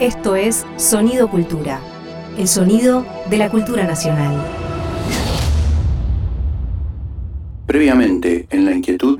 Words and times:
Esto 0.00 0.36
es 0.36 0.66
Sonido 0.76 1.28
Cultura, 1.30 1.80
el 2.38 2.46
sonido 2.48 3.06
de 3.30 3.38
la 3.38 3.50
cultura 3.50 3.84
nacional. 3.84 4.34
Previamente, 7.66 8.46
en 8.50 8.64
la 8.66 8.72
inquietud. 8.72 9.18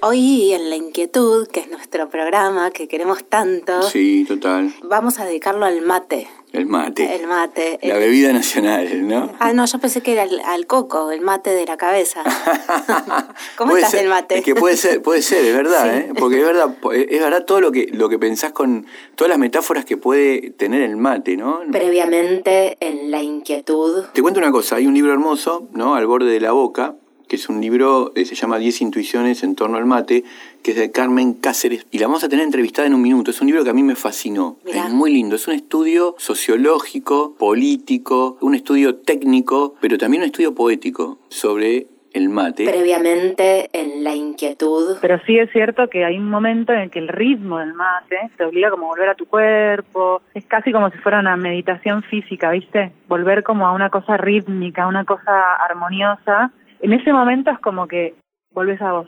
Hoy 0.00 0.52
en 0.52 0.70
La 0.70 0.76
Inquietud, 0.76 1.48
que 1.48 1.60
es 1.60 1.68
nuestro 1.70 2.08
programa 2.08 2.70
que 2.70 2.86
queremos 2.86 3.24
tanto, 3.28 3.82
Sí, 3.82 4.24
total. 4.26 4.72
vamos 4.84 5.18
a 5.18 5.24
dedicarlo 5.24 5.66
al 5.66 5.82
mate. 5.82 6.28
El 6.52 6.66
mate. 6.66 7.14
El 7.14 7.26
mate. 7.26 7.78
La 7.82 7.94
El- 7.94 8.00
bebida 8.00 8.32
nacional, 8.32 9.06
¿no? 9.06 9.32
Ah, 9.38 9.52
no, 9.52 9.66
yo 9.66 9.78
pensé 9.78 10.00
que 10.00 10.12
era 10.12 10.22
el- 10.22 10.40
al 10.40 10.66
coco, 10.66 11.10
el 11.10 11.20
mate 11.20 11.50
de 11.50 11.66
la 11.66 11.76
cabeza. 11.76 12.22
¿Cómo 13.56 13.76
estás 13.76 13.90
ser, 13.92 14.04
el 14.04 14.08
mate? 14.08 14.38
Es 14.38 14.44
que 14.44 14.54
puede 14.54 14.76
ser, 14.76 15.02
puede 15.02 15.22
ser, 15.22 15.44
es 15.44 15.54
verdad, 15.54 15.84
Sí. 15.84 15.90
¿eh? 15.98 16.12
Porque 16.18 16.38
es 16.40 16.44
verdad, 16.46 16.74
es 16.92 17.20
verdad 17.20 17.44
todo 17.44 17.60
lo 17.60 17.70
que, 17.72 17.88
lo 17.92 18.08
que 18.08 18.18
pensás 18.18 18.52
con 18.52 18.86
todas 19.14 19.28
las 19.28 19.38
metáforas 19.38 19.84
que 19.84 19.96
puede 19.96 20.50
tener 20.50 20.82
el 20.82 20.96
mate, 20.96 21.36
¿no? 21.36 21.60
Previamente 21.70 22.76
en 22.80 23.10
La 23.10 23.22
Inquietud. 23.22 24.04
Te 24.12 24.22
cuento 24.22 24.40
una 24.40 24.50
cosa, 24.50 24.76
hay 24.76 24.86
un 24.86 24.94
libro 24.94 25.12
hermoso, 25.12 25.68
¿no? 25.72 25.94
Al 25.96 26.06
borde 26.06 26.30
de 26.30 26.40
la 26.40 26.52
boca, 26.52 26.94
que 27.28 27.36
es 27.36 27.48
un 27.48 27.60
libro, 27.60 28.12
eh, 28.14 28.24
se 28.24 28.34
llama 28.34 28.58
10 28.58 28.80
intuiciones 28.80 29.42
en 29.42 29.54
torno 29.54 29.76
al 29.76 29.86
mate, 29.86 30.24
que 30.62 30.72
es 30.72 30.76
de 30.76 30.90
Carmen 30.90 31.34
Cáceres, 31.34 31.86
y 31.90 31.98
la 31.98 32.06
vamos 32.06 32.24
a 32.24 32.28
tener 32.28 32.44
entrevistada 32.44 32.88
en 32.88 32.94
un 32.94 33.02
minuto. 33.02 33.30
Es 33.30 33.40
un 33.40 33.46
libro 33.46 33.62
que 33.62 33.70
a 33.70 33.74
mí 33.74 33.82
me 33.82 33.94
fascinó. 33.94 34.56
Mirá. 34.64 34.86
Es 34.86 34.92
muy 34.92 35.12
lindo, 35.12 35.36
es 35.36 35.46
un 35.46 35.54
estudio 35.54 36.14
sociológico, 36.18 37.34
político, 37.38 38.38
un 38.40 38.54
estudio 38.54 38.96
técnico, 38.96 39.74
pero 39.80 39.98
también 39.98 40.22
un 40.22 40.26
estudio 40.26 40.54
poético 40.54 41.18
sobre 41.28 41.86
el 42.12 42.28
mate. 42.28 42.64
Previamente 42.66 43.68
en 43.72 44.02
La 44.04 44.14
Inquietud. 44.14 44.98
Pero 45.00 45.18
sí 45.26 45.38
es 45.38 45.50
cierto 45.50 45.88
que 45.88 46.04
hay 46.04 46.16
un 46.16 46.28
momento 46.28 46.72
en 46.72 46.80
el 46.80 46.90
que 46.90 46.98
el 46.98 47.08
ritmo 47.08 47.58
del 47.58 47.74
mate 47.74 48.30
te 48.36 48.44
obliga 48.44 48.70
como 48.70 48.86
a 48.86 48.88
volver 48.90 49.08
a 49.08 49.14
tu 49.14 49.26
cuerpo. 49.26 50.22
Es 50.34 50.44
casi 50.46 50.72
como 50.72 50.90
si 50.90 50.98
fuera 50.98 51.20
una 51.20 51.36
meditación 51.36 52.02
física, 52.02 52.50
¿viste? 52.50 52.92
Volver 53.08 53.42
como 53.42 53.66
a 53.66 53.72
una 53.72 53.90
cosa 53.90 54.16
rítmica, 54.16 54.86
una 54.86 55.04
cosa 55.04 55.54
armoniosa. 55.56 56.52
En 56.80 56.92
ese 56.92 57.12
momento 57.12 57.50
es 57.50 57.58
como 57.58 57.86
que 57.86 58.14
volvés 58.52 58.80
a 58.80 58.92
vos. 58.92 59.06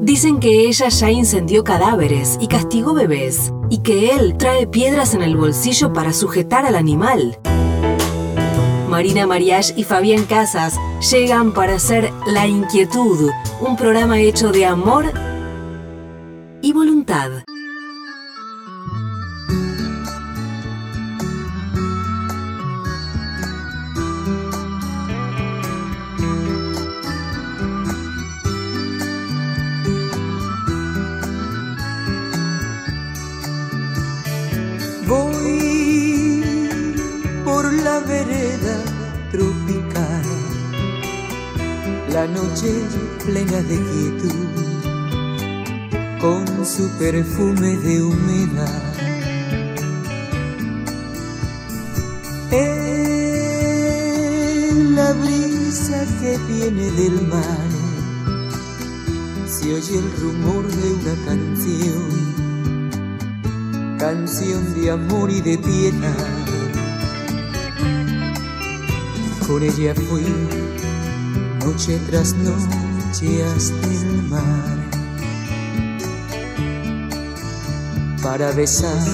Dicen 0.00 0.40
que 0.40 0.66
ella 0.66 0.88
ya 0.88 1.10
incendió 1.10 1.64
cadáveres 1.64 2.36
y 2.40 2.48
castigó 2.48 2.92
bebés, 2.92 3.52
y 3.70 3.82
que 3.82 4.10
él 4.10 4.36
trae 4.36 4.66
piedras 4.66 5.14
en 5.14 5.22
el 5.22 5.36
bolsillo 5.36 5.92
para 5.92 6.12
sujetar 6.12 6.66
al 6.66 6.74
animal. 6.74 7.36
Marina 8.88 9.26
Mariach 9.26 9.76
y 9.76 9.84
Fabián 9.84 10.24
Casas 10.24 10.78
llegan 11.10 11.54
para 11.54 11.76
hacer 11.76 12.10
La 12.26 12.46
Inquietud, 12.46 13.30
un 13.60 13.76
programa 13.76 14.20
hecho 14.20 14.52
de 14.52 14.66
amor 14.66 15.06
y 16.60 16.72
voluntad. 16.72 17.30
La 42.52 42.52
noche 42.52 42.84
plena 43.24 43.62
de 43.62 43.78
quietud, 43.78 44.50
con 46.20 46.44
su 46.66 46.90
perfume 46.98 47.78
de 47.78 48.02
humedad. 48.02 48.82
En 52.50 52.66
la 54.96 55.12
brisa 55.12 56.04
que 56.20 56.36
viene 56.48 56.90
del 56.92 57.22
mar, 57.28 57.68
se 59.46 59.74
oye 59.74 59.98
el 59.98 60.12
rumor 60.20 60.66
de 60.66 60.92
una 60.92 61.14
canción 61.24 62.32
canción 63.98 64.74
de 64.74 64.90
amor 64.90 65.30
y 65.30 65.40
de 65.40 65.56
piedad. 65.58 66.26
Con 69.46 69.62
ella 69.62 69.94
fui 69.94 70.24
noche 71.64 71.98
tras 72.08 72.34
noche 72.34 73.44
hasta 73.44 73.86
el 73.86 74.22
mar 74.24 74.78
para 78.22 78.50
besar 78.52 79.06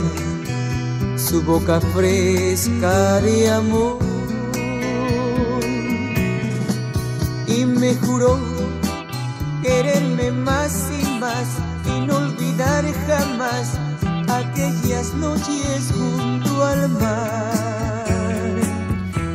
su 1.17 1.43
boca 1.43 1.81
fresca 1.81 3.21
de 3.21 3.51
amor 3.51 3.99
y 7.47 7.67
me 7.67 7.95
juró 7.97 8.39
quererme 9.63 10.31
más 10.33 10.89
y 11.03 11.19
más 11.19 11.47
y 11.87 12.07
no 12.07 12.17
olvidar 12.17 12.85
jamás 13.07 13.79
aquellas 14.29 15.13
noches 15.15 15.93
junto 15.93 16.65
al 16.65 16.89
mar. 16.91 18.09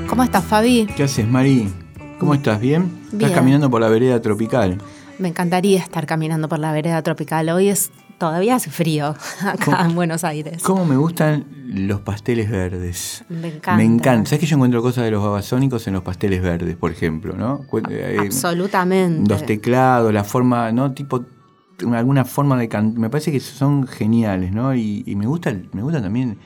¿Cómo 0.07 0.24
estás, 0.24 0.44
Fabi? 0.44 0.88
¿Qué 0.95 1.03
haces, 1.03 1.28
Mari? 1.28 1.84
¿Cómo 2.24 2.36
estás? 2.36 2.62
¿Bien? 2.62 2.90
Estás 3.12 3.32
caminando 3.32 3.70
por 3.70 3.82
la 3.82 3.90
vereda 3.90 4.22
tropical. 4.22 4.78
Me 5.20 5.28
encantaría 5.28 5.80
estar 5.80 6.06
caminando 6.06 6.48
por 6.48 6.58
la 6.58 6.72
vereda 6.72 7.02
tropical. 7.02 7.50
Hoy 7.50 7.68
es 7.68 7.92
todavía 8.18 8.56
hace 8.56 8.70
frío 8.72 9.14
acá 9.42 9.84
en 9.86 9.94
Buenos 9.94 10.24
Aires. 10.24 10.64
¿Cómo 10.64 10.86
me 10.86 10.96
gustan 10.96 11.46
los 11.68 12.00
pasteles 12.00 12.50
verdes? 12.50 13.26
Me 13.28 13.48
encanta. 13.50 13.76
Me 13.76 13.84
encanta. 13.84 14.30
¿Sabes 14.30 14.40
que 14.40 14.46
yo 14.46 14.56
encuentro 14.56 14.82
cosas 14.82 15.04
de 15.04 15.12
los 15.12 15.22
babasónicos 15.22 15.86
en 15.88 15.96
los 15.96 16.04
pasteles 16.04 16.42
verdes, 16.42 16.78
por 16.78 16.92
ejemplo, 16.92 17.36
¿no? 17.36 17.60
Cu- 17.68 17.82
eh, 17.90 18.16
Absolutamente. 18.22 19.30
Los 19.30 19.46
teclados, 19.46 20.14
la 20.14 20.24
forma, 20.24 20.72
¿no? 20.72 20.94
Tipo, 20.94 21.26
una- 21.84 22.00
alguna 22.00 22.24
forma 22.24 22.58
de 22.58 22.70
cantar. 22.70 22.98
Me 23.00 23.10
parece 23.10 23.34
que 23.34 23.42
son 23.42 23.86
geniales, 23.86 24.54
¿no? 24.54 24.74
Y, 24.74 25.04
y 25.06 25.18
me, 25.18 25.26
gusta 25.28 25.54
me 25.74 25.82
gusta 25.84 26.02
también 26.02 26.38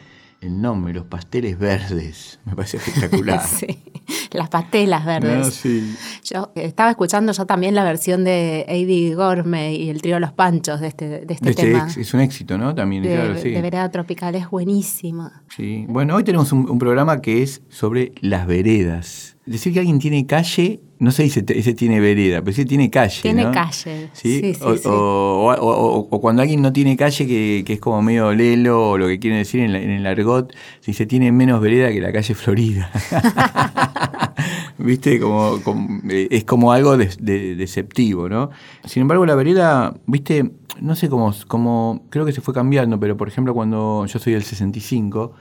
el 0.42 0.60
nombre, 0.62 0.94
los 0.94 1.06
pasteles 1.06 1.58
verdes. 1.60 2.40
Me 2.46 2.56
parece 2.56 2.78
espectacular. 2.86 3.42
sí, 3.46 3.84
las 4.32 4.50
pastelas 4.50 5.06
verdes. 5.06 5.38
No, 5.46 5.52
sí. 5.52 5.96
Yo 6.24 6.52
estaba 6.56 6.90
escuchando 6.92 7.32
yo 7.32 7.46
también 7.46 7.76
la 7.76 7.84
versión 7.84 8.24
de 8.24 8.66
Eddie 8.68 9.16
Gorme 9.16 9.74
y 9.76 9.90
el 9.90 10.02
trío 10.02 10.20
Los 10.20 10.32
Panchos 10.34 10.80
de 10.82 10.88
este, 10.88 11.08
de 11.26 11.34
este 11.34 11.50
Este 11.50 11.64
tema. 11.64 11.84
ex- 11.86 11.98
es 11.98 12.14
un 12.14 12.20
éxito, 12.22 12.58
¿no? 12.58 12.74
También, 12.76 13.04
de, 13.04 13.14
claro, 13.16 13.38
sí. 13.38 13.52
de 13.52 13.62
Vereda 13.62 13.90
Tropical 13.90 14.36
es 14.36 14.50
buenísima. 14.50 15.44
Sí. 15.56 15.86
Bueno, 15.88 16.16
hoy 16.16 16.24
tenemos 16.24 16.52
un, 16.52 16.70
un 16.70 16.80
programa 16.80 17.22
que 17.22 17.44
es 17.44 17.62
sobre 17.70 18.12
las 18.22 18.48
veredas. 18.48 19.37
Decir 19.48 19.72
que 19.74 19.80
alguien 19.80 19.98
tiene 19.98 20.26
calle, 20.28 20.82
no 21.00 21.10
se 21.12 21.24
dice 21.24 21.44
ese 21.48 21.74
tiene 21.74 22.00
vereda, 22.02 22.42
pero 22.42 22.54
sí 22.54 22.66
tiene 22.66 22.90
calle. 22.90 23.22
Tiene 23.22 23.46
¿no? 23.46 23.52
calle. 23.54 24.10
¿Sí? 24.14 24.42
Sí, 24.42 24.54
sí, 24.54 24.60
o, 24.62 24.76
sí. 24.76 24.82
o- 24.86 24.92
o- 24.92 25.56
o- 25.56 26.08
o 26.12 26.22
cuando 26.22 26.42
alguien 26.42 26.62
no 26.62 26.74
tiene 26.74 26.98
calle, 26.98 27.26
que, 27.26 27.64
que 27.66 27.74
es 27.74 27.80
como 27.80 28.02
medio 28.02 28.34
lelo, 28.34 28.90
o 28.92 28.98
lo 28.98 29.08
que 29.08 29.18
quieren 29.20 29.40
decir 29.40 29.62
en, 29.62 29.72
la- 29.72 29.80
en 29.82 29.90
el 29.92 30.06
argot, 30.06 30.52
se 30.82 30.92
dice 30.92 31.06
tiene 31.06 31.32
menos 31.32 31.62
vereda 31.62 31.90
que 31.92 32.02
la 32.02 32.12
calle 32.12 32.36
Florida. 32.36 32.92
¿Viste? 34.78 35.20
Como, 35.20 35.62
como- 35.64 36.02
eh, 36.10 36.28
es 36.30 36.44
como 36.44 36.72
algo 36.72 36.98
de- 36.98 37.10
de- 37.20 37.56
deceptivo, 37.56 38.30
¿no? 38.30 38.50
Sin 38.86 39.02
embargo, 39.02 39.26
la 39.26 39.36
vereda, 39.36 39.96
¿viste? 40.06 40.52
No 40.82 40.96
sé 40.96 41.10
cómo, 41.10 41.34
cómo, 41.48 42.06
creo 42.10 42.26
que 42.26 42.32
se 42.34 42.42
fue 42.42 42.54
cambiando, 42.54 43.00
pero 43.00 43.18
por 43.18 43.28
ejemplo, 43.28 43.54
cuando 43.54 44.06
yo 44.06 44.20
soy 44.20 44.34
del 44.34 44.44
65, 44.44 45.34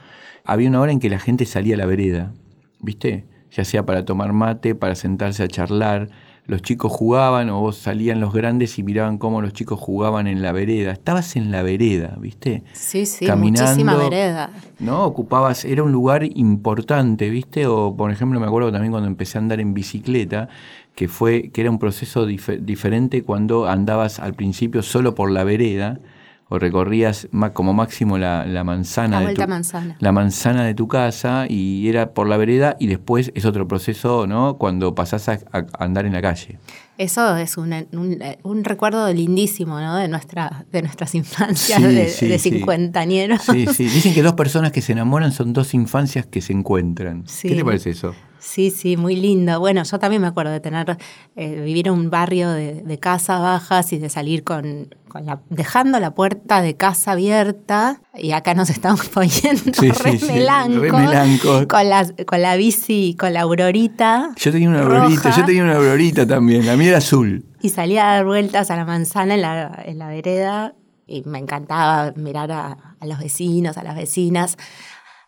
había 0.45 0.69
una 0.69 0.81
hora 0.81 0.91
en 0.91 0.99
que 0.99 1.09
la 1.09 1.19
gente 1.19 1.45
salía 1.45 1.75
a 1.75 1.77
la 1.77 1.85
vereda, 1.85 2.33
¿viste? 2.79 3.25
Ya 3.51 3.63
sea 3.65 3.85
para 3.85 4.05
tomar 4.05 4.33
mate, 4.33 4.75
para 4.75 4.95
sentarse 4.95 5.43
a 5.43 5.47
charlar. 5.47 6.09
Los 6.45 6.61
chicos 6.61 6.91
jugaban 6.93 7.49
o 7.49 7.59
vos 7.59 7.75
salían 7.77 8.21
los 8.21 8.31
grandes 8.31 8.79
y 8.79 8.83
miraban 8.83 9.17
cómo 9.17 9.41
los 9.41 9.51
chicos 9.51 9.79
jugaban 9.81 10.27
en 10.27 10.41
la 10.41 10.53
vereda. 10.53 10.93
Estabas 10.93 11.35
en 11.35 11.51
la 11.51 11.61
vereda, 11.61 12.15
¿viste? 12.21 12.63
Sí, 12.71 13.05
sí, 13.05 13.25
Caminando. 13.25 13.63
muchísima 13.69 13.95
vereda. 13.97 14.51
¿no? 14.79 15.03
Ocupabas, 15.05 15.65
era 15.65 15.83
un 15.83 15.91
lugar 15.91 16.23
importante, 16.23 17.29
¿viste? 17.29 17.67
O 17.67 17.95
por 17.97 18.11
ejemplo 18.11 18.39
me 18.39 18.45
acuerdo 18.47 18.71
también 18.71 18.91
cuando 18.91 19.07
empecé 19.09 19.37
a 19.37 19.41
andar 19.41 19.59
en 19.59 19.73
bicicleta, 19.73 20.47
que 20.95 21.09
fue, 21.09 21.49
que 21.51 21.61
era 21.61 21.69
un 21.69 21.79
proceso 21.79 22.25
dife- 22.25 22.59
diferente 22.59 23.23
cuando 23.23 23.67
andabas 23.67 24.19
al 24.19 24.33
principio 24.33 24.81
solo 24.83 25.15
por 25.15 25.29
la 25.31 25.43
vereda, 25.43 25.99
o 26.49 26.59
recorrías 26.59 27.27
como 27.53 27.73
máximo 27.73 28.17
la, 28.17 28.45
la 28.45 28.63
manzana 28.63 29.21
La 29.21 29.27
de 29.29 29.35
tu, 29.35 29.47
manzana. 29.47 29.97
la 29.99 30.11
manzana 30.11 30.63
de 30.63 30.73
tu 30.73 30.87
casa 30.87 31.45
y 31.49 31.87
era 31.89 32.13
por 32.13 32.27
la 32.27 32.37
vereda 32.37 32.77
y 32.79 32.87
después 32.87 33.31
es 33.35 33.45
otro 33.45 33.67
proceso, 33.67 34.27
¿no? 34.27 34.57
Cuando 34.57 34.95
pasás 34.95 35.27
a, 35.29 35.39
a 35.51 35.65
andar 35.79 36.05
en 36.05 36.13
la 36.13 36.21
calle. 36.21 36.59
Eso 36.97 37.37
es 37.37 37.57
un, 37.57 37.73
un, 37.91 38.17
un 38.43 38.63
recuerdo 38.63 39.11
lindísimo, 39.13 39.79
¿no? 39.79 39.97
De, 39.97 40.07
nuestra, 40.07 40.65
de 40.71 40.81
nuestras 40.81 41.13
infancias 41.13 41.79
Sí, 41.79 41.83
de, 41.85 42.07
sí, 42.09 42.27
de 42.27 42.39
cincuentañeros. 42.39 43.41
Sí, 43.43 43.67
sí. 43.67 43.83
Dicen 43.93 44.13
que 44.15 44.23
dos 44.23 44.33
personas 44.33 44.71
que 44.71 44.81
se 44.81 44.93
enamoran 44.93 45.31
son 45.31 45.53
dos 45.53 45.73
infancias 45.73 46.25
que 46.25 46.41
se 46.41 46.53
encuentran. 46.53 47.23
¿Qué 47.41 47.55
te 47.55 47.63
parece 47.65 47.91
eso? 47.91 48.15
Sí, 48.39 48.71
sí, 48.71 48.97
muy 48.97 49.15
lindo. 49.15 49.59
Bueno, 49.59 49.83
yo 49.83 49.99
también 49.99 50.21
me 50.21 50.27
acuerdo 50.27 50.51
de 50.51 50.59
tener, 50.59 50.97
eh, 51.35 51.61
vivir 51.61 51.87
en 51.87 51.93
un 51.93 52.09
barrio 52.09 52.49
de, 52.51 52.81
de 52.83 52.99
casas 52.99 53.41
bajas 53.41 53.91
y 53.93 53.97
de 53.97 54.09
salir 54.09 54.43
con, 54.43 54.95
con 55.07 55.25
la, 55.25 55.41
dejando 55.49 55.99
la 55.99 56.13
puerta 56.13 56.61
de 56.61 56.75
casa 56.75 57.13
abierta. 57.13 58.01
Y 58.15 58.31
acá 58.31 58.53
nos 58.53 58.69
estamos 58.77 59.07
poniendo 59.09 59.73
Sí, 59.73 59.89
re 59.89 60.17
sí, 60.17 60.25
melancos, 60.25 60.81
re 60.81 60.91
melancos. 60.91 61.65
Con, 61.67 61.89
la, 61.89 62.07
con 62.25 62.41
la 62.41 62.55
bici, 62.55 63.15
con 63.19 63.33
la 63.33 63.41
aurorita. 63.41 64.31
Yo 64.35 64.51
tenía 64.51 64.69
una 64.69 64.81
aurorita, 64.81 65.31
yo 65.35 65.45
tenía 65.45 65.63
una 65.63 65.75
aurorita 65.75 66.25
también, 66.27 66.65
la 66.65 66.75
mía 66.75 66.89
era 66.89 66.97
azul. 66.99 67.45
Y 67.61 67.69
salía 67.69 68.11
a 68.11 68.15
dar 68.15 68.25
vueltas 68.25 68.69
a 68.69 68.75
la 68.75 68.85
manzana 68.85 69.33
en 69.33 69.41
la, 69.41 69.83
en 69.85 69.97
la 69.97 70.07
vereda 70.07 70.75
y 71.07 71.23
me 71.23 71.39
encantaba 71.39 72.13
mirar 72.15 72.51
a, 72.51 72.95
a 72.99 73.05
los 73.05 73.19
vecinos, 73.19 73.77
a 73.77 73.83
las 73.83 73.95
vecinas. 73.95 74.57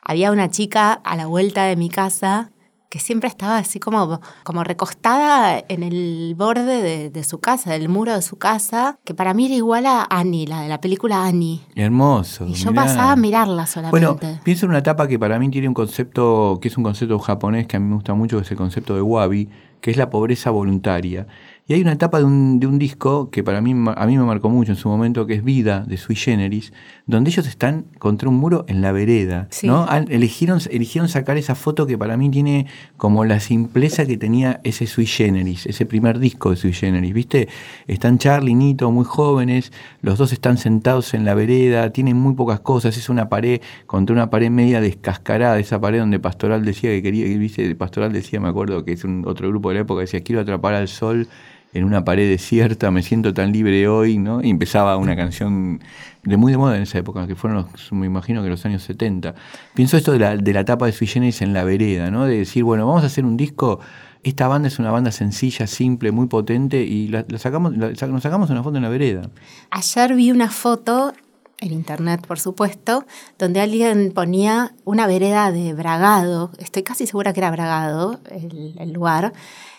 Había 0.02 0.32
una 0.32 0.50
chica 0.50 0.94
a 0.94 1.16
la 1.16 1.26
vuelta 1.26 1.64
de 1.64 1.76
mi 1.76 1.90
casa 1.90 2.52
que 2.90 3.00
siempre 3.00 3.30
estaba 3.30 3.58
así 3.58 3.80
como, 3.80 4.20
como 4.44 4.64
recostada 4.64 5.64
en 5.68 5.84
el 5.84 6.34
borde 6.36 6.82
de, 6.82 7.10
de 7.12 7.24
su 7.24 7.40
casa, 7.40 7.72
del 7.72 7.88
muro 7.88 8.16
de 8.16 8.24
su 8.24 8.38
casa, 8.38 8.98
que 9.04 9.14
para 9.14 9.36
mí 9.36 9.46
era 9.46 9.56
igual 9.56 9.86
a 9.86 10.08
Annie, 10.10 10.48
la 10.48 10.62
de 10.62 10.70
la 10.70 10.82
película 10.82 11.24
Annie. 11.24 11.62
Hermoso. 11.76 12.48
Y 12.48 12.54
yo 12.54 12.72
mirá. 12.72 12.86
pasaba 12.86 13.12
a 13.12 13.16
mirarla 13.16 13.68
solamente. 13.68 14.08
Bueno, 14.08 14.40
pienso 14.44 14.66
en 14.66 14.72
una 14.72 14.80
etapa 14.80 15.08
que 15.08 15.20
para 15.20 15.38
mí 15.38 15.50
tiene 15.50 15.68
un 15.68 15.76
concepto, 15.76 16.58
que 16.60 16.68
es 16.68 16.78
un 16.78 16.84
concepto 16.84 17.20
japonés 17.20 17.68
que 17.68 17.78
a 17.78 17.80
mí 17.80 17.88
me 17.88 17.96
gusta 17.96 18.16
mucho, 18.16 18.38
que 18.38 18.44
es 18.44 18.52
el 18.52 18.58
concepto 18.58 18.96
de 18.96 19.02
wabi, 19.02 19.50
que 19.82 19.92
es 19.92 19.98
la 19.98 20.10
pobreza 20.10 20.50
voluntaria. 20.50 21.28
Y 21.70 21.76
hay 21.76 21.82
una 21.82 21.92
etapa 21.92 22.18
de 22.18 22.24
un, 22.24 22.60
de 22.60 22.66
un 22.66 22.80
disco 22.80 23.30
que 23.30 23.44
para 23.44 23.62
mí, 23.62 23.76
a 23.96 24.06
mí 24.08 24.18
me 24.18 24.24
marcó 24.24 24.50
mucho 24.50 24.72
en 24.72 24.76
su 24.76 24.90
momento, 24.90 25.28
que 25.28 25.36
es 25.36 25.44
Vida, 25.44 25.86
de 25.88 25.98
Sui 25.98 26.16
Generis, 26.16 26.74
donde 27.06 27.30
ellos 27.30 27.46
están 27.46 27.86
contra 28.00 28.28
un 28.28 28.38
muro 28.38 28.66
en 28.68 28.82
la 28.82 28.92
vereda. 28.92 29.46
Sí. 29.52 29.68
¿no? 29.68 29.88
Eligieron, 29.88 30.60
eligieron 30.72 31.10
sacar 31.10 31.38
esa 31.38 31.54
foto 31.54 31.86
que 31.86 31.96
para 31.96 32.18
mí 32.18 32.32
tiene 32.32 32.66
como 32.98 33.24
la 33.24 33.40
simpleza 33.40 34.08
que 34.08 34.18
tenía 34.18 34.62
ese 34.64 34.88
Sui 34.88 35.06
Generis, 35.06 35.68
ese 35.68 35.86
primer 35.86 36.18
disco 36.18 36.50
de 36.50 36.56
Sui 36.56 36.74
Generis. 36.74 37.14
¿Viste? 37.14 37.50
Están 37.86 38.18
Charlie 38.18 38.54
y 38.54 38.56
Nito, 38.56 38.90
muy 38.90 39.06
jóvenes, 39.06 39.72
los 40.02 40.18
dos 40.18 40.34
están 40.34 40.58
sentados 40.58 41.14
en 41.14 41.24
la 41.24 41.36
vereda, 41.36 41.92
tienen 41.92 42.18
muy 42.18 42.34
pocas 42.34 42.62
cosas, 42.62 42.98
es 42.98 43.10
una 43.10 43.30
pared 43.30 43.62
contra 43.86 44.16
una 44.16 44.32
pared 44.32 44.50
media 44.50 44.82
descascarada, 44.82 45.60
esa 45.60 45.80
pared 45.80 46.00
donde 46.00 46.18
Pastoral 46.18 46.66
decía 46.66 46.90
que 46.90 47.04
quería, 47.04 47.26
¿viste? 47.38 47.76
Pastoral 47.76 48.12
decía, 48.12 48.40
me 48.40 48.48
acuerdo 48.48 48.84
que 48.84 48.94
es 48.94 49.04
un 49.04 49.24
otro 49.28 49.50
grupo 49.50 49.70
de 49.70 49.76
la 49.76 49.82
época, 49.82 50.02
decía, 50.02 50.22
quiero 50.22 50.42
atrapar 50.42 50.74
al 50.74 50.88
sol 50.88 51.28
en 51.74 51.84
una 51.84 52.04
pared 52.04 52.30
desierta, 52.30 52.90
me 52.92 53.04
siento 53.04 53.34
tan 53.34 53.52
libre 53.52 53.88
hoy, 53.88 54.18
¿no? 54.18 54.42
Y 54.42 54.50
empezaba 54.50 54.98
una 54.98 55.16
canción 55.16 55.82
de 56.24 56.38
muy 56.38 56.52
de 56.52 56.58
moda 56.58 56.76
en 56.76 56.84
esa 56.84 56.98
época, 56.98 57.28
que 57.28 57.36
fueron 57.36 57.68
los, 57.72 57.92
me 57.92 58.06
imagino 58.06 58.44
que 58.44 58.50
los 58.50 58.66
años 58.66 58.82
70. 58.84 59.36
Pienso 59.76 59.98
esto 59.98 60.12
de 60.12 60.20
la, 60.20 60.36
de 60.36 60.54
la 60.54 60.62
etapa 60.62 60.86
de 60.86 60.92
Sui 60.92 61.10
en 61.16 61.54
la 61.54 61.64
vereda, 61.64 62.10
¿no? 62.10 62.26
De 62.26 62.38
decir, 62.40 62.64
bueno, 62.64 62.88
vamos 62.88 63.04
a 63.04 63.08
hacer 63.08 63.24
un 63.24 63.38
disco, 63.38 63.80
esta 64.24 64.48
banda 64.48 64.68
es 64.68 64.80
una 64.80 64.92
banda 64.92 65.12
sencilla, 65.12 65.66
simple, 65.68 66.12
muy 66.12 66.28
potente, 66.28 66.82
y 66.82 67.08
la, 67.08 67.26
sacamos, 67.38 67.74
nos 67.74 67.98
sacamos 68.24 68.50
una 68.50 68.64
foto 68.64 68.78
en 68.78 68.84
la 68.84 68.90
vereda. 68.90 69.30
Ayer 69.72 70.16
vi 70.16 70.32
una 70.32 70.50
foto, 70.50 71.14
en 71.62 71.72
internet 71.74 72.26
por 72.26 72.40
supuesto, 72.40 73.06
donde 73.38 73.60
alguien 73.62 74.12
ponía 74.14 74.74
una 74.86 75.08
vereda 75.08 75.52
de 75.52 75.74
Bragado, 75.74 76.52
estoy 76.58 76.84
casi 76.84 77.06
segura 77.08 77.34
que 77.34 77.40
era 77.42 77.52
Bragado 77.52 78.20
el, 78.32 78.76
el 78.80 78.92
lugar, 78.94 79.34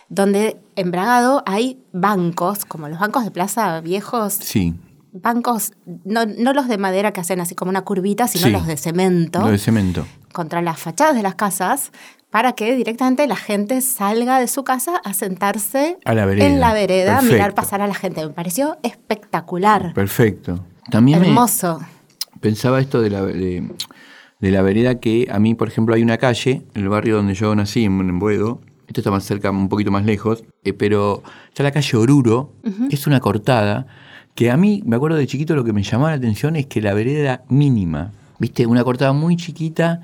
donde 0.09 0.57
en 0.75 0.91
Bragado 0.91 1.41
hay 1.45 1.79
bancos, 1.93 2.65
como 2.65 2.87
los 2.89 2.99
bancos 2.99 3.23
de 3.23 3.31
plaza 3.31 3.79
viejos, 3.81 4.33
Sí, 4.33 4.75
bancos, 5.13 5.71
no, 6.05 6.25
no 6.25 6.53
los 6.53 6.67
de 6.67 6.77
madera 6.77 7.11
que 7.13 7.19
hacen 7.21 7.39
así 7.41 7.55
como 7.55 7.69
una 7.69 7.81
curvita, 7.83 8.27
sino 8.27 8.45
Sí. 8.47 8.51
los 8.53 8.67
de 8.67 8.77
cemento, 8.77 9.39
lo 9.41 9.47
de 9.51 9.57
cemento. 9.57 10.05
contra 10.33 10.61
las 10.61 10.79
fachadas 10.79 11.15
de 11.15 11.23
las 11.23 11.35
casas, 11.35 11.91
para 12.29 12.53
que 12.53 12.73
directamente 12.75 13.27
la 13.27 13.35
gente 13.35 13.81
salga 13.81 14.39
de 14.39 14.47
su 14.47 14.63
casa 14.63 15.01
a 15.03 15.13
sentarse 15.13 15.97
A 16.05 16.13
la 16.13 16.25
vereda. 16.25 16.45
en 16.45 16.59
la 16.61 16.73
vereda, 16.73 17.17
a 17.17 17.21
mirar 17.21 17.37
Perfecto. 17.39 17.55
pasar 17.55 17.81
a 17.81 17.87
la 17.87 17.93
gente. 17.93 18.25
Me 18.25 18.31
pareció 18.31 18.77
espectacular. 18.83 19.93
Perfecto. 19.93 20.63
También 20.91 21.19
me- 21.21 21.27
Hermoso. 21.27 21.79
pensaba 22.39 22.79
esto 22.79 23.01
de 23.01 23.09
la, 23.09 23.23
de, 23.25 23.67
de 24.39 24.51
la 24.51 24.61
vereda 24.61 24.99
que 24.99 25.27
a 25.31 25.39
mí, 25.39 25.55
por 25.55 25.67
ejemplo, 25.67 25.95
hay 25.95 26.03
una 26.03 26.17
calle, 26.17 26.61
en 26.75 26.81
el 26.83 26.89
barrio 26.89 27.15
donde 27.17 27.33
yo 27.33 27.55
nací, 27.55 27.85
en, 27.85 27.99
en 27.99 28.19
Boedo, 28.19 28.61
esto 28.87 29.01
está 29.01 29.09
más 29.11 29.23
cerca, 29.23 29.49
un 29.51 29.69
poquito 29.69 29.89
más 29.89 30.05
lejos, 30.05 30.43
eh, 30.63 30.73
pero 30.73 31.23
está 31.47 31.63
la 31.63 31.71
calle 31.71 31.97
Oruro, 31.97 32.51
es 32.89 33.07
una 33.07 33.19
cortada, 33.21 33.87
que 34.35 34.51
a 34.51 34.57
mí, 34.57 34.83
me 34.85 34.95
acuerdo 34.97 35.17
de 35.17 35.27
chiquito, 35.27 35.55
lo 35.55 35.63
que 35.63 35.73
me 35.73 35.81
llamaba 35.83 36.11
la 36.11 36.17
atención 36.17 36.55
es 36.55 36.65
que 36.67 36.81
la 36.81 36.93
vereda 36.93 37.19
era 37.19 37.43
mínima, 37.49 38.11
viste, 38.39 38.65
una 38.65 38.83
cortada 38.83 39.13
muy 39.13 39.35
chiquita, 39.37 40.01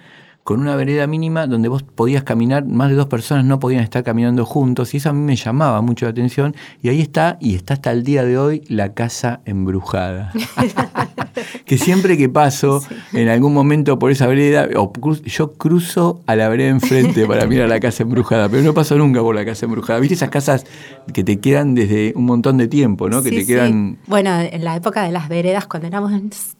con 0.48 0.62
una 0.62 0.78
vereda 0.78 1.08
mínima 1.08 1.46
donde 1.46 1.68
vos 1.68 1.84
podías 1.84 2.24
caminar, 2.24 2.64
más 2.66 2.88
de 2.88 2.96
dos 2.96 3.08
personas 3.08 3.44
no 3.44 3.60
podían 3.60 3.84
estar 3.84 4.02
caminando 4.06 4.46
juntos, 4.46 4.94
y 4.94 4.98
eso 4.98 5.10
a 5.10 5.14
mí 5.14 5.20
me 5.20 5.36
llamaba 5.36 5.82
mucho 5.82 6.06
la 6.06 6.12
atención, 6.12 6.56
y 6.82 6.88
ahí 6.88 7.02
está, 7.02 7.38
y 7.42 7.56
está 7.56 7.74
hasta 7.74 7.92
el 7.92 8.06
día 8.06 8.24
de 8.24 8.38
hoy, 8.38 8.64
la 8.70 8.94
casa 8.94 9.42
embrujada. 9.44 10.32
que 11.66 11.78
siempre 11.78 12.18
que 12.18 12.30
paso 12.30 12.82
en 13.12 13.28
algún 13.28 13.54
momento 13.54 14.00
por 14.00 14.10
esa 14.10 14.26
vereda, 14.28 14.70
o 14.78 14.94
cru- 14.94 15.22
yo 15.26 15.52
cruzo 15.54 16.22
a 16.28 16.38
la 16.38 16.48
vereda 16.48 16.70
enfrente 16.70 17.26
para 17.28 17.46
mirar 17.46 17.68
la 17.68 17.82
casa 17.82 18.04
embrujada, 18.04 18.48
pero 18.48 18.64
no 18.64 18.74
paso 18.74 18.98
nunca 18.98 19.20
por 19.22 19.36
la 19.36 19.44
casa 19.44 19.66
embrujada. 19.66 20.00
¿Viste 20.00 20.16
esas 20.16 20.30
casas 20.30 20.66
que 21.14 21.26
te 21.26 21.42
quedan 21.42 21.76
desde 21.76 22.14
un 22.16 22.26
montón 22.26 22.58
de 22.58 22.70
tiempo, 22.70 23.10
¿no? 23.10 23.22
Que 23.22 23.30
Sí, 23.32 23.36
te 23.36 23.42
sí. 23.42 23.48
quedan... 23.48 23.98
Bueno, 24.08 24.30
en 24.40 24.64
la 24.64 24.78
época 24.78 25.04
de 25.04 25.12
las 25.12 25.28
veredas, 25.28 25.68
cuando 25.68 25.88
éramos 25.90 26.14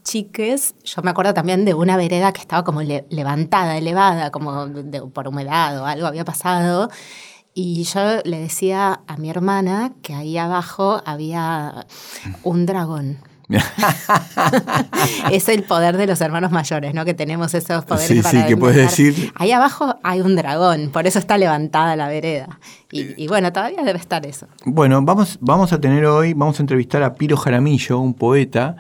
chiques, 0.08 0.74
yo 0.86 1.02
me 1.02 1.12
acuerdo 1.12 1.34
también 1.34 1.66
de 1.66 1.74
una 1.74 1.98
vereda 1.98 2.32
que 2.32 2.40
estaba 2.42 2.64
como 2.64 2.82
le- 2.82 3.06
levantada, 3.10 3.78
elevada, 3.78 4.32
como 4.32 4.68
de- 4.68 5.02
por 5.02 5.28
humedad 5.28 5.80
o 5.82 5.86
algo 5.86 6.08
había 6.08 6.24
pasado. 6.26 6.90
Y 7.54 7.84
yo 7.84 8.00
le 8.24 8.40
decía 8.40 9.02
a 9.08 9.18
mi 9.18 9.30
hermana 9.30 9.94
que 10.02 10.14
ahí 10.14 10.38
abajo 10.38 11.02
había 11.06 11.86
un 12.44 12.66
dragón. 12.66 13.18
es 15.32 15.48
el 15.50 15.64
poder 15.64 15.96
de 15.98 16.06
los 16.08 16.20
hermanos 16.22 16.52
mayores, 16.52 16.94
¿no? 16.94 17.06
Que 17.06 17.14
tenemos 17.14 17.54
esos 17.54 17.86
poderes 17.86 18.08
Sí, 18.08 18.22
para 18.22 18.42
sí, 18.42 18.48
que 18.48 18.58
puedes 18.58 18.76
decir- 18.78 19.32
Ahí 19.36 19.52
abajo 19.52 19.96
hay 20.04 20.22
un 20.22 20.36
dragón, 20.36 20.90
por 20.92 21.08
eso 21.08 21.20
está 21.20 21.38
levantada 21.38 21.96
la 21.96 22.08
vereda. 22.08 22.60
Y, 22.92 23.22
y 23.24 23.28
bueno, 23.28 23.52
todavía 23.54 23.84
debe 23.84 24.00
estar 24.00 24.26
eso. 24.26 24.48
Bueno, 24.66 25.02
vamos, 25.02 25.38
vamos 25.42 25.72
a 25.74 25.80
tener 25.82 26.06
hoy, 26.06 26.34
vamos 26.34 26.60
a 26.60 26.64
entrevistar 26.64 27.04
a 27.04 27.14
Piro 27.16 27.38
Jaramillo, 27.38 28.00
un 28.00 28.14
poeta, 28.14 28.76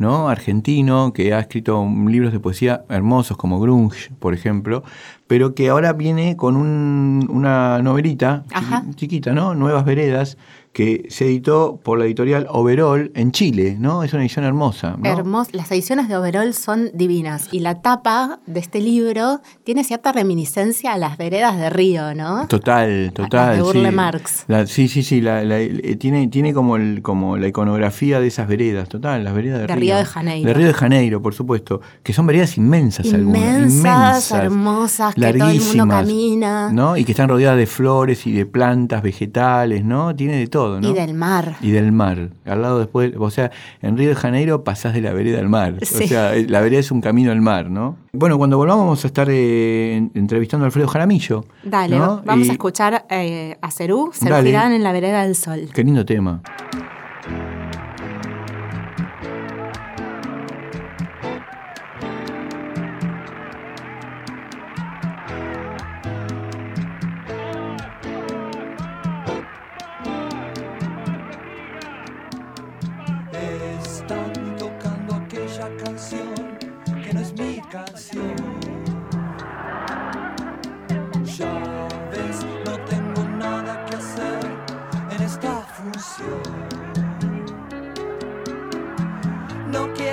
¿no? 0.00 0.28
argentino, 0.30 1.12
que 1.12 1.34
ha 1.34 1.38
escrito 1.40 1.86
libros 2.08 2.32
de 2.32 2.40
poesía 2.40 2.84
hermosos 2.88 3.36
como 3.36 3.60
Grunge, 3.60 4.10
por 4.18 4.32
ejemplo, 4.34 4.82
pero 5.26 5.54
que 5.54 5.68
ahora 5.68 5.92
viene 5.92 6.36
con 6.36 6.56
un- 6.56 7.28
una 7.30 7.80
novelita 7.82 8.42
Ajá. 8.52 8.82
chiquita, 8.96 9.32
¿no? 9.32 9.54
Nuevas 9.54 9.84
Veredas, 9.84 10.38
que 10.72 11.06
se 11.10 11.24
editó 11.26 11.80
por 11.82 11.98
la 11.98 12.04
editorial 12.04 12.46
Overall 12.48 13.10
en 13.16 13.32
Chile, 13.32 13.76
¿no? 13.78 14.04
Es 14.04 14.12
una 14.12 14.22
edición 14.22 14.44
hermosa, 14.44 14.96
¿no? 14.96 15.04
Hermos- 15.10 15.48
Las 15.52 15.70
ediciones 15.72 16.08
de 16.08 16.16
Overall 16.16 16.54
son 16.54 16.90
divinas 16.94 17.48
y 17.50 17.58
la 17.60 17.82
tapa 17.82 18.38
de 18.46 18.60
este 18.60 18.80
libro 18.80 19.40
tiene 19.64 19.82
cierta 19.82 20.12
reminiscencia 20.12 20.92
a 20.92 20.98
las 20.98 21.18
veredas 21.18 21.56
de 21.58 21.70
Río, 21.70 22.14
¿no? 22.14 22.46
Total, 22.46 23.10
total. 23.12 23.56
De 23.56 23.62
Burle 23.62 23.88
sí. 23.90 23.94
Marx. 23.96 24.44
La- 24.46 24.66
sí, 24.66 24.86
sí, 24.86 25.02
sí. 25.02 25.20
la- 25.20 25.42
la- 25.44 25.58
eh, 25.60 25.96
tiene 25.98 26.28
tiene 26.28 26.54
como, 26.54 26.76
el, 26.76 27.02
como 27.02 27.36
la 27.36 27.48
iconografía 27.48 28.20
de 28.20 28.28
esas 28.28 28.46
veredas, 28.46 28.88
total, 28.88 29.24
las 29.24 29.34
veredas 29.34 29.60
de, 29.62 29.66
De 29.66 29.74
Río 29.74 29.96
de 29.96 30.04
Janeiro. 30.04 30.46
De 30.48 30.54
Río 30.54 30.66
de 30.68 30.74
Janeiro, 30.74 31.20
por 31.20 31.34
supuesto. 31.34 31.80
Que 32.04 32.12
son 32.12 32.26
veredas 32.26 32.56
inmensas 32.56 33.12
algunas. 33.12 33.40
Inmensas, 33.42 33.74
Inmensas. 34.30 34.44
hermosas, 34.44 35.14
que 35.16 35.32
todo 35.34 35.50
el 35.50 35.60
mundo 35.60 35.88
camina. 35.88 36.70
¿no? 36.72 36.96
Y 36.96 37.04
que 37.04 37.12
están 37.12 37.28
rodeadas 37.28 37.58
de 37.58 37.66
flores 37.66 38.26
y 38.26 38.32
de 38.32 38.46
plantas, 38.46 39.02
vegetales, 39.02 39.84
¿no? 39.84 40.14
Tiene 40.14 40.36
de 40.36 40.46
todo, 40.46 40.59
¿no? 40.68 40.90
Y 40.90 40.92
del 40.92 41.14
mar. 41.14 41.56
Y 41.60 41.70
del 41.70 41.92
mar. 41.92 42.30
Al 42.44 42.62
lado 42.62 42.78
después, 42.80 43.12
o 43.18 43.30
sea, 43.30 43.50
en 43.80 43.96
Río 43.96 44.08
de 44.10 44.14
Janeiro 44.14 44.62
pasás 44.64 44.92
de 44.94 45.00
la 45.00 45.12
vereda 45.12 45.38
al 45.38 45.48
mar. 45.48 45.76
Sí. 45.82 46.04
O 46.04 46.08
sea, 46.08 46.34
eh, 46.34 46.46
la 46.48 46.60
vereda 46.60 46.80
es 46.80 46.90
un 46.90 47.00
camino 47.00 47.32
al 47.32 47.40
mar, 47.40 47.70
¿no? 47.70 47.96
Bueno, 48.12 48.36
cuando 48.38 48.56
volvamos 48.58 48.84
vamos 48.84 49.04
a 49.04 49.06
estar 49.06 49.28
eh, 49.30 49.96
en- 49.96 50.10
entrevistando 50.14 50.64
a 50.64 50.66
Alfredo 50.66 50.88
Jaramillo. 50.88 51.44
Dale, 51.64 51.96
¿no? 51.98 52.22
vamos 52.24 52.46
Y- 52.46 52.50
a 52.50 52.52
escuchar 52.52 53.06
eh, 53.08 53.56
a 53.62 53.70
Cerú, 53.70 54.10
giran 54.12 54.72
en 54.72 54.82
la 54.82 54.92
vereda 54.92 55.22
del 55.24 55.34
sol. 55.36 55.68
Qué 55.72 55.82
lindo 55.84 56.04
tema. 56.04 56.42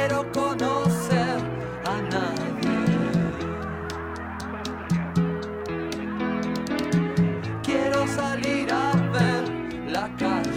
quiero 0.07 0.31
conocer 0.31 1.37
a 1.85 2.01
nadie. 2.01 2.77
Quiero 7.61 8.07
salir 8.07 8.71
a 8.71 8.93
ver 9.11 9.43
la 9.91 10.09
calle. 10.17 10.51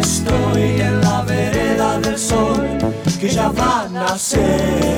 Estoy 0.00 0.80
en 0.80 1.00
la 1.00 1.22
vereda 1.22 1.98
del 1.98 2.16
sol 2.16 2.68
que 3.20 3.28
ya 3.28 3.48
va 3.50 3.82
a 3.82 3.88
nacer. 3.88 4.97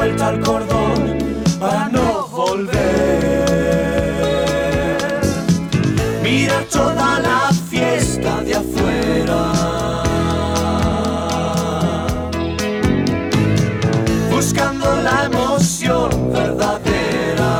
Vuelta 0.00 0.28
al 0.28 0.40
cordón 0.40 1.18
para 1.58 1.88
no 1.90 2.26
volver. 2.28 2.80
Mira 6.22 6.64
toda 6.70 7.20
la 7.20 7.50
fiesta 7.70 8.40
de 8.46 8.54
afuera. 8.54 9.40
Buscando 14.30 14.86
la 15.02 15.16
emoción 15.26 16.32
verdadera. 16.32 17.52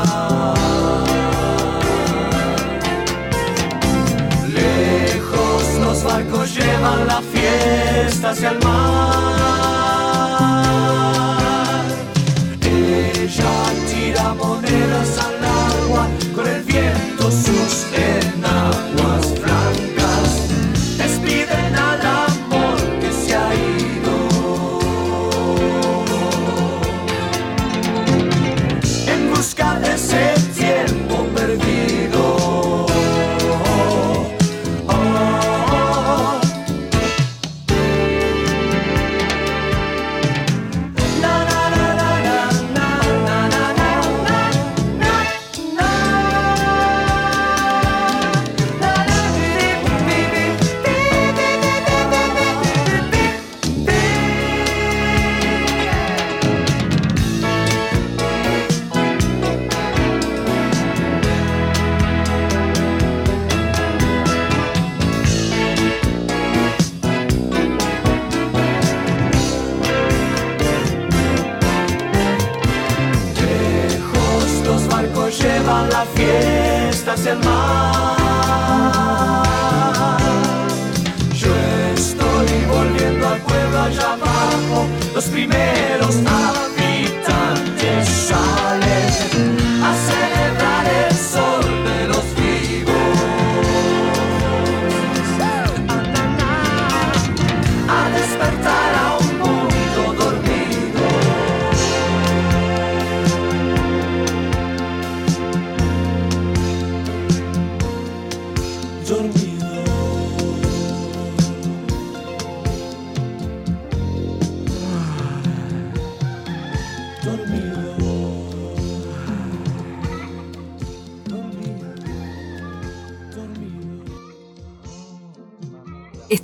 Lejos 4.59 5.63
los 5.79 6.03
barcos 6.03 6.55
llevan 6.55 7.05
la 7.05 7.21
fiesta 7.33 8.31
hacia 8.31 8.49
el 8.49 8.60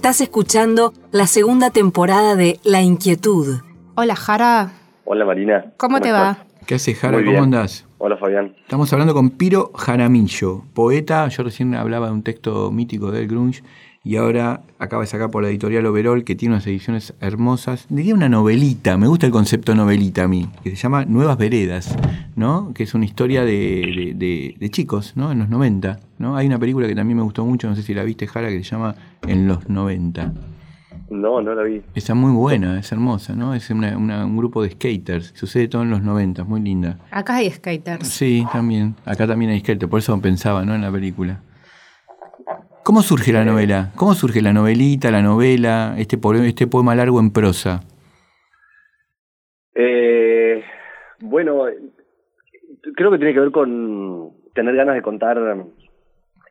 Estás 0.07 0.21
escuchando 0.21 0.93
la 1.11 1.27
segunda 1.27 1.69
temporada 1.69 2.37
de 2.37 2.61
La 2.63 2.81
Inquietud. 2.81 3.57
Hola, 3.95 4.15
Jara. 4.15 4.71
Hola 5.03 5.25
Marina. 5.25 5.73
¿Cómo 5.75 5.99
te 5.99 6.13
va? 6.13 6.45
¿Qué 6.65 6.75
haces, 6.75 6.97
Jara? 6.97 7.17
Muy 7.17 7.25
¿Cómo 7.25 7.31
bien. 7.31 7.43
andás? 7.43 7.85
Hola 7.97 8.15
Fabián. 8.15 8.55
Estamos 8.61 8.93
hablando 8.93 9.13
con 9.13 9.31
Piro 9.31 9.73
Jaramillo, 9.75 10.63
poeta. 10.73 11.27
Yo 11.27 11.43
recién 11.43 11.75
hablaba 11.75 12.07
de 12.07 12.13
un 12.13 12.23
texto 12.23 12.71
mítico 12.71 13.11
del 13.11 13.27
Grunge 13.27 13.63
y 14.07 14.15
ahora 14.15 14.61
acaba 14.79 15.01
de 15.03 15.07
sacar 15.07 15.29
por 15.31 15.43
la 15.43 15.49
editorial 15.49 15.85
Overol, 15.85 16.23
que 16.23 16.35
tiene 16.35 16.55
unas 16.55 16.65
ediciones 16.67 17.13
hermosas. 17.19 17.85
Diría 17.89 18.13
una 18.13 18.29
novelita, 18.29 18.97
me 18.97 19.07
gusta 19.07 19.25
el 19.25 19.31
concepto 19.31 19.75
novelita 19.75 20.23
a 20.23 20.27
mí, 20.27 20.47
que 20.63 20.69
se 20.71 20.75
llama 20.77 21.05
Nuevas 21.05 21.37
Veredas, 21.37 21.95
¿no? 22.35 22.71
Que 22.73 22.83
es 22.83 22.93
una 22.93 23.05
historia 23.05 23.43
de, 23.43 23.51
de- 23.51 24.13
de- 24.15 24.55
de 24.59 24.69
chicos, 24.69 25.13
¿no? 25.15 25.31
En 25.31 25.39
los 25.39 25.49
90, 25.49 25.99
¿no? 26.19 26.37
Hay 26.37 26.47
una 26.47 26.57
película 26.59 26.87
que 26.87 26.95
también 26.95 27.17
me 27.17 27.23
gustó 27.23 27.45
mucho, 27.45 27.67
no 27.69 27.75
sé 27.75 27.83
si 27.83 27.93
la 27.93 28.03
viste, 28.03 28.27
Jara, 28.27 28.49
que 28.49 28.63
se 28.63 28.69
llama 28.71 28.95
En 29.27 29.47
los 29.47 29.67
90. 29.69 30.33
No, 31.09 31.41
no 31.41 31.53
la 31.55 31.63
vi. 31.63 31.81
Está 31.95 32.15
muy 32.15 32.31
buena, 32.33 32.77
es 32.79 32.91
hermosa, 32.91 33.33
¿no? 33.33 33.53
Es 33.53 33.69
una- 33.69 33.97
una- 33.97 34.25
un 34.25 34.35
grupo 34.35 34.61
de 34.63 34.71
skaters. 34.71 35.31
Sucede 35.35 35.67
todo 35.69 35.83
en 35.83 35.89
los 35.89 36.01
90, 36.01 36.43
muy 36.43 36.59
linda. 36.59 36.97
Acá 37.11 37.35
hay 37.35 37.49
skaters. 37.49 38.07
Sí, 38.07 38.45
también. 38.51 38.95
Acá 39.05 39.25
también 39.25 39.51
hay 39.51 39.59
skater, 39.61 39.87
por 39.87 39.99
eso 39.99 40.19
pensaba, 40.19 40.65
¿no? 40.65 40.75
En 40.75 40.81
la 40.81 40.91
película. 40.91 41.39
¿Cómo 42.87 43.01
surge 43.01 43.33
la 43.33 43.43
novela? 43.43 43.91
¿Cómo 43.97 44.13
surge 44.13 44.41
la 44.41 44.53
novelita, 44.53 45.11
la 45.11 45.21
novela, 45.21 45.95
este, 45.97 46.17
este 46.47 46.67
poema 46.67 46.95
largo 46.95 47.19
en 47.19 47.33
prosa? 47.33 47.81
Eh, 49.75 50.63
bueno, 51.19 51.67
eh, 51.67 51.77
creo 52.95 53.11
que 53.11 53.17
tiene 53.17 53.33
que 53.33 53.41
ver 53.41 53.51
con 53.51 54.31
tener 54.55 54.73
ganas 54.73 54.95
de 54.95 55.01
contar 55.01 55.37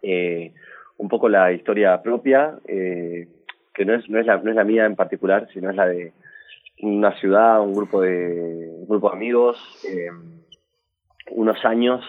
eh, 0.02 0.52
un 0.98 1.08
poco 1.08 1.30
la 1.30 1.52
historia 1.52 2.02
propia, 2.02 2.58
eh, 2.68 3.28
que 3.72 3.86
no 3.86 3.94
es, 3.94 4.06
no, 4.10 4.20
es 4.20 4.26
la, 4.26 4.36
no 4.36 4.50
es 4.50 4.56
la 4.56 4.64
mía 4.64 4.84
en 4.84 4.94
particular, 4.94 5.48
sino 5.54 5.70
es 5.70 5.76
la 5.76 5.86
de 5.86 6.12
una 6.82 7.18
ciudad, 7.18 7.62
un 7.62 7.72
grupo 7.72 8.02
de, 8.02 8.74
un 8.80 8.86
grupo 8.86 9.08
de 9.08 9.16
amigos, 9.16 9.56
eh, 9.88 10.10
unos 11.30 11.64
años, 11.64 12.04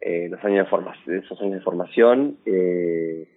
eh, 0.00 0.26
los 0.28 0.44
años 0.44 0.64
de 0.64 0.68
formación, 0.68 1.16
esos 1.16 1.40
años 1.40 1.54
de 1.54 1.60
formación, 1.60 2.38
eh, 2.44 3.28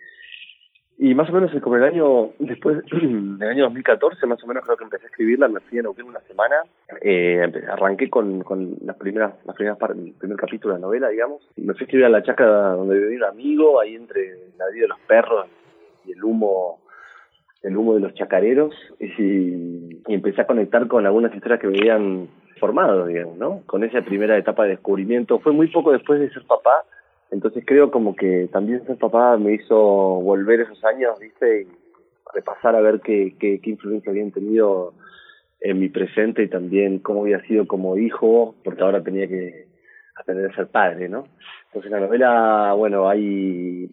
y 0.98 1.14
más 1.14 1.30
o 1.30 1.34
menos 1.34 1.52
como 1.62 1.76
el 1.76 1.84
año, 1.84 2.30
después 2.40 2.78
del 2.92 3.50
año 3.50 3.64
2014, 3.66 4.26
más 4.28 4.44
o 4.44 4.48
menos 4.48 4.64
creo 4.64 4.78
que 4.78 4.86
empecé 4.86 5.06
a 5.06 5.10
escribirla, 5.10 5.48
me 5.48 5.60
fui 5.60 5.80
a 5.80 5.82
Neuquén 5.82 6.06
una 6.06 6.22
semana, 6.22 6.56
eh, 7.02 7.42
arranqué 7.70 8.10
con, 8.10 8.42
con 8.44 8.78
las 8.84 8.96
primeras, 8.96 9.34
las 9.46 9.56
primeras 9.56 9.78
el 9.90 10.14
primer 10.14 10.38
capítulo 10.38 10.74
de 10.74 10.80
la 10.80 10.86
novela, 10.86 11.10
digamos, 11.10 11.42
me 11.58 11.74
fui 11.74 11.82
a 11.82 11.86
escribir 11.86 12.06
a 12.06 12.10
la 12.10 12.24
chacra 12.24 12.48
donde 12.72 12.98
vivía 12.98 13.18
un 13.18 13.24
amigo, 13.26 13.80
ahí 13.80 13.96
entre 13.96 14.30
el 14.30 14.58
ladrido 14.58 14.84
de 14.84 14.90
los 14.90 15.00
perros 15.02 15.48
y 16.06 16.14
el 16.14 16.24
humo 16.24 16.80
el 17.64 17.76
humo 17.76 17.96
de 17.96 18.00
los 18.00 18.14
chacareros 18.14 18.76
y, 19.00 19.96
y 20.08 20.14
empecé 20.14 20.42
a 20.42 20.46
conectar 20.46 20.88
con 20.88 21.04
algunas 21.08 21.34
historias 21.34 21.60
que 21.60 21.68
me 21.68 21.80
habían 21.80 22.30
formado, 22.60 23.08
digamos, 23.08 23.38
¿no? 23.38 23.62
Con 23.66 23.84
esa 23.84 24.02
primera 24.02 24.38
etapa 24.38 24.64
de 24.64 24.70
descubrimiento. 24.70 25.40
Fue 25.40 25.52
muy 25.52 25.68
poco 25.68 25.92
después 25.92 26.20
de 26.20 26.30
ser 26.30 26.44
papá, 26.44 26.84
entonces 27.32 27.64
creo 27.66 27.92
como 27.92 28.16
que 28.16 28.48
también 28.52 28.86
ser 28.86 28.98
papá 28.98 29.38
me 29.38 29.54
hizo 29.54 29.76
volver 29.76 30.62
esos 30.62 30.84
años, 30.86 31.20
¿viste? 31.20 31.62
Y 31.62 31.68
repasar 32.34 32.76
a 32.76 32.82
ver 32.82 33.02
qué, 33.02 33.36
qué, 33.40 33.60
influencia 33.64 34.12
habían 34.12 34.32
tenido 34.32 34.94
en 35.62 35.80
mi 35.80 35.90
presente 35.90 36.44
y 36.44 36.50
también 36.50 37.00
cómo 37.00 37.22
había 37.22 37.42
sido 37.46 37.66
como 37.68 37.98
hijo, 37.98 38.56
porque 38.64 38.84
ahora 38.84 39.04
tenía 39.04 39.28
que 39.28 39.68
aprender 40.16 40.52
a 40.52 40.56
ser 40.56 40.68
padre, 40.68 41.10
¿no? 41.10 41.26
Entonces 41.68 41.92
en 41.92 42.00
la 42.00 42.06
novela, 42.06 42.74
bueno, 42.74 43.10
hay 43.10 43.90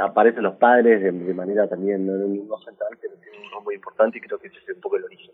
aparecen 0.00 0.42
los 0.42 0.56
padres 0.56 1.02
de, 1.02 1.34
manera 1.34 1.68
también 1.68 2.06
no, 2.06 2.14
no 2.14 2.58
central, 2.64 2.96
pero 3.00 3.14
tiene 3.16 3.44
un 3.44 3.52
rol 3.52 3.64
muy 3.64 3.74
importante 3.74 4.18
y 4.18 4.20
creo 4.22 4.38
que 4.38 4.48
ese 4.48 4.56
es 4.56 4.74
un 4.74 4.80
poco 4.80 4.96
el 4.96 5.04
origen. 5.04 5.30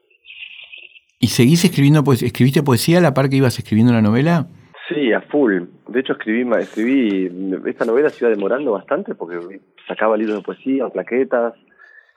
¿Y 1.21 1.29
seguís 1.29 1.65
escribiendo, 1.65 2.05
pues, 2.05 2.23
escribiste 2.23 2.63
poesía 2.63 2.99
a 2.99 3.01
la 3.01 3.15
par 3.15 3.29
que 3.29 3.37
ibas 3.37 3.59
escribiendo 3.59 3.93
la 3.93 4.03
novela? 4.03 4.47
Sí, 4.89 5.13
a 5.13 5.21
full. 5.21 5.65
De 5.89 6.01
hecho, 6.01 6.15
escribí, 6.15 6.49
escribí 6.61 7.31
esta 7.67 7.85
novela 7.85 8.09
se 8.11 8.25
iba 8.25 8.31
demorando 8.35 8.73
bastante 8.73 9.15
porque 9.15 9.61
sacaba 9.87 10.17
libros 10.17 10.39
de 10.39 10.43
poesía, 10.43 10.89
plaquetas, 10.89 11.55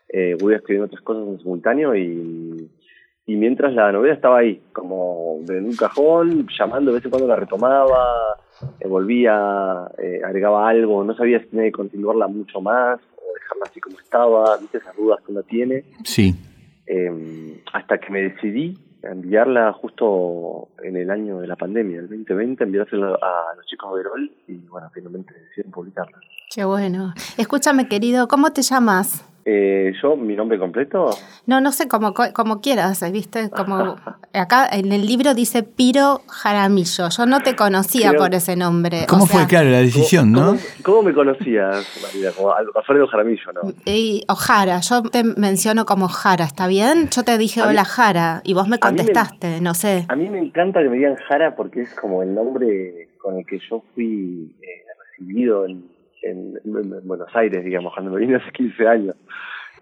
eh, 0.09 0.35
voy 0.39 0.53
escribiendo 0.55 0.85
otras 0.85 1.01
cosas 1.01 1.27
en 1.27 1.39
simultáneo 1.39 1.95
y, 1.95 2.69
y 3.25 3.35
mientras 3.35 3.73
la 3.73 3.91
novela 3.91 4.13
estaba 4.13 4.39
ahí, 4.39 4.61
como 4.73 5.39
en 5.49 5.65
un 5.65 5.75
cajón, 5.75 6.47
llamando 6.57 6.91
de 6.91 6.95
vez 6.95 7.05
en 7.05 7.11
cuando 7.11 7.27
la 7.27 7.35
retomaba, 7.35 8.37
eh, 8.79 8.87
volvía, 8.87 9.87
eh, 9.97 10.21
agregaba 10.25 10.69
algo, 10.69 11.03
no 11.03 11.13
sabía 11.15 11.39
si 11.39 11.47
tenía 11.47 11.65
que 11.65 11.71
continuarla 11.73 12.27
mucho 12.27 12.61
más 12.61 12.99
o 13.17 13.33
dejarla 13.33 13.63
así 13.69 13.79
como 13.81 13.99
estaba, 13.99 14.57
viste 14.57 14.77
esas 14.77 14.95
dudas 14.95 15.19
que 15.25 15.31
uno 15.31 15.43
tiene, 15.43 15.83
Sí. 16.03 16.33
eh, 16.87 17.61
hasta 17.73 17.97
que 17.97 18.11
me 18.11 18.21
decidí 18.23 18.77
enviarla 19.03 19.73
justo 19.73 20.69
en 20.83 20.97
el 20.97 21.09
año 21.09 21.39
de 21.39 21.47
la 21.47 21.55
pandemia, 21.55 21.99
el 21.99 22.09
2020, 22.09 22.63
enviársela 22.63 23.15
a 23.15 23.55
los 23.55 23.65
chicos 23.65 23.91
de 23.91 24.03
Verol 24.03 24.31
y 24.47 24.57
bueno, 24.67 24.89
finalmente 24.93 25.33
decidieron 25.33 25.71
publicarla. 25.71 26.19
Qué 26.53 26.65
bueno. 26.65 27.13
Escúchame, 27.37 27.87
querido, 27.87 28.27
¿cómo 28.27 28.51
te 28.51 28.61
llamas? 28.61 29.25
Eh, 29.43 29.93
yo, 30.01 30.15
mi 30.15 30.35
nombre 30.35 30.59
completo, 30.59 31.09
No, 31.47 31.59
no 31.61 31.71
sé, 31.71 31.87
como, 31.87 32.13
como 32.33 32.61
quieras, 32.61 33.03
¿viste? 33.11 33.49
Como 33.49 33.95
acá 34.33 34.67
en 34.71 34.91
el 34.91 35.05
libro 35.05 35.33
dice 35.33 35.63
Piro 35.63 36.21
Jaramillo. 36.27 37.09
Yo 37.09 37.25
no 37.25 37.39
te 37.39 37.55
conocía 37.55 38.09
Creo- 38.09 38.21
por 38.21 38.35
ese 38.35 38.55
nombre. 38.55 39.05
¿Cómo 39.07 39.23
o 39.23 39.27
sea, 39.27 39.39
fue, 39.39 39.47
claro, 39.47 39.69
la 39.69 39.79
decisión, 39.79 40.31
¿Cómo, 40.33 40.53
no? 40.53 40.57
cómo 40.83 41.01
me 41.03 41.13
conocías, 41.13 41.85
María? 42.03 42.31
Como 42.31 42.51
Al- 42.53 42.67
Alfredo 42.75 43.07
Jaramillo, 43.07 43.51
¿no? 43.53 43.73
Y, 43.85 44.23
o 44.27 44.35
Jara, 44.35 44.79
yo 44.81 45.01
te 45.03 45.23
menciono 45.23 45.85
como 45.85 46.07
Jara, 46.07 46.45
¿está 46.45 46.67
bien? 46.67 47.09
Yo 47.09 47.23
te 47.23 47.37
dije 47.37 47.61
mí- 47.61 47.67
hola 47.67 47.83
Jara 47.85 48.41
y 48.43 48.53
vos 48.53 48.67
me 48.67 48.77
contestaste, 48.79 49.59
no 49.61 49.73
sé. 49.73 50.05
A 50.09 50.15
mí 50.15 50.29
me 50.29 50.39
encanta 50.39 50.81
que 50.83 50.89
me 50.89 50.97
digan 50.97 51.15
Jara 51.27 51.55
porque 51.55 51.81
es 51.81 51.93
como 51.95 52.21
el 52.21 52.33
nombre 52.35 53.09
con 53.17 53.37
el 53.37 53.45
que 53.45 53.59
yo 53.69 53.83
fui 53.95 54.55
eh, 54.61 54.67
recibido 55.17 55.65
en, 55.65 55.85
en- 56.23 56.59
en 56.63 57.07
Buenos 57.07 57.29
Aires, 57.33 57.63
digamos, 57.65 57.93
cuando 57.93 58.11
me 58.11 58.19
vine 58.19 58.35
hace 58.35 58.51
15 58.51 58.87
años. 58.87 59.15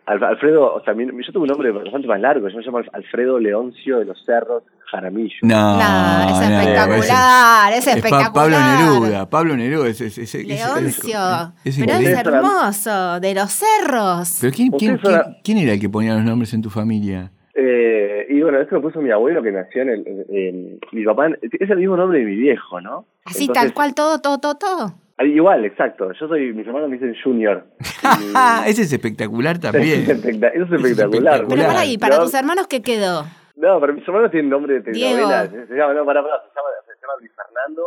Al- 0.09 0.23
Alfredo, 0.23 0.73
o 0.73 0.83
sea, 0.83 0.93
yo 0.95 1.31
tuve 1.33 1.43
un 1.43 1.47
nombre 1.47 1.71
bastante 1.71 2.07
más 2.07 2.19
largo, 2.19 2.47
yo 2.49 2.57
me 2.57 2.63
llamo 2.63 2.79
Alfredo 2.93 3.39
Leoncio 3.39 3.99
de 3.99 4.05
los 4.05 4.17
Cerros 4.25 4.63
Jaramillo. 4.91 5.35
No, 5.43 5.77
No, 5.77 6.29
es 6.29 6.49
no, 6.49 6.57
espectacular, 6.57 7.73
es 7.73 7.79
ese- 7.87 7.89
es 7.91 8.01
Pa- 8.01 8.07
espectacular. 8.09 8.33
Pablo 8.33 8.57
Neruda, 8.59 9.29
Pablo 9.29 9.55
Neruda, 9.55 9.87
es, 9.87 10.01
es, 10.01 10.17
es- 10.17 10.33
es- 10.35 10.47
Leoncio, 10.47 11.19
es 11.63 11.77
pero 11.79 11.93
es 11.93 12.17
hermoso, 12.17 13.19
de 13.19 13.35
los 13.35 13.51
cerros. 13.51 14.37
Pero 14.41 14.53
¿quién, 14.53 14.71
quién, 14.71 14.95
Ustedes 14.95 15.15
son- 15.15 15.23
quién- 15.23 15.37
quién 15.43 15.57
era 15.59 15.73
el 15.73 15.79
que 15.79 15.89
ponía 15.89 16.15
los 16.15 16.23
nombres 16.23 16.53
en 16.55 16.61
tu 16.63 16.69
familia? 16.69 17.31
Eh, 17.53 18.25
y 18.29 18.41
bueno, 18.41 18.59
esto 18.61 18.75
lo 18.75 18.81
puso 18.81 19.01
mi 19.01 19.11
abuelo 19.11 19.43
que 19.43 19.51
nació 19.51 19.81
en 19.83 19.89
el... 19.89 20.07
en- 20.07 20.25
en- 20.35 20.79
mi 20.91 21.03
papá, 21.05 21.27
es 21.41 21.69
el 21.69 21.77
mismo 21.77 21.97
nombre 21.97 22.19
de 22.19 22.25
mi 22.25 22.35
viejo, 22.35 22.81
¿no? 22.81 23.05
Así 23.25 23.43
Entonces, 23.43 23.63
tal 23.65 23.73
cual, 23.73 23.93
todo, 23.93 24.19
todo, 24.21 24.39
todo, 24.39 24.55
todo. 24.55 24.93
Ah, 25.19 25.23
Igual, 25.25 25.65
exacto. 25.65 26.11
Yo 26.19 26.27
soy, 26.27 26.53
mis 26.53 26.65
hermanos 26.65 26.89
me 26.89 26.97
dicen 26.97 27.15
Junior. 27.23 27.65
Y- 27.79 28.31
Ah, 28.35 28.63
ese 28.65 28.81
es 28.83 28.91
espectacular 28.93 29.55
es 29.55 29.61
también. 29.61 30.01
eso 30.01 30.11
es 30.11 30.23
espectacular. 30.23 30.71
espectacular. 30.71 31.45
Pero 31.47 31.63
para 31.67 31.79
ahí, 31.81 31.97
para 31.97 32.17
No, 32.17 32.23
tus 32.23 32.33
hermanos, 32.33 32.67
¿qué 32.67 32.81
quedó? 32.81 33.25
No, 33.55 33.79
pero 33.81 33.93
mis 33.93 34.07
hermanos 34.07 34.31
tienen 34.31 34.49
nombre 34.49 34.79
de 34.79 34.91
Diego. 34.91 35.15
telenovela. 35.15 35.49
Se, 35.49 35.67
se 35.67 35.75
llama, 35.75 35.93
no, 35.93 36.05
pará, 36.05 36.21
pará, 36.23 36.35
se 36.41 36.55
llama, 36.55 36.69
se 36.88 37.01
llama 37.01 37.13
Luis 37.19 37.31
Fernando, 37.35 37.83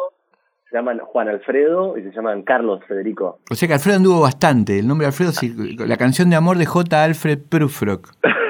se 0.69 0.77
llaman 0.77 0.99
Juan 0.99 1.29
Alfredo 1.29 1.97
y 1.99 2.03
se 2.03 2.11
llaman 2.12 2.43
Carlos 2.43 2.81
Federico. 2.87 3.39
O 3.51 3.55
sea 3.55 3.67
que 3.69 3.75
Alfredo 3.75 3.97
anduvo 3.97 4.21
bastante. 4.21 4.79
El 4.79 4.87
nombre 4.87 5.07
de 5.07 5.09
Alfredo, 5.09 5.33
sí, 5.33 5.77
la 5.79 5.97
canción 5.97 6.29
de 6.31 6.37
amor 6.37 6.59
de 6.59 6.67
J. 6.67 7.03
Alfred 7.05 7.39
Prufrock. 7.49 8.11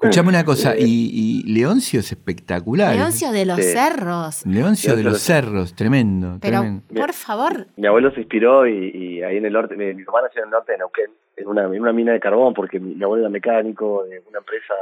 Escuchame 0.00 0.28
una 0.28 0.44
cosa, 0.44 0.74
y, 0.78 0.84
y 0.84 1.42
Leoncio 1.52 2.00
es 2.00 2.12
espectacular. 2.12 2.94
Leoncio 2.94 3.32
de 3.32 3.44
los 3.46 3.56
Sí. 3.56 3.62
cerros. 3.72 4.46
Leoncio 4.46 4.94
de 4.96 5.02
los 5.02 5.20
Cerros, 5.20 5.74
tremendo, 5.74 6.38
Pero, 6.40 6.60
tremendo. 6.60 6.82
por 6.94 7.12
favor, 7.12 7.66
Mi 7.76 7.86
abuelo 7.88 8.10
se 8.12 8.20
inspiró 8.20 8.66
y, 8.66 8.90
y 8.94 9.22
ahí 9.22 9.38
en 9.38 9.46
el 9.46 9.52
norte, 9.52 9.76
mi, 9.76 9.92
mi 9.94 10.04
papá 10.04 10.22
nació 10.22 10.40
en 10.42 10.46
el 10.46 10.50
norte 10.52 10.72
de 10.72 10.78
Neuquén, 10.78 11.10
en 11.36 11.48
una, 11.48 11.64
en 11.64 11.80
una 11.80 11.92
mina 11.92 12.12
de 12.12 12.20
carbón, 12.20 12.54
porque 12.54 12.78
mi, 12.78 12.94
mi 12.94 13.02
abuelo 13.02 13.24
era 13.24 13.30
mecánico 13.30 14.04
de 14.04 14.22
una 14.28 14.38
empresa 14.38 14.74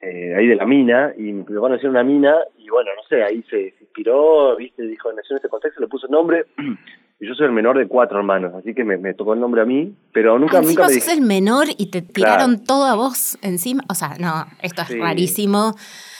eh, 0.00 0.34
ahí 0.36 0.46
de 0.48 0.56
la 0.56 0.66
mina, 0.66 1.12
y 1.16 1.32
mi 1.32 1.42
papá 1.44 1.68
nació 1.68 1.86
en 1.88 1.90
una 1.90 2.04
mina, 2.04 2.34
y 2.58 2.68
bueno, 2.68 2.90
no 2.96 3.02
sé, 3.08 3.22
ahí 3.22 3.42
se, 3.44 3.70
se 3.70 3.84
inspiró, 3.84 4.56
viste, 4.56 4.82
dijo, 4.82 5.12
nació 5.12 5.34
en 5.34 5.36
este 5.36 5.48
contexto, 5.48 5.80
le 5.80 5.86
puso 5.88 6.06
el 6.06 6.12
nombre, 6.12 6.44
yo 7.20 7.34
soy 7.34 7.46
el 7.46 7.52
menor 7.52 7.78
de 7.78 7.88
cuatro 7.88 8.18
hermanos, 8.18 8.52
así 8.54 8.74
que 8.74 8.84
me, 8.84 8.96
me 8.98 9.14
tocó 9.14 9.32
el 9.34 9.40
nombre 9.40 9.62
a 9.62 9.64
mí, 9.64 9.94
pero 10.12 10.38
nunca, 10.38 10.58
encima 10.58 10.82
nunca 10.82 10.94
me 10.94 11.00
sos 11.00 11.12
el 11.12 11.22
menor 11.22 11.66
y 11.78 11.86
te 11.86 12.02
tiraron 12.02 12.56
Claro. 12.56 12.64
todo 12.66 12.84
a 12.84 12.94
vos 12.94 13.38
encima. 13.42 13.82
O 13.88 13.94
sea, 13.94 14.16
no, 14.18 14.46
esto 14.62 14.82
es 14.82 14.88
Sí. 14.88 14.98
rarísimo. 14.98 15.74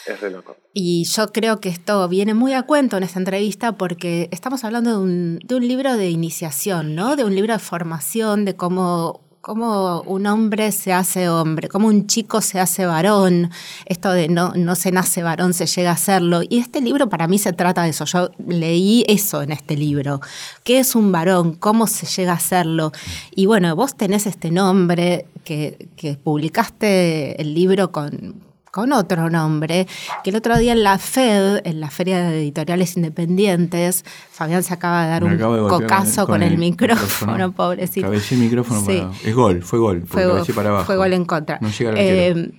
Es 0.06 0.20
re 0.20 0.30
loco. 0.30 0.56
Y 0.72 1.04
yo 1.04 1.28
creo 1.32 1.60
que 1.60 1.68
esto 1.68 2.08
viene 2.08 2.32
muy 2.34 2.52
a 2.52 2.62
cuento 2.62 2.96
en 2.96 3.02
esta 3.02 3.18
entrevista 3.18 3.72
porque 3.72 4.28
estamos 4.30 4.62
hablando 4.64 4.90
de 4.90 4.96
un, 4.98 5.38
de 5.44 5.54
un 5.56 5.66
libro 5.66 5.96
de 5.96 6.10
iniciación, 6.10 6.94
¿no? 6.94 7.16
De 7.16 7.24
un 7.24 7.34
libro 7.34 7.52
de 7.54 7.58
formación, 7.58 8.44
de 8.44 8.56
cómo, 8.56 9.25
cómo 9.46 10.00
un 10.06 10.26
hombre 10.26 10.72
se 10.72 10.92
hace 10.92 11.28
hombre, 11.28 11.68
cómo 11.68 11.86
un 11.86 12.08
chico 12.08 12.40
se 12.40 12.58
hace 12.58 12.84
varón, 12.84 13.52
esto 13.84 14.10
de 14.10 14.28
no, 14.28 14.52
no 14.56 14.74
se 14.74 14.90
nace 14.90 15.22
varón, 15.22 15.54
se 15.54 15.66
llega 15.66 15.92
a 15.92 15.96
serlo. 15.96 16.40
Y 16.42 16.58
este 16.58 16.80
libro 16.80 17.08
para 17.08 17.28
mí 17.28 17.38
se 17.38 17.52
trata 17.52 17.84
de 17.84 17.90
eso. 17.90 18.04
Yo 18.06 18.30
leí 18.44 19.04
eso 19.06 19.42
en 19.42 19.52
este 19.52 19.76
libro. 19.76 20.20
¿Qué 20.64 20.80
es 20.80 20.96
un 20.96 21.12
varón? 21.12 21.54
¿Cómo 21.54 21.86
se 21.86 22.06
llega 22.06 22.32
a 22.32 22.40
serlo? 22.40 22.90
Y 23.36 23.46
bueno, 23.46 23.76
vos 23.76 23.96
tenés 23.96 24.26
este 24.26 24.50
nombre 24.50 25.26
que, 25.44 25.90
que 25.96 26.16
publicaste 26.16 27.40
el 27.40 27.54
libro 27.54 27.92
con 27.92 28.45
con 28.76 28.92
otro 28.92 29.30
nombre, 29.30 29.86
que 30.22 30.28
el 30.28 30.36
otro 30.36 30.58
día 30.58 30.72
en 30.72 30.82
la 30.82 30.98
FED, 30.98 31.62
en 31.64 31.80
la 31.80 31.88
Feria 31.88 32.18
de 32.28 32.42
Editoriales 32.42 32.94
Independientes, 32.98 34.04
Fabián 34.30 34.62
se 34.62 34.74
acaba 34.74 35.04
de 35.04 35.10
dar 35.12 35.22
Me 35.22 35.30
un 35.30 35.34
acabo 35.36 35.54
de 35.54 35.60
golpear 35.62 35.88
cocazo 35.88 36.26
con, 36.26 36.42
el, 36.42 36.58
micrófono, 36.58 37.52
pobrecito. 37.52 38.06
Cabecé 38.06 38.34
el 38.34 38.42
micrófono 38.42 38.80
Sí. 38.80 38.98
para... 39.00 39.12
Es 39.24 39.34
gol, 39.34 39.62
fue 39.62 39.78
gol. 39.78 40.04
Fue, 40.06 40.24
cabecé 40.24 40.52
para 40.52 40.68
abajo. 40.68 40.84
fue 40.84 40.96
gol 40.98 41.14
en 41.14 41.24
contra. 41.24 41.58
No 41.62 41.70
llega 41.70 41.94
Eh, 41.96 42.52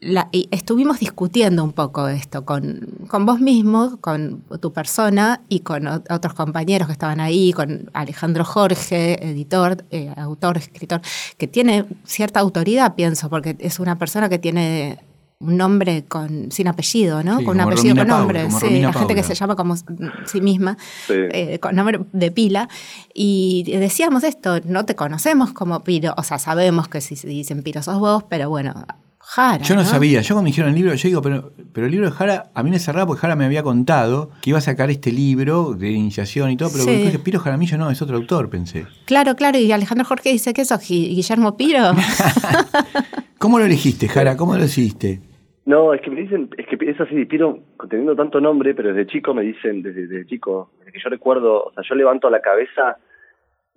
la- 0.00 0.28
y 0.32 0.48
estuvimos 0.50 0.98
discutiendo 0.98 1.62
un 1.62 1.72
poco 1.72 2.08
esto 2.08 2.44
con, 2.44 2.80
con 3.08 3.24
vos 3.24 3.38
mismo, 3.40 3.98
con 4.00 4.42
tu 4.60 4.72
persona 4.72 5.42
y 5.48 5.60
con 5.60 5.86
otros 5.86 6.34
compañeros 6.34 6.88
que 6.88 6.92
estaban 6.92 7.20
ahí, 7.20 7.52
con 7.52 7.88
Alejandro 7.94 8.44
Jorge, 8.44 9.24
editor, 9.30 9.84
eh, 9.92 10.12
autor, 10.16 10.58
escritor, 10.58 11.00
que 11.38 11.46
tiene 11.46 11.86
cierta 12.04 12.40
autoridad, 12.40 12.96
pienso, 12.96 13.30
porque 13.30 13.56
es 13.60 13.78
una 13.78 13.96
persona 13.96 14.28
que 14.28 14.38
tiene 14.40 14.98
un 15.38 15.56
nombre 15.58 16.04
con 16.06 16.50
sin 16.50 16.66
apellido, 16.68 17.22
¿no? 17.22 17.38
Sí, 17.38 17.44
con 17.44 17.56
un 17.56 17.60
apellido 17.60 17.94
Romina 17.94 18.06
con 18.06 18.08
nombre. 18.20 18.50
sí, 18.50 18.80
la 18.80 18.92
gente 18.92 19.14
que 19.14 19.22
se 19.22 19.34
llama 19.34 19.54
como 19.54 19.74
s- 19.74 19.84
sí 20.24 20.40
misma, 20.40 20.78
Sí. 21.06 21.12
eh, 21.30 21.58
con 21.58 21.76
nombre 21.76 22.00
de 22.12 22.30
pila. 22.30 22.68
Y 23.12 23.64
decíamos 23.78 24.24
esto, 24.24 24.60
no 24.64 24.86
te 24.86 24.94
conocemos 24.96 25.52
como 25.52 25.84
Piro, 25.84 26.14
o 26.16 26.22
sea, 26.22 26.38
sabemos 26.38 26.88
que 26.88 27.00
si 27.02 27.16
se 27.16 27.28
dicen 27.28 27.62
Piro 27.62 27.82
sos 27.82 27.98
vos, 28.00 28.24
pero 28.30 28.48
bueno, 28.48 28.86
Jara. 29.28 29.58
Yo 29.64 29.74
no, 29.74 29.84
sabía, 29.84 30.20
yo 30.20 30.34
cuando 30.34 30.44
me 30.44 30.50
dijeron 30.50 30.70
el 30.70 30.76
libro, 30.76 30.94
yo 30.94 31.08
digo, 31.08 31.20
pero, 31.20 31.50
pero 31.72 31.86
el 31.86 31.92
libro 31.92 32.06
de 32.08 32.12
Jara, 32.16 32.44
a 32.54 32.62
mí 32.62 32.70
me 32.70 32.78
cerraba 32.78 33.06
porque 33.08 33.20
Jara 33.22 33.34
me 33.34 33.44
había 33.44 33.62
contado 33.64 34.30
que 34.40 34.50
iba 34.50 34.58
a 34.58 34.62
sacar 34.62 34.88
este 34.88 35.10
libro 35.10 35.74
de 35.74 35.90
iniciación 35.90 36.50
y 36.50 36.56
todo, 36.56 36.70
pero 36.72 36.84
Sí. 36.84 36.90
dije, 36.96 37.18
Piro 37.18 37.40
Jaramillo 37.40 37.76
no, 37.76 37.90
es 37.90 38.00
otro 38.00 38.16
autor, 38.16 38.48
pensé. 38.48 38.86
Claro, 39.04 39.34
claro, 39.34 39.58
y 39.58 39.72
Alejandro 39.72 40.04
Jorge 40.06 40.30
dice 40.30 40.54
que 40.54 40.64
sos 40.64 40.78
Gui- 40.80 41.08
Guillermo 41.14 41.56
Piro. 41.56 41.80
¿Cómo 43.38 43.58
lo 43.58 43.64
elegiste, 43.64 44.08
Jara? 44.08 44.36
¿Cómo 44.36 44.54
lo 44.54 44.62
decidiste? 44.62 45.20
No, 45.64 45.92
es 45.92 46.00
que 46.00 46.10
me 46.10 46.20
dicen, 46.20 46.48
es 46.56 46.66
que 46.66 46.78
es 46.88 47.00
así, 47.00 47.24
Piro, 47.24 47.58
teniendo 47.90 48.14
tanto 48.14 48.40
nombre, 48.40 48.74
pero 48.74 48.94
desde 48.94 49.10
chico 49.10 49.34
me 49.34 49.42
dicen, 49.42 49.82
desde, 49.82 50.06
desde 50.06 50.26
chico, 50.26 50.70
desde 50.78 50.92
que 50.92 50.98
yo 51.02 51.10
recuerdo, 51.10 51.64
o 51.64 51.72
sea, 51.74 51.82
yo 51.88 51.94
levanto 51.96 52.30
la 52.30 52.40
cabeza, 52.40 52.98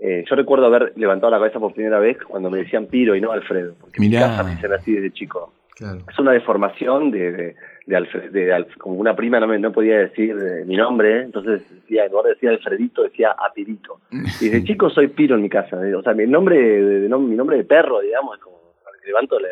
eh, 0.01 0.23
yo 0.29 0.35
recuerdo 0.35 0.65
haber 0.67 0.93
levantado 0.95 1.31
la 1.31 1.37
cabeza 1.39 1.59
por 1.59 1.73
primera 1.73 1.99
vez 1.99 2.17
cuando 2.23 2.49
me 2.49 2.59
decían 2.59 2.87
Piro 2.87 3.15
y 3.15 3.21
no 3.21 3.31
Alfredo, 3.31 3.73
porque 3.79 3.97
en 3.97 4.01
mi 4.01 4.09
Mirá. 4.09 4.27
casa 4.27 4.43
me 4.43 4.51
dicen 4.51 4.73
así 4.73 4.93
desde 4.93 5.11
chico. 5.11 5.53
Claro. 5.75 5.99
Es 6.11 6.19
una 6.19 6.31
deformación 6.33 7.09
de, 7.09 7.31
de, 7.31 7.55
de, 7.85 7.97
Alfred- 7.97 8.31
de 8.31 8.53
Alf- 8.53 8.77
como 8.77 8.95
una 8.95 9.15
prima 9.15 9.39
no 9.39 9.47
me 9.47 9.57
no 9.59 9.71
podía 9.71 9.97
decir 9.99 10.35
eh, 10.37 10.65
mi 10.65 10.75
nombre, 10.75 11.21
entonces 11.21 11.61
decía, 11.73 12.03
en 12.05 12.11
lugar 12.11 12.25
de 12.25 12.31
decir 12.31 12.49
Alfredito, 12.49 13.03
decía 13.03 13.31
Apirito. 13.31 13.99
Y 14.11 14.49
desde 14.49 14.63
chico 14.65 14.89
soy 14.89 15.07
Piro 15.07 15.35
en 15.35 15.41
mi 15.41 15.49
casa, 15.49 15.77
eh, 15.87 15.95
o 15.95 16.01
sea, 16.03 16.13
mi 16.13 16.27
nombre 16.27 16.57
de, 16.57 16.99
de- 17.01 17.17
mi 17.17 17.35
nombre 17.35 17.55
de 17.57 17.63
perro, 17.63 18.01
digamos, 18.01 18.37
es 18.37 18.43
como, 18.43 18.57
levanto, 19.05 19.39
le, 19.39 19.47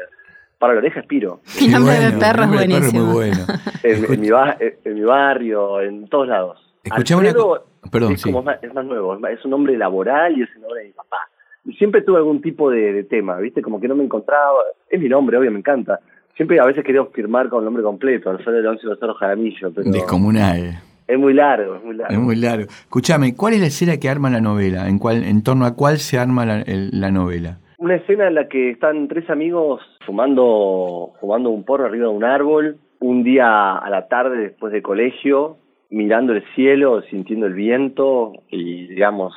para 0.60 0.74
la 0.74 0.80
oreja 0.80 1.00
es 1.00 1.06
Piro. 1.08 1.40
Mi 1.62 1.68
nombre 1.70 1.96
de 1.98 2.12
perro 2.18 2.44
es 2.44 2.50
buenísimo. 2.52 3.04
muy 3.06 3.14
bueno. 3.14 3.38
En, 3.84 4.14
en 4.14 4.20
mi 4.22 4.30
ba- 4.30 4.58
en 4.60 4.94
mi 4.94 5.02
barrio, 5.04 5.80
en 5.82 6.08
todos 6.10 6.28
lados. 6.28 6.67
Escuchame 6.88 7.22
una 7.22 7.30
Alfredo 7.30 7.66
Perdón, 7.92 8.12
es, 8.14 8.22
sí. 8.22 8.30
como 8.32 8.44
más, 8.44 8.62
es 8.64 8.74
más 8.74 8.86
nuevo, 8.86 9.14
es, 9.14 9.20
más- 9.20 9.32
es 9.32 9.46
un 9.46 9.52
nombre 9.52 9.78
laboral 9.78 10.38
y 10.38 10.44
es 10.44 10.50
el 10.56 10.62
nombre 10.62 10.82
de 10.82 10.88
mi 10.88 10.94
papá. 10.94 11.18
Y 11.66 11.74
siempre 11.74 12.02
tuve 12.02 12.18
algún 12.18 12.42
tipo 12.42 12.70
de, 12.70 12.94
de 12.94 13.04
tema, 13.04 13.38
¿viste? 13.38 13.62
Como 13.62 13.80
que 13.80 13.88
no 13.88 13.96
me 13.96 14.04
encontraba. 14.04 14.60
Es 14.90 15.00
mi 15.02 15.10
nombre, 15.10 15.38
obvio, 15.38 15.52
me 15.52 15.60
encanta. 15.60 16.00
Siempre 16.36 16.60
a 16.60 16.66
veces 16.66 16.84
quería 16.84 17.04
firmar 17.06 17.50
con 17.50 17.60
el 17.60 17.66
nombre 17.66 17.84
completo, 17.84 18.30
Alfredo 18.30 18.62
Leoncio 18.62 18.90
Lozano 18.90 19.14
Jaramillo, 19.16 19.72
pero 19.74 19.90
Descomunal. 19.92 20.80
es 21.08 21.18
muy 21.20 21.34
largo, 21.34 21.76
es 21.76 21.84
muy 21.84 21.96
largo. 21.96 22.14
Es 22.14 22.20
muy 22.20 22.36
largo. 22.36 22.64
Escúchame, 22.70 23.36
¿cuál 23.36 23.54
es 23.54 23.60
la 23.62 23.68
escena 23.68 23.98
que 23.98 24.08
arma 24.10 24.30
la 24.30 24.40
novela? 24.40 24.88
¿En, 24.88 25.00
cuál, 25.00 25.24
en 25.24 25.42
torno 25.44 25.66
a 25.66 25.76
cuál 25.76 25.98
se 25.98 26.18
arma 26.20 26.46
la, 26.46 26.62
el- 26.62 26.90
la 27.00 27.10
novela? 27.12 27.58
Una 27.80 27.96
escena 27.96 28.28
en 28.28 28.36
la 28.36 28.48
que 28.48 28.70
están 28.72 29.08
tres 29.08 29.30
amigos 29.30 29.82
fumando, 30.06 31.14
fumando 31.20 31.50
un 31.50 31.64
porro 31.64 31.86
arriba 31.86 32.08
de 32.08 32.14
un 32.14 32.24
árbol, 32.24 32.78
un 33.00 33.24
día 33.24 33.76
a 33.78 33.90
la 33.90 34.08
tarde 34.08 34.38
después 34.38 34.72
del 34.74 34.82
colegio, 34.82 35.58
mirando 35.90 36.34
el 36.34 36.44
cielo, 36.56 37.02
sintiendo 37.04 37.46
el 37.48 37.54
viento 37.54 38.34
y, 38.50 38.88
digamos, 38.88 39.34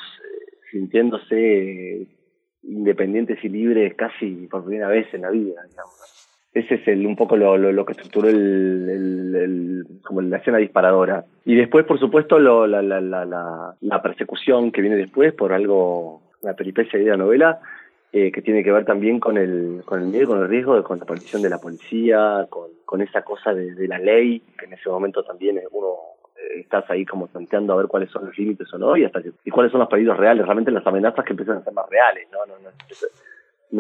sintiéndose 0.71 2.07
independientes 2.63 3.43
y 3.43 3.49
libres 3.49 3.95
casi 3.95 4.47
por 4.49 4.65
primera 4.65 4.89
vez 4.89 5.13
en 5.15 5.23
la 5.23 5.31
vida, 5.31 5.63
digamos. 5.69 6.17
Ese 6.53 6.75
es 6.75 6.89
el, 6.89 7.07
un 7.07 7.15
poco 7.15 7.37
lo, 7.37 7.57
lo, 7.57 7.85
que 7.87 7.93
estructuró 7.93 8.29
el, 8.29 9.85
como 10.05 10.21
la 10.21 10.39
escena 10.39 10.59
disparadora. 10.59 11.25
Y 11.45 11.55
después, 11.55 11.85
por 11.87 11.99
supuesto, 12.01 12.39
lo- 12.41 12.67
la, 12.67 12.83
la, 12.83 13.01
la, 13.01 13.77
la, 13.81 14.03
persecución 14.03 14.73
que 14.73 14.81
viene 14.81 14.97
después 14.97 15.33
por 15.33 15.53
algo, 15.53 16.23
una 16.43 16.55
peripecia 16.55 16.99
de 16.99 17.05
la 17.05 17.17
novela, 17.17 17.61
eh, 18.13 18.33
que 18.33 18.43
tiene 18.43 18.65
que 18.65 18.73
ver 18.73 18.85
también 18.85 19.21
con 19.21 19.39
el, 19.39 19.83
con 19.85 20.01
el 20.03 20.09
miedo, 20.09 20.27
con 20.29 20.43
el 20.43 20.49
riesgo, 20.49 20.83
con 20.83 20.99
la 20.99 21.05
aparición 21.05 21.41
de 21.43 21.51
la 21.51 21.59
policía, 21.59 22.47
con, 22.51 22.69
con 22.85 23.01
esa 23.01 23.23
cosa 23.23 23.55
de, 23.55 23.75
de 23.75 23.87
la 23.87 23.99
ley, 24.01 24.43
que 24.59 24.67
en 24.67 24.73
ese 24.73 24.89
momento 24.89 25.23
también 25.23 25.61
uno 25.71 25.95
estás 26.57 26.85
ahí 26.91 27.05
como 27.05 27.27
planteando 27.27 27.73
a 27.73 27.77
ver 27.77 27.87
cuáles 27.87 28.11
son 28.11 28.27
los 28.27 28.39
límites 28.39 28.73
o 28.73 28.79
no, 28.79 28.97
y 28.97 29.05
hasta 29.05 29.23
que, 29.23 29.33
y 29.45 29.51
cuáles 29.51 29.73
son 29.73 29.81
los 29.81 29.89
peligros 29.89 30.17
reales, 30.17 30.45
realmente 30.45 30.71
las 30.71 30.87
amenazas 30.87 31.25
que 31.25 31.33
empiezan 31.33 31.59
a 31.59 31.65
ser 31.65 31.73
más 31.73 31.89
reales, 31.89 32.29
¿no? 32.33 32.39
No, 32.47 32.55
no, 32.61 32.71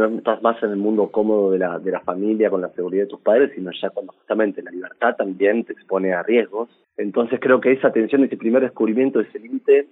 no 0.09 0.19
estás 0.19 0.41
más 0.43 0.63
en 0.63 0.71
el 0.71 0.77
mundo 0.77 1.11
cómodo 1.11 1.51
de 1.51 1.59
la, 1.59 1.79
de 1.79 1.91
la 1.91 2.01
familia 2.01 2.51
con 2.51 2.61
la 2.61 2.71
seguridad 2.71 3.05
de 3.05 3.09
tus 3.09 3.21
padres, 3.21 3.53
sino 3.55 3.71
ya 3.73 3.91
cuando 3.91 4.13
justamente 4.13 4.63
la 4.63 4.71
libertad 4.71 5.17
también 5.17 5.65
te 5.65 5.73
expone 5.73 6.13
a 6.13 6.23
riesgos. 6.23 6.69
Entonces 6.97 7.41
creo 7.41 7.61
que 7.61 7.73
esa 7.73 7.93
tensión, 7.93 8.25
ese 8.25 8.37
primer 8.37 8.63
descubrimiento 8.63 9.19
de 9.19 9.29
ese 9.29 9.41
límite, 9.41 9.89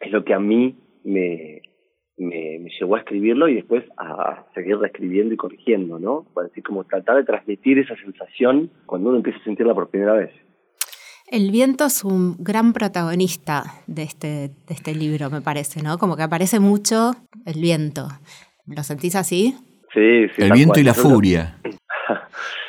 es 0.00 0.12
lo 0.12 0.24
que 0.24 0.34
a 0.34 0.38
mí 0.38 0.76
me, 1.04 1.62
me, 2.16 2.58
me 2.60 2.70
llevó 2.78 2.96
a 2.96 3.00
escribirlo 3.00 3.48
y 3.48 3.54
después 3.54 3.84
a 3.96 4.46
seguir 4.54 4.78
reescribiendo 4.78 5.34
y 5.34 5.36
corrigiendo, 5.36 5.98
¿no? 5.98 6.26
Para 6.32 6.48
decir, 6.48 6.62
como 6.62 6.84
tratar 6.84 7.16
de 7.16 7.24
transmitir 7.24 7.78
esa 7.78 7.96
sensación 7.96 8.70
cuando 8.86 9.08
uno 9.08 9.18
empieza 9.18 9.38
a 9.40 9.44
sentirla 9.44 9.74
por 9.74 9.90
primera 9.90 10.12
vez. 10.12 10.30
El 11.30 11.50
viento 11.50 11.86
es 11.86 12.04
un 12.04 12.36
gran 12.38 12.72
protagonista 12.72 13.64
de 13.86 14.02
este, 14.02 14.26
de 14.28 14.74
este 14.74 14.94
libro, 14.94 15.30
me 15.30 15.40
parece, 15.40 15.82
¿no? 15.82 15.98
Como 15.98 16.16
que 16.16 16.22
aparece 16.22 16.60
mucho 16.60 17.12
el 17.46 17.60
viento. 17.60 18.08
¿Lo 18.66 18.82
sentís 18.82 19.16
así? 19.16 19.56
Sí, 19.92 20.28
sí. 20.34 20.42
El 20.42 20.52
viento 20.52 20.74
cual. 20.74 20.80
y 20.80 20.84
la 20.84 20.92
Yo 20.94 21.02
furia. 21.02 21.58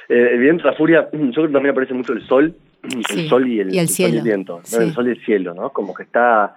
Eh, 0.07 0.33
el 0.33 0.39
viento, 0.39 0.65
la 0.67 0.73
furia, 0.73 1.09
yo 1.13 1.31
creo 1.31 1.47
que 1.47 1.53
también 1.53 1.71
aparece 1.71 1.95
mucho 1.95 2.13
el 2.13 2.27
sol, 2.27 2.55
Sí, 3.09 3.21
el 3.21 3.27
sol 3.27 3.47
y 3.47 3.59
el, 3.59 3.73
y 3.73 3.79
el 3.79 3.87
sol 3.87 3.95
cielo. 3.95 4.23
viento, 4.23 4.61
el 4.79 4.93
sol 4.93 5.07
y 5.07 5.11
el 5.11 5.25
cielo, 5.25 5.55
¿no? 5.55 5.71
Como 5.71 5.95
que 5.95 6.03
está, 6.03 6.55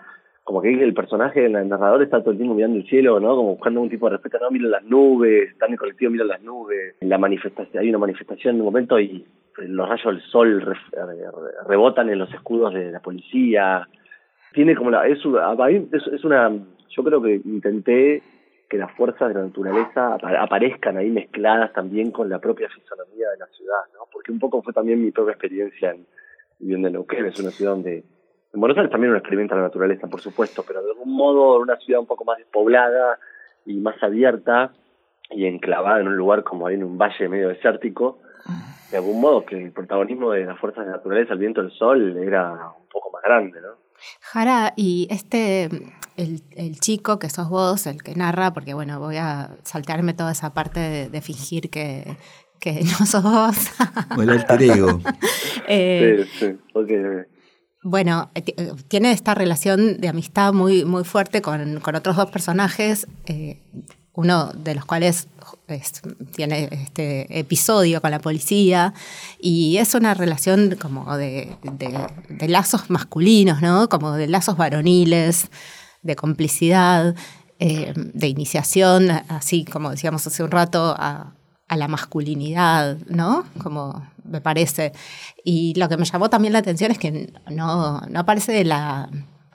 como 0.48 0.62
que 0.62 0.72
el 0.82 0.94
personaje, 0.94 1.44
el 1.44 1.52
narrador 1.52 2.02
está 2.02 2.20
todo 2.20 2.30
el 2.30 2.38
tiempo 2.38 2.54
mirando 2.54 2.78
el 2.78 2.86
cielo, 2.88 3.20
¿no? 3.20 3.36
Como 3.36 3.50
buscando 3.56 3.82
un 3.82 3.90
tipo 3.90 4.06
de 4.06 4.12
respeto, 4.16 4.38
no, 4.40 4.50
mira 4.50 4.66
las 4.66 4.82
nubes, 4.84 5.50
está 5.50 5.66
en 5.66 5.72
el 5.72 5.78
colectivo, 5.78 6.10
mira 6.10 6.24
las 6.24 6.40
nubes, 6.42 6.96
la 7.02 7.18
manifestación, 7.18 7.82
hay 7.82 7.90
una 7.90 7.98
manifestación 7.98 8.54
en 8.54 8.62
un 8.62 8.64
momento 8.64 8.98
y 8.98 9.26
los 9.58 9.86
rayos 9.86 10.06
del 10.14 10.22
sol 10.22 10.62
re- 10.62 10.72
re- 10.92 11.68
rebotan 11.68 12.08
en 12.08 12.18
los 12.18 12.32
escudos 12.32 12.72
de 12.72 12.90
la 12.90 13.00
policía, 13.00 13.86
tiene 14.54 14.74
como 14.74 14.90
la, 14.90 15.06
es, 15.06 15.18
es, 15.18 16.24
una, 16.24 16.50
yo 16.88 17.04
creo 17.04 17.20
que 17.20 17.34
intenté 17.44 18.22
que 18.70 18.78
las 18.78 18.90
fuerzas 18.92 19.28
de 19.28 19.34
la 19.34 19.42
naturaleza 19.42 20.14
apa- 20.14 20.42
aparezcan 20.42 20.96
ahí 20.96 21.10
mezcladas 21.10 21.74
también 21.74 22.10
con 22.10 22.30
la 22.30 22.38
propia 22.38 22.70
fisonomía 22.70 23.28
de 23.32 23.36
la 23.38 23.46
ciudad, 23.48 23.80
¿no? 23.92 24.06
Porque 24.10 24.32
un 24.32 24.38
poco 24.38 24.62
fue 24.62 24.72
también 24.72 25.04
mi 25.04 25.10
propia 25.10 25.32
experiencia 25.32 25.90
en, 25.90 26.06
viviendo 26.58 26.88
en 26.88 26.94
Neuquén, 26.94 27.26
es 27.26 27.38
una 27.38 27.50
ciudad 27.50 27.72
donde, 27.72 28.02
en 28.52 28.60
Buenos 28.60 28.76
Aires 28.78 28.90
también 28.90 29.10
uno 29.10 29.18
experimenta 29.18 29.54
la 29.54 29.62
naturaleza, 29.62 30.06
por 30.06 30.20
supuesto, 30.20 30.64
pero 30.66 30.82
de 30.82 30.90
algún 30.90 31.14
modo 31.14 31.58
una 31.58 31.76
ciudad 31.76 32.00
un 32.00 32.06
poco 32.06 32.24
más 32.24 32.38
despoblada 32.38 33.18
y 33.66 33.76
más 33.78 34.02
abierta 34.02 34.72
y 35.30 35.46
enclavada 35.46 36.00
en 36.00 36.08
un 36.08 36.16
lugar 36.16 36.42
como 36.44 36.66
ahí 36.66 36.74
en 36.74 36.84
un 36.84 36.96
valle 36.96 37.28
medio 37.28 37.48
desértico, 37.48 38.18
de 38.90 38.96
algún 38.96 39.20
modo 39.20 39.44
que 39.44 39.62
el 39.62 39.72
protagonismo 39.72 40.30
de 40.30 40.46
las 40.46 40.58
fuerzas 40.58 40.84
de 40.84 40.90
la 40.90 40.96
naturaleza, 40.96 41.34
el 41.34 41.38
viento, 41.38 41.60
el 41.60 41.70
sol, 41.72 42.16
era 42.16 42.52
un 42.52 42.88
poco 42.90 43.10
más 43.12 43.22
grande, 43.22 43.60
¿no? 43.60 43.76
Jara, 44.20 44.72
y 44.76 45.06
este, 45.10 45.64
el, 46.16 46.40
el 46.56 46.80
chico 46.80 47.18
que 47.18 47.28
sos 47.28 47.50
vos, 47.50 47.86
el 47.86 48.02
que 48.02 48.14
narra, 48.14 48.52
porque 48.54 48.72
bueno, 48.72 48.98
voy 49.00 49.16
a 49.16 49.50
saltearme 49.64 50.14
toda 50.14 50.32
esa 50.32 50.54
parte 50.54 50.80
de, 50.80 51.08
de 51.10 51.20
fingir 51.20 51.68
que, 51.68 52.16
que 52.60 52.80
no 52.84 53.04
sos 53.06 53.22
vos. 53.22 53.70
O 54.16 54.22
el 54.22 54.30
alter 54.30 54.62
ego. 54.62 55.00
Eh, 55.70 56.24
Sí, 56.32 56.46
sí, 56.46 56.58
porque 56.72 57.26
Bueno, 57.82 58.30
eh, 58.34 58.42
eh, 58.56 58.72
tiene 58.88 59.12
esta 59.12 59.34
relación 59.34 60.00
de 60.00 60.08
amistad 60.08 60.52
muy, 60.52 60.84
muy 60.84 61.04
fuerte 61.04 61.40
con, 61.42 61.80
con 61.80 61.94
otros 61.94 62.16
dos 62.16 62.30
personajes, 62.30 63.06
eh, 63.26 63.60
uno 64.14 64.46
de 64.52 64.74
los 64.74 64.84
cuales 64.84 65.28
es- 65.68 66.02
tiene 66.34 66.68
este 66.72 67.38
episodio 67.38 68.00
con 68.00 68.10
la 68.10 68.18
policía, 68.18 68.94
y 69.40 69.76
es 69.76 69.94
una 69.94 70.14
relación 70.14 70.76
como 70.80 71.16
de, 71.16 71.56
de- 71.62 72.48
lazos 72.48 72.90
masculinos, 72.90 73.62
¿no? 73.62 73.88
Como 73.88 74.12
de 74.12 74.26
lazos 74.26 74.56
varoniles, 74.56 75.48
de 76.02 76.16
complicidad, 76.16 77.14
de 77.60 78.28
iniciación, 78.28 79.10
así 79.28 79.64
como 79.64 79.90
decíamos 79.90 80.24
hace 80.26 80.44
un 80.44 80.50
rato, 80.52 80.94
a 81.68 81.76
la 81.76 81.88
masculinidad, 81.88 82.96
¿no? 83.08 83.44
Como 83.62 84.06
me 84.24 84.40
parece. 84.40 84.92
Y 85.44 85.74
lo 85.78 85.88
que 85.88 85.96
me 85.96 86.04
llamó 86.04 86.28
también 86.30 86.52
la 86.52 86.58
atención 86.60 86.90
es 86.90 86.98
que 86.98 87.30
no, 87.50 88.00
no 88.00 88.20
aparece 88.20 88.64
la, 88.64 89.08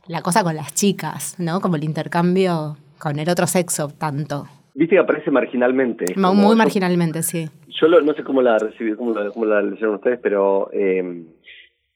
la 0.07 0.21
cosa 0.21 0.43
con 0.43 0.55
las 0.55 0.73
chicas, 0.73 1.35
¿no? 1.39 1.59
Como 1.61 1.75
el 1.75 1.83
intercambio 1.83 2.77
con 2.99 3.19
el 3.19 3.27
otro 3.29 3.47
sexo 3.47 3.89
tanto. 3.89 4.47
viste 4.75 4.95
que 4.95 4.99
aparece 5.01 5.29
marginalmente. 5.31 6.13
como- 6.15 6.33
Muy 6.33 6.49
yo- 6.51 6.55
marginalmente, 6.55 7.21
sí. 7.23 7.49
Yo 7.79 7.87
lo- 7.87 8.01
no 8.01 8.13
sé 8.13 8.23
cómo 8.23 8.41
la 8.41 8.57
recibí, 8.57 8.95
cómo 8.95 9.13
la, 9.13 9.29
cómo 9.31 9.45
la 9.45 9.61
leyeron 9.61 9.95
ustedes, 9.95 10.19
pero 10.21 10.69
eh, 10.71 10.99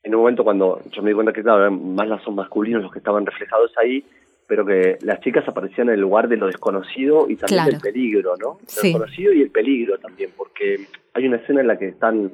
en 0.03 0.15
un 0.15 0.21
momento 0.21 0.43
cuando 0.43 0.81
yo 0.91 1.01
me 1.01 1.09
di 1.09 1.13
cuenta 1.15 1.31
que 1.33 1.43
claro, 1.43 1.61
eran 1.61 1.95
más 1.95 2.07
lazos 2.07 2.33
masculinos 2.33 2.81
los 2.83 2.91
que 2.91 2.99
estaban 2.99 3.25
reflejados 3.25 3.71
ahí, 3.81 4.03
pero 4.47 4.65
que 4.65 4.97
las 5.01 5.19
chicas 5.19 5.47
aparecían 5.47 5.89
en 5.89 5.95
el 5.95 5.99
lugar 6.01 6.27
de 6.29 6.37
lo 6.37 6.47
desconocido 6.47 7.29
y 7.29 7.35
también 7.35 7.63
Claro. 7.65 7.71
del 7.71 7.81
peligro, 7.81 8.33
¿no? 8.37 8.47
Lo 8.53 8.59
Sí. 8.67 8.87
desconocido 8.87 9.33
y 9.33 9.41
el 9.41 9.51
peligro 9.51 9.97
también, 9.99 10.29
porque 10.37 10.79
hay 11.13 11.27
una 11.27 11.37
escena 11.37 11.61
en 11.61 11.67
la 11.67 11.77
que 11.77 11.89
están, 11.89 12.31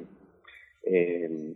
eh, 0.84 1.54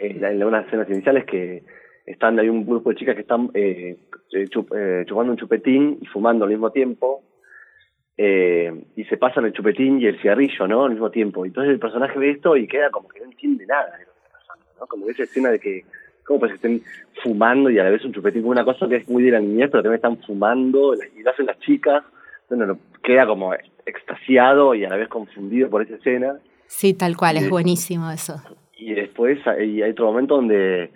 en, 0.00 0.20
la- 0.20 0.30
en 0.32 0.44
unas 0.44 0.66
escenas 0.66 0.88
iniciales 0.88 1.24
que 1.24 1.64
están, 2.06 2.38
hay 2.38 2.48
un 2.48 2.64
grupo 2.64 2.90
de 2.90 2.96
chicas 2.96 3.14
que 3.16 3.22
están 3.22 3.50
eh, 3.54 3.96
eh, 4.32 4.44
chup- 4.48 4.72
eh, 4.76 5.04
chupando 5.06 5.32
un 5.32 5.38
chupetín 5.38 5.98
y 6.00 6.06
fumando 6.06 6.44
al 6.44 6.50
mismo 6.50 6.70
tiempo, 6.70 7.22
eh, 8.16 8.72
y 8.96 9.04
se 9.04 9.16
pasan 9.16 9.46
el 9.46 9.52
chupetín 9.52 10.00
y 10.00 10.06
el 10.06 10.20
cigarrillo, 10.20 10.66
¿no? 10.68 10.84
Al 10.84 10.90
mismo 10.92 11.10
tiempo. 11.10 11.44
Entonces 11.44 11.72
el 11.72 11.78
personaje 11.80 12.18
ve 12.18 12.30
esto 12.30 12.56
y 12.56 12.66
queda 12.68 12.90
como 12.90 13.08
que 13.08 13.18
no 13.20 13.26
entiende 13.26 13.66
nada 13.66 13.96
de 13.96 14.04
lo 14.04 14.12
que 14.12 14.18
está 14.26 14.38
pasando, 14.38 14.66
¿no? 14.78 14.86
Como 14.86 15.08
esa 15.08 15.22
escena 15.22 15.50
de 15.50 15.58
que, 15.58 15.84
como 16.30 16.40
pues 16.40 16.52
estén 16.52 16.80
fumando 17.24 17.68
y 17.70 17.78
a 17.80 17.84
la 17.84 17.90
vez 17.90 18.04
un 18.04 18.12
chupetín, 18.12 18.42
como 18.42 18.52
una 18.52 18.64
cosa 18.64 18.88
que 18.88 18.96
es 18.96 19.08
muy 19.08 19.24
de 19.24 19.32
la 19.32 19.40
niñez, 19.40 19.68
pero 19.70 19.82
también 19.82 19.96
están 19.96 20.16
fumando 20.24 20.94
y 20.94 21.22
lo 21.22 21.30
hacen 21.30 21.46
las 21.46 21.58
chicas. 21.58 22.04
Entonces 22.48 22.68
no, 22.68 22.78
queda 23.02 23.26
como 23.26 23.52
extasiado 23.84 24.74
y 24.74 24.84
a 24.84 24.88
la 24.88 24.96
vez 24.96 25.08
confundido 25.08 25.68
por 25.68 25.82
esa 25.82 25.96
escena. 25.96 26.36
Sí, 26.66 26.94
tal 26.94 27.16
cual, 27.16 27.36
es 27.36 27.44
Sí. 27.44 27.50
buenísimo 27.50 28.10
eso. 28.10 28.40
Y 28.78 28.94
después 28.94 29.44
hay, 29.46 29.82
hay 29.82 29.90
otro 29.90 30.06
momento 30.06 30.36
donde 30.36 30.90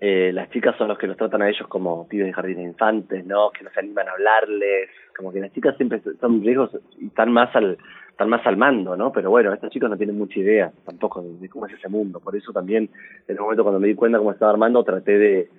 eh, 0.00 0.30
las 0.32 0.50
chicas 0.50 0.74
son 0.78 0.88
los 0.88 0.96
que 0.98 1.06
los 1.06 1.16
tratan 1.18 1.42
a 1.42 1.48
ellos 1.50 1.68
como 1.68 2.08
pibes 2.08 2.26
de 2.28 2.32
jardín 2.32 2.56
de 2.56 2.62
infantes, 2.62 3.26
¿no? 3.26 3.50
Que 3.50 3.64
no 3.64 3.70
se 3.70 3.80
animan 3.80 4.08
a 4.08 4.12
hablarles, 4.12 4.88
como 5.16 5.32
que 5.32 5.40
las 5.40 5.52
chicas 5.52 5.76
siempre 5.76 6.00
están 6.04 6.42
lejos 6.42 6.70
y 6.98 7.08
están 7.08 7.30
más 7.30 7.54
al 7.54 7.76
están 8.18 8.30
más 8.30 8.44
al 8.48 8.56
mando, 8.56 8.96
¿no? 8.96 9.12
Pero 9.12 9.30
bueno, 9.30 9.52
estos 9.54 9.70
chicos 9.70 9.88
no 9.88 9.96
tienen 9.96 10.18
mucha 10.18 10.40
idea 10.40 10.72
tampoco 10.84 11.22
de, 11.22 11.38
de 11.38 11.48
cómo 11.48 11.66
es 11.66 11.74
ese 11.74 11.88
mundo. 11.88 12.18
Por 12.18 12.34
eso 12.34 12.52
también, 12.52 12.90
en 13.28 13.36
el 13.36 13.40
momento 13.40 13.62
cuando 13.62 13.78
me 13.78 13.86
di 13.86 13.94
cuenta 13.94 14.18
cómo 14.18 14.32
estaba 14.32 14.50
armando, 14.50 14.82
traté 14.82 15.16
de, 15.16 15.50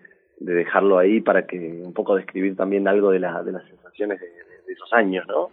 de 0.41 0.54
dejarlo 0.54 0.98
ahí 0.98 1.22
para 1.22 1.48
que 1.48 1.58
un 1.82 1.93
poco 1.93 2.17
describir 2.17 2.58
también 2.58 2.86
algo 2.89 3.12
de, 3.12 3.19
la, 3.19 3.41
de 3.43 3.54
las 3.54 3.63
sensaciones 3.65 4.19
de, 4.19 4.26
de- 4.28 4.74
esos 4.74 4.91
años, 4.91 5.26
¿no? 5.28 5.50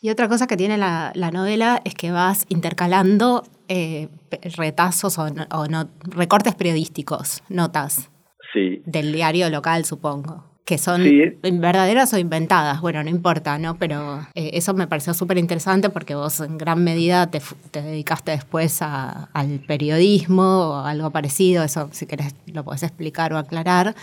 Y 0.00 0.10
otra 0.10 0.28
cosa 0.28 0.46
que 0.48 0.56
tiene 0.56 0.76
la, 0.76 1.12
la 1.14 1.30
novela 1.30 1.80
es 1.84 1.94
que 1.94 2.10
vas 2.10 2.46
intercalando 2.48 3.44
eh, 3.68 4.08
retazos 4.56 5.16
o, 5.18 5.30
no- 5.30 5.46
o 5.52 5.66
no- 5.68 5.88
recortes 6.02 6.54
periodísticos, 6.56 7.42
notas 7.48 8.10
Sí, 8.52 8.82
del 8.86 9.12
diario 9.12 9.48
local, 9.50 9.84
supongo. 9.84 10.44
Que 10.64 10.78
son 10.78 11.02
Sí. 11.02 11.20
verdaderas 11.42 12.12
o 12.14 12.18
inventadas, 12.18 12.80
bueno, 12.80 13.02
no 13.04 13.10
importa, 13.10 13.58
¿no? 13.58 13.76
Pero 13.76 14.26
eh, 14.34 14.50
eso 14.54 14.72
me 14.72 14.86
pareció 14.86 15.12
súper 15.12 15.36
interesante 15.36 15.90
porque 15.90 16.14
vos 16.14 16.40
en 16.40 16.56
gran 16.56 16.82
medida 16.82 17.26
te, 17.30 17.42
te 17.70 17.82
dedicaste 17.82 18.30
después 18.30 18.80
a- 18.80 19.28
al 19.34 19.60
periodismo 19.60 20.42
o 20.70 20.74
algo 20.86 21.10
parecido, 21.10 21.64
eso 21.64 21.90
si 21.92 22.06
querés 22.06 22.34
lo 22.46 22.64
podés 22.64 22.82
explicar 22.82 23.34
o 23.34 23.38
aclarar. 23.38 23.94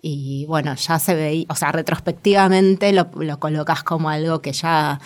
Y 0.00 0.46
bueno, 0.46 0.74
ya 0.74 0.98
se 0.98 1.14
veía, 1.14 1.44
o 1.50 1.54
sea, 1.54 1.70
retrospectivamente 1.72 2.92
lo, 2.94 3.08
lo 3.16 3.38
colocas 3.38 3.82
como 3.82 4.08
algo 4.08 4.40
que 4.40 4.52
ya 4.52 5.00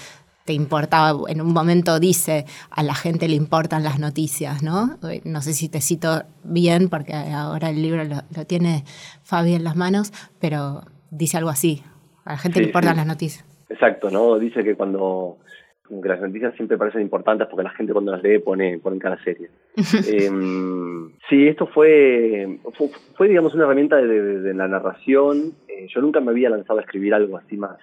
te 0.45 0.53
importaba, 0.53 1.19
en 1.29 1.41
un 1.41 1.53
momento 1.53 1.99
dice, 2.01 2.45
a 2.71 2.83
la 2.83 2.95
gente 2.95 3.29
le 3.29 3.35
importan 3.35 3.83
las 3.83 3.99
noticias, 3.99 4.63
¿no? 4.63 4.97
Eh, 5.09 5.23
No 5.25 5.43
sé 5.43 5.55
si 5.55 5.69
te 5.69 5.81
cito 5.81 6.23
bien, 6.45 6.89
porque 6.89 7.15
ahora 7.15 7.71
el 7.71 7.83
libro 7.83 8.05
lo, 8.05 8.23
lo 8.35 8.47
tiene 8.47 8.85
Fabi 9.23 9.55
en 9.55 9.65
las 9.65 9.77
manos, 9.77 10.13
pero 10.41 10.83
dice 11.11 11.37
algo 11.39 11.51
así, 11.51 11.83
a 12.25 12.33
la 12.33 12.39
gente 12.39 12.55
Sí, 12.59 12.61
le 12.61 12.67
importan 12.69 12.93
sí. 12.93 12.97
las 12.99 13.07
noticias. 13.07 13.45
Exacto, 13.69 14.11
¿no? 14.11 14.39
Dice 14.39 14.63
que 14.65 14.75
cuando 14.75 15.39
como 15.87 16.03
que 16.03 16.09
las 16.09 16.21
noticias 16.21 16.55
siempre 16.55 16.79
parecen 16.79 17.03
importantes 17.03 17.49
porque 17.49 17.65
la 17.65 17.71
gente 17.71 17.93
cuando 17.93 18.13
las 18.13 18.23
lee 18.23 18.39
pone, 18.39 18.79
pone 18.79 18.99
cara 19.01 19.19
seria. 19.25 19.49
Em, 20.09 21.11
sí, 21.29 21.49
esto 21.49 21.67
fue, 21.67 22.59
fue, 22.77 22.91
fue, 23.17 23.29
digamos, 23.29 23.55
una 23.55 23.65
herramienta 23.65 23.97
de, 23.97 24.07
de- 24.07 24.41
de 24.41 24.55
la 24.55 24.69
narración. 24.69 25.53
Eh, 25.67 25.89
yo 25.93 26.01
nunca 26.01 26.21
me 26.21 26.31
había 26.31 26.49
lanzado 26.51 26.79
a 26.79 26.83
escribir 26.83 27.13
algo 27.15 27.37
así 27.39 27.57
más, 27.57 27.77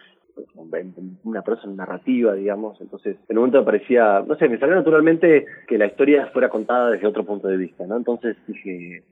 una 1.23 1.41
prosa 1.41 1.67
narrativa, 1.67 2.33
digamos. 2.33 2.79
Entonces, 2.81 3.17
en 3.27 3.37
un 3.37 3.41
momento 3.43 3.59
me 3.59 3.65
parecía, 3.65 4.23
no 4.25 4.35
sé, 4.35 4.47
me 4.49 4.59
salió 4.59 4.75
naturalmente 4.75 5.45
que 5.67 5.77
la 5.77 5.87
historia 5.87 6.27
fuera 6.27 6.49
contada 6.49 6.91
desde 6.91 7.07
otro 7.07 7.25
punto 7.25 7.47
de 7.47 7.57
vista, 7.57 7.85
¿no? 7.87 7.97
Entonces 7.97 8.37
dije, 8.47 9.03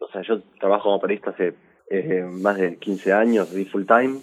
o 0.00 0.08
sea, 0.12 0.22
yo 0.22 0.42
trabajo 0.60 0.84
como 0.84 1.00
periodista 1.00 1.30
hace 1.30 1.54
eh, 1.90 2.22
más 2.22 2.56
de 2.58 2.76
15 2.78 3.12
años, 3.12 3.52
di 3.52 3.64
full 3.66 3.84
time. 3.86 4.20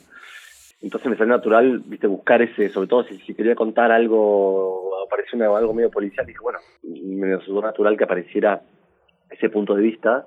Entonces 0.82 1.10
me 1.12 1.17
salió 1.17 1.36
natural, 1.36 1.80
viste, 1.86 2.08
buscar 2.08 2.41
ese, 2.41 2.69
sobre 2.69 2.88
todo 2.88 3.04
si, 3.04 3.34
quería 3.36 3.54
contar 3.56 3.91
algo, 3.91 4.91
apareció 5.06 5.38
una- 5.38 5.56
algo 5.56 5.74
medio 5.74 5.91
policial, 5.91 6.26
dije, 6.26 6.39
bueno, 6.41 6.60
me 6.84 7.36
resultó 7.38 7.62
natural 7.62 7.95
que 7.97 8.04
apareciera 8.06 8.62
ese 9.30 9.50
punto 9.50 9.76
de 9.76 9.84
vista. 9.84 10.26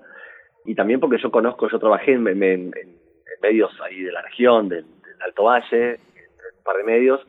Y 0.64 0.75
también 0.77 1.01
porque 1.01 1.18
yo 1.20 1.31
conozco, 1.31 1.68
yo 1.68 1.79
trabajé 1.79 2.12
en, 2.12 2.27
en- 2.29 2.42
en- 2.42 2.73
en 2.77 3.40
medios 3.42 3.70
ahí 3.83 4.01
de 4.01 4.12
la 4.12 4.23
región, 4.23 4.68
del, 4.68 4.85
del 4.85 5.23
Alto 5.27 5.44
Valle, 5.44 5.94
en 5.94 5.99
un 6.59 6.64
par 6.64 6.77
de 6.77 6.85
medios, 6.85 7.20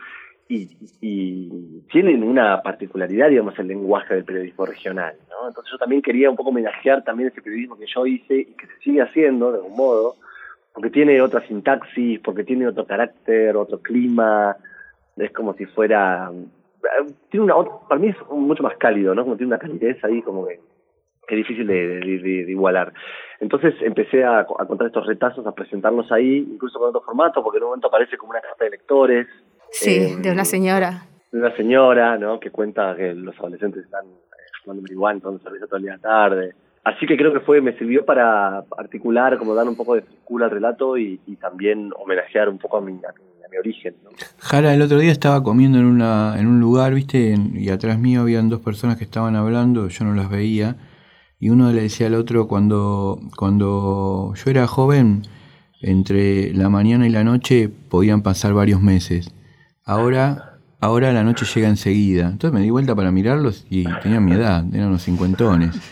y, 0.48 0.78
y 1.02 1.82
tienen 1.92 2.24
una 2.24 2.62
particularidad, 2.62 3.30
digamos, 3.30 3.58
el 3.58 3.68
lenguaje 3.68 4.14
del 4.14 4.26
periodismo 4.26 4.66
regional, 4.66 5.16
¿no? 5.30 5.48
Entonces 5.48 5.72
yo 5.72 5.78
también 5.78 6.02
quería 6.02 6.30
un 6.30 6.36
poco 6.36 6.50
homenajear 6.50 7.04
también 7.04 7.30
ese 7.30 7.42
periodismo 7.42 7.78
que 7.78 7.88
yo 7.88 8.06
hice 8.06 8.36
y 8.36 8.54
que 8.54 8.68
se 8.68 8.78
sigue 8.84 9.02
haciendo 9.02 9.52
de 9.52 9.58
algún 9.58 9.76
modo, 9.76 10.16
porque 10.74 10.90
tiene 10.90 11.22
otra 11.22 11.46
sintaxis, 11.48 12.20
porque 12.20 12.44
tiene 12.44 12.68
otro 12.68 12.86
carácter, 12.86 13.56
otro 13.56 13.80
clima, 13.80 14.56
es 15.16 15.32
como 15.32 15.54
si 15.56 15.66
fuera, 15.66 16.32
tiene 17.30 17.46
una, 17.46 17.56
para 17.88 18.00
mí 18.00 18.10
es 18.10 18.18
mucho 18.30 18.62
más 18.62 18.78
cálido, 18.78 19.16
¿no? 19.16 19.24
Como 19.24 19.38
tiene 19.38 19.48
una 19.48 19.60
calidez 19.60 20.04
ahí 20.04 20.22
como 20.22 20.46
que, 20.46 20.60
que 21.28 21.36
difícil 21.36 21.66
de 21.66 22.46
igualar. 22.48 22.94
Entonces 23.40 23.74
empecé 23.82 24.24
a, 24.24 24.42
a 24.42 24.46
contar 24.46 24.88
estos 24.88 25.08
retazos, 25.08 25.46
a 25.48 25.54
presentarlos 25.54 26.12
ahí, 26.12 26.48
incluso 26.52 26.78
con 26.78 26.90
otro 26.90 27.02
formato, 27.02 27.44
porque 27.44 27.58
en 27.58 27.64
un 27.64 27.70
momento 27.70 27.88
aparece 27.88 28.18
como 28.18 28.32
una 28.32 28.42
carta 28.42 28.64
de 28.64 28.72
lectores, 28.72 29.28
Sí, 29.78 29.92
Eh, 29.92 30.16
de 30.22 30.32
una 30.32 30.46
señora. 30.46 31.06
de 31.32 31.40
una 31.40 31.56
señora, 31.56 32.18
¿no? 32.18 32.40
Que 32.40 32.50
cuenta 32.50 32.96
que 32.96 33.14
los 33.14 33.38
adolescentes 33.38 33.84
están 33.84 34.06
eh, 34.06 34.10
fumando 34.64 34.82
marihuana, 34.84 35.20
tomando 35.20 35.44
cerveza 35.44 35.68
toda 35.68 35.82
la 35.82 35.98
tarde. 35.98 36.54
Así 36.84 37.06
que 37.08 37.18
creo 37.18 37.34
que 37.34 37.40
fue, 37.42 37.62
me 37.62 37.76
sirvió 37.78 38.06
para 38.06 38.64
articular, 38.78 39.38
como 39.38 39.54
dar 39.56 39.68
un 39.68 39.76
poco 39.76 39.96
de 39.96 40.02
frescura 40.04 40.46
al 40.46 40.52
relato 40.52 40.98
y, 40.98 41.20
y 41.26 41.36
también 41.36 41.90
homenajear 41.98 42.48
un 42.48 42.58
poco 42.60 42.78
a 42.78 42.82
mi, 42.82 42.92
a 42.94 42.96
mi, 42.96 43.44
a 43.44 43.50
mi 43.52 43.58
origen, 43.58 43.96
¿no? 44.04 44.12
Jara, 44.38 44.74
el 44.74 44.82
otro 44.84 45.00
día 45.00 45.12
estaba 45.12 45.42
comiendo 45.44 45.80
en, 45.80 45.86
una, 45.86 46.36
en 46.40 46.46
un 46.48 46.60
lugar, 46.60 46.94
viste, 46.94 47.34
En- 47.34 47.58
y 47.58 47.70
atrás 47.70 47.98
mío 48.00 48.22
habían 48.22 48.50
dos 48.50 48.62
personas 48.62 48.98
que 48.98 49.04
estaban 49.04 49.36
hablando, 49.36 49.88
yo 49.90 50.06
no 50.06 50.14
las 50.14 50.30
veía, 50.30 50.76
y 51.40 51.50
uno 51.50 51.72
le 51.72 51.82
decía 51.82 52.06
al 52.08 52.14
otro, 52.16 52.48
cuando, 52.48 53.20
cuando 53.36 54.34
yo 54.36 54.52
era 54.52 54.68
joven, 54.68 55.24
entre 55.82 56.54
la 56.54 56.70
mañana 56.70 57.06
y 57.08 57.10
la 57.10 57.24
noche 57.24 57.70
podían 57.90 58.22
pasar 58.22 58.54
varios 58.54 58.82
meses. 58.82 59.32
Ahora, 59.86 60.60
ahora 60.82 61.14
la 61.14 61.24
noche 61.24 61.46
llega 61.46 61.68
enseguida. 61.70 62.24
Entonces 62.32 62.52
me 62.54 62.62
di 62.62 62.70
vuelta 62.70 62.96
para 62.96 63.12
mirarlos 63.12 63.66
y 63.70 63.96
tenían 63.98 64.26
mi 64.26 64.34
edad, 64.34 64.64
eran 64.74 64.88
unos 64.90 65.04
cincuentones. 65.04 65.84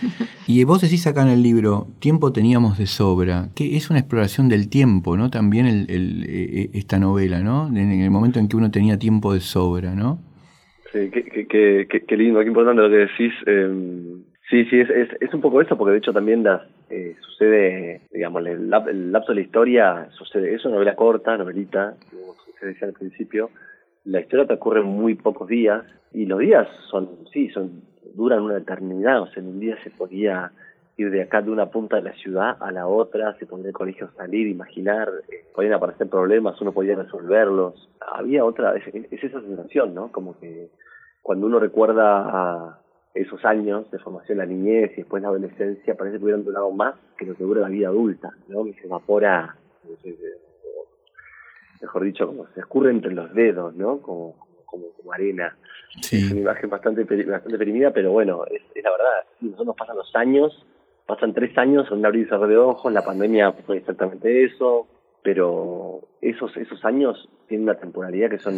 Y 0.46 0.64
vos 0.66 0.82
decís 0.82 1.06
acá 1.08 1.22
en 1.22 1.30
el 1.30 1.42
libro, 1.44 1.88
tiempo 2.00 2.34
teníamos 2.34 2.78
de 2.78 2.88
sobra, 2.88 3.50
que 3.56 3.78
es 3.78 3.90
una 3.90 4.00
exploración 4.00 4.50
del 4.50 4.68
tiempo, 4.70 5.16
¿no? 5.16 5.30
También 5.30 5.66
el, 5.68 5.90
el, 5.90 6.26
eh, 6.28 6.70
esta 6.74 7.00
novela, 7.00 7.40
¿no? 7.40 7.68
En 7.68 7.78
el 8.02 8.12
momento 8.12 8.40
en 8.40 8.48
que 8.50 8.58
uno 8.58 8.72
tenía 8.72 8.98
tiempo 9.00 9.34
de 9.34 9.40
sobra, 9.40 9.96
¿no? 9.96 10.20
Sí, 10.92 11.10
qué, 11.12 11.24
qué, 11.24 11.48
qué, 11.88 12.02
qué- 12.06 12.18
lindo, 12.18 12.40
qué 12.42 12.48
importante 12.48 12.82
lo 12.82 12.90
que 12.90 12.98
decís. 12.98 13.34
eh, 13.46 13.70
sí, 14.50 14.66
sí, 14.66 14.80
es, 14.80 15.34
un 15.34 15.42
poco 15.42 15.62
eso, 15.62 15.78
porque 15.78 15.94
de 15.94 15.98
hecho 16.00 16.14
también 16.14 16.44
las, 16.44 16.62
eh, 16.90 17.16
sucede, 17.22 18.02
digamos, 18.12 18.46
el, 18.46 18.72
el 18.90 19.12
lapso 19.12 19.32
de 19.32 19.36
la 19.36 19.42
historia, 19.42 20.08
sucede, 20.18 20.54
es 20.54 20.64
una 20.66 20.76
novela 20.76 20.96
corta, 20.96 21.38
novelita, 21.38 21.96
como 22.12 22.36
se 22.60 22.66
decía 22.68 22.88
al 22.88 22.94
principio, 22.94 23.50
la 24.06 24.20
historia 24.20 24.48
transcurre 24.48 24.82
en 24.82 24.88
muy 24.88 25.16
pocos 25.16 25.48
días, 25.48 25.84
y 26.12 26.26
los 26.26 26.40
días 26.40 26.68
son, 26.90 27.10
sí, 27.32 27.50
son 27.50 27.82
duran 28.14 28.44
una 28.44 28.58
eternidad, 28.58 29.22
o 29.22 29.28
sea, 29.28 29.42
en 29.42 29.50
un 29.50 29.60
día 29.60 29.76
se 29.84 29.90
podía 29.90 30.52
ir 30.98 31.10
de 31.10 31.24
acá 31.24 31.42
de 31.42 31.50
una 31.50 31.72
punta 31.72 31.96
de 31.96 32.04
la 32.04 32.14
ciudad 32.14 32.58
a 32.60 32.72
la 32.72 32.88
otra, 32.88 33.36
se 33.40 33.48
podía 33.48 33.68
el 33.68 33.74
colegio 33.74 34.12
salir, 34.16 34.48
imaginar, 34.48 35.10
eh, 35.30 35.46
podían 35.54 35.74
aparecer 35.74 36.08
problemas, 36.08 36.60
uno 36.62 36.72
podía 36.72 36.96
resolverlos. 36.96 37.90
Había 38.00 38.46
otra, 38.46 38.76
es, 38.76 38.84
es 38.88 39.24
esa 39.24 39.42
sensación, 39.42 39.96
¿no? 39.96 40.12
Como 40.12 40.38
que 40.40 40.70
cuando 41.24 41.48
uno 41.48 41.60
recuerda 41.60 42.04
a 42.30 42.80
esos 43.16 43.44
años 43.46 43.90
de 43.90 44.00
formación, 44.00 44.38
la 44.38 44.46
niñez 44.46 44.92
y 44.94 44.98
después 44.98 45.24
la 45.24 45.30
adolescencia, 45.30 45.96
parece 45.96 46.18
que 46.18 46.24
hubieran 46.24 46.44
durado 46.44 46.72
más 46.72 46.96
que 47.18 47.26
lo 47.26 47.36
que 47.36 47.44
dura 47.44 47.62
la 47.62 47.70
vida 47.70 47.88
adulta, 47.88 48.32
¿no? 48.48 48.64
Que 48.66 48.74
se 48.74 48.86
evapora, 48.86 49.56
mejor 51.84 52.04
dicho, 52.04 52.28
como 52.28 52.48
se 52.54 52.62
escurre 52.62 52.90
entre 52.90 53.14
los 53.14 53.34
dedos, 53.34 53.76
¿no? 53.76 54.00
Como, 54.00 54.36
como, 54.66 54.90
como 54.98 55.14
arena. 55.14 55.56
Es 56.12 56.32
una 56.32 56.42
imagen 56.42 56.70
bastante, 56.70 57.04
bastante 57.04 57.58
perimida, 57.58 57.92
pero 57.92 58.12
bueno, 58.12 58.46
es, 58.46 58.62
es 58.74 58.84
la 58.84 58.92
verdad. 58.92 59.28
Sí, 59.40 59.48
nosotros 59.48 59.76
pasan 59.78 59.98
los 59.98 60.16
años, 60.16 60.66
pasan 61.06 61.34
tres 61.34 61.56
años, 61.58 61.88
en 61.92 62.00
un 62.00 62.06
abrir 62.06 62.26
y 62.26 62.30
cerrar 62.30 62.48
de 62.48 62.58
ojos, 62.58 62.92
la 62.92 63.04
pandemia 63.04 63.52
fue 63.52 63.78
exactamente 63.78 64.44
eso, 64.44 64.88
pero 65.22 66.02
esos 66.22 66.56
esos 66.58 66.84
años 66.84 67.30
tienen 67.48 67.70
una 67.70 67.78
temporalidad 67.78 68.30
que 68.30 68.40
son, 68.40 68.56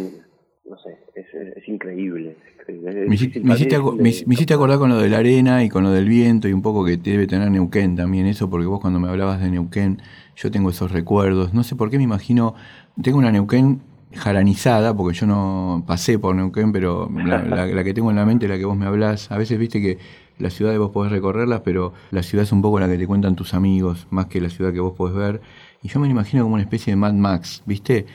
no 0.68 0.76
sé, 0.78 0.98
es, 1.14 1.26
es, 1.34 1.56
es 1.58 1.68
increíble. 1.68 2.36
es 2.50 2.58
increíble. 2.58 2.90
Es 2.90 3.06
Me, 3.08 3.14
hiciste, 3.54 3.76
aco- 3.76 3.96
me 3.96 4.54
acordar 4.54 4.78
con 4.78 4.88
lo 4.90 4.98
de 4.98 5.08
la 5.08 5.18
arena 5.18 5.62
y 5.64 5.68
con 5.68 5.84
lo 5.84 5.90
del 5.90 6.08
viento 6.08 6.48
y 6.48 6.52
un 6.52 6.62
poco 6.62 6.84
que 6.84 6.96
debe 6.96 7.26
tener 7.26 7.50
Neuquén 7.50 7.96
también 7.96 8.26
eso, 8.26 8.50
porque 8.50 8.66
vos 8.66 8.80
cuando 8.80 8.98
me 9.00 9.08
hablabas 9.08 9.40
de 9.40 9.50
Neuquén, 9.50 10.00
yo 10.36 10.50
tengo 10.50 10.70
esos 10.70 10.90
recuerdos. 10.92 11.54
No 11.54 11.62
sé 11.64 11.76
por 11.76 11.90
qué 11.90 11.98
me 11.98 12.04
imagino, 12.04 12.54
tengo 13.02 13.18
una 13.18 13.30
Neuquén 13.32 13.80
jaranizada, 14.14 14.96
porque 14.96 15.16
yo 15.16 15.26
no 15.26 15.84
pasé 15.86 16.18
por 16.18 16.34
Neuquén, 16.34 16.72
pero 16.72 17.08
la, 17.14 17.42
la- 17.44 17.66
la 17.66 17.84
que 17.84 17.94
tengo 17.94 18.10
en 18.10 18.16
la 18.16 18.26
mente, 18.26 18.48
la 18.48 18.56
que 18.58 18.64
vos 18.64 18.76
me 18.76 18.86
hablás, 18.86 19.30
a 19.30 19.38
veces 19.38 19.58
viste 19.58 19.80
que 19.80 19.98
las 20.38 20.52
ciudades 20.52 20.78
vos 20.78 20.90
podés 20.90 21.12
recorrerlas, 21.12 21.60
pero 21.60 21.92
la 22.10 22.22
ciudad 22.22 22.42
es 22.44 22.52
un 22.52 22.60
poco 22.62 22.78
la 22.80 22.88
que 22.88 22.98
te 22.98 23.06
cuentan 23.06 23.36
tus 23.36 23.54
amigos, 23.54 24.06
más 24.10 24.26
que 24.26 24.40
la 24.40 24.50
ciudad 24.50 24.72
que 24.72 24.80
vos 24.80 24.94
podés 24.94 25.16
ver. 25.16 25.40
Y 25.82 25.88
yo 25.88 26.00
me 26.00 26.06
lo 26.06 26.12
imagino 26.12 26.42
como 26.42 26.54
una 26.54 26.62
especie 26.64 26.90
de 26.92 26.96
Mad 26.96 27.14
Max, 27.14 27.62
¿viste? 27.66 28.06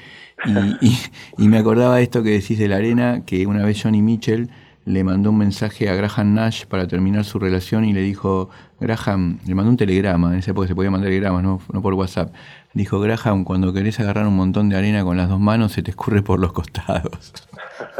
Y, 0.45 0.85
y- 0.87 0.97
y 1.37 1.47
me 1.47 1.57
acordaba 1.59 2.01
esto 2.01 2.23
que 2.23 2.31
decís 2.31 2.57
de 2.59 2.67
la 2.67 2.77
arena, 2.77 3.23
que 3.25 3.45
una 3.47 3.63
vez 3.65 3.81
Johnny 3.81 4.01
Mitchell 4.01 4.49
le 4.85 5.03
mandó 5.03 5.29
un 5.29 5.37
mensaje 5.37 5.89
a 5.89 5.93
Graham 5.95 6.33
Nash 6.33 6.65
para 6.65 6.87
terminar 6.87 7.23
su 7.23 7.37
relación 7.37 7.85
y 7.85 7.93
le 7.93 8.01
dijo, 8.01 8.49
Graham, 8.79 9.37
le 9.45 9.53
mandó 9.53 9.69
un 9.69 9.77
telegrama, 9.77 10.33
en 10.33 10.39
esa 10.39 10.51
época 10.51 10.67
se 10.67 10.73
podía 10.73 10.89
mandar 10.89 11.09
telegramas, 11.09 11.43
no, 11.43 11.61
no 11.71 11.81
por 11.83 11.93
WhatsApp. 11.93 12.33
Dijo, 12.73 12.99
Graham, 12.99 13.43
cuando 13.43 13.71
querés 13.73 13.99
agarrar 13.99 14.25
un 14.25 14.35
montón 14.35 14.69
de 14.69 14.77
arena 14.77 15.03
con 15.03 15.17
las 15.17 15.29
dos 15.29 15.39
manos, 15.39 15.73
se 15.73 15.83
te 15.83 15.91
escurre 15.91 16.23
por 16.23 16.39
los 16.39 16.51
costados. 16.53 17.33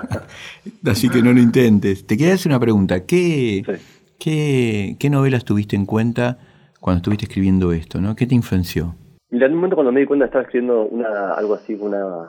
Así 0.85 1.09
que 1.09 1.21
no 1.21 1.33
lo 1.33 1.39
intentes. 1.41 2.05
Te 2.07 2.17
quería 2.17 2.33
hacer 2.33 2.51
una 2.51 2.59
pregunta. 2.59 3.05
¿Qué, 3.05 3.63
Sí. 3.65 3.73
qué, 4.17 4.95
qué 4.99 5.09
novelas 5.09 5.45
tuviste 5.45 5.75
en 5.75 5.85
cuenta 5.85 6.39
cuando 6.79 6.97
estuviste 6.97 7.25
escribiendo 7.25 7.71
esto? 7.73 8.01
¿no? 8.01 8.15
¿Qué 8.15 8.25
te 8.25 8.33
influenció? 8.35 8.95
Mira, 9.31 9.45
en 9.47 9.53
un 9.53 9.57
momento 9.59 9.75
cuando 9.75 9.91
me 9.91 10.01
di 10.01 10.05
cuenta 10.05 10.25
estaba 10.25 10.43
escribiendo 10.43 10.83
una, 10.83 11.33
algo 11.33 11.55
así, 11.55 11.73
una, 11.79 12.27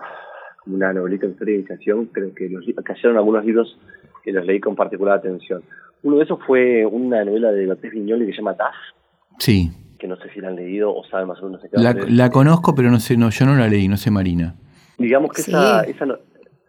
como 0.63 0.77
una 0.77 0.93
novelita 0.93 1.27
de 1.27 1.33
historia 1.33 1.53
de 1.55 1.59
iniciación, 1.61 2.07
creo 2.07 2.33
que 2.35 2.49
los, 2.49 2.65
cayeron 2.85 3.17
algunos 3.17 3.45
libros 3.45 3.77
que 4.23 4.33
los 4.33 4.47
leí 4.47 4.61
con 4.61 4.77
particular 4.77 5.19
atención. 5.19 5.63
Uno 6.05 6.19
de 6.19 6.25
esos 6.25 6.39
fue 6.47 6.87
una 6.87 7.25
novela 7.25 7.51
de 7.53 7.67
Beatriz 7.67 7.93
Viñoli 7.93 8.27
que 8.27 8.33
se 8.33 8.39
llama 8.39 8.57
Taf, 8.57 8.75
Sí, 9.39 9.71
que 9.99 10.07
no 10.07 10.17
sé 10.17 10.29
si 10.31 10.41
la 10.41 10.49
han 10.49 10.57
leído 10.57 10.95
o 10.95 11.05
saben 11.05 11.27
más 11.29 11.41
o 11.43 11.47
menos 11.47 11.63
de 11.63 11.69
qué 11.71 11.77
la, 11.79 11.93
la 11.93 12.31
conozco, 12.31 12.75
pero 12.75 12.91
no 12.91 13.01
sé, 13.01 13.17
no, 13.17 13.31
yo 13.31 13.47
no 13.47 13.57
la 13.57 13.67
leí, 13.69 13.89
no 13.89 13.97
sé 13.97 14.11
Marina. 14.11 14.55
Digamos 14.99 15.33
que 15.33 15.43
Sí. 15.43 15.51
esa, 15.51 15.83
esa, 15.83 16.07
no- 16.07 16.19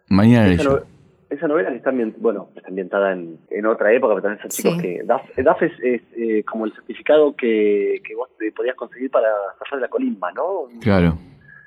Marina 0.08 0.46
la 0.46 0.52
esa, 0.52 0.62
leyó. 0.64 0.76
no- 0.80 0.93
esa 1.30 1.48
novela 1.48 1.70
que 1.70 1.76
está, 1.76 1.90
ambient- 1.90 2.16
bueno, 2.18 2.48
está 2.54 2.68
ambientada 2.68 3.12
en, 3.12 3.38
en 3.50 3.66
otra 3.66 3.92
época, 3.92 4.14
pero 4.14 4.22
también 4.22 4.40
son 4.42 4.50
chicos 4.50 4.74
Sí. 4.74 4.80
que... 4.82 5.02
DAF, 5.04 5.22
DAF 5.36 5.62
es, 5.62 5.72
es, 5.82 6.02
eh, 6.16 6.44
como 6.44 6.66
el 6.66 6.72
certificado 6.74 7.34
que, 7.34 8.00
que 8.06 8.14
vos 8.14 8.28
te 8.38 8.52
podías 8.52 8.76
conseguir 8.76 9.10
para 9.10 9.28
pasar 9.58 9.78
de 9.78 9.82
la 9.82 9.88
colimba, 9.88 10.30
¿no? 10.32 10.68
Claro, 10.80 11.16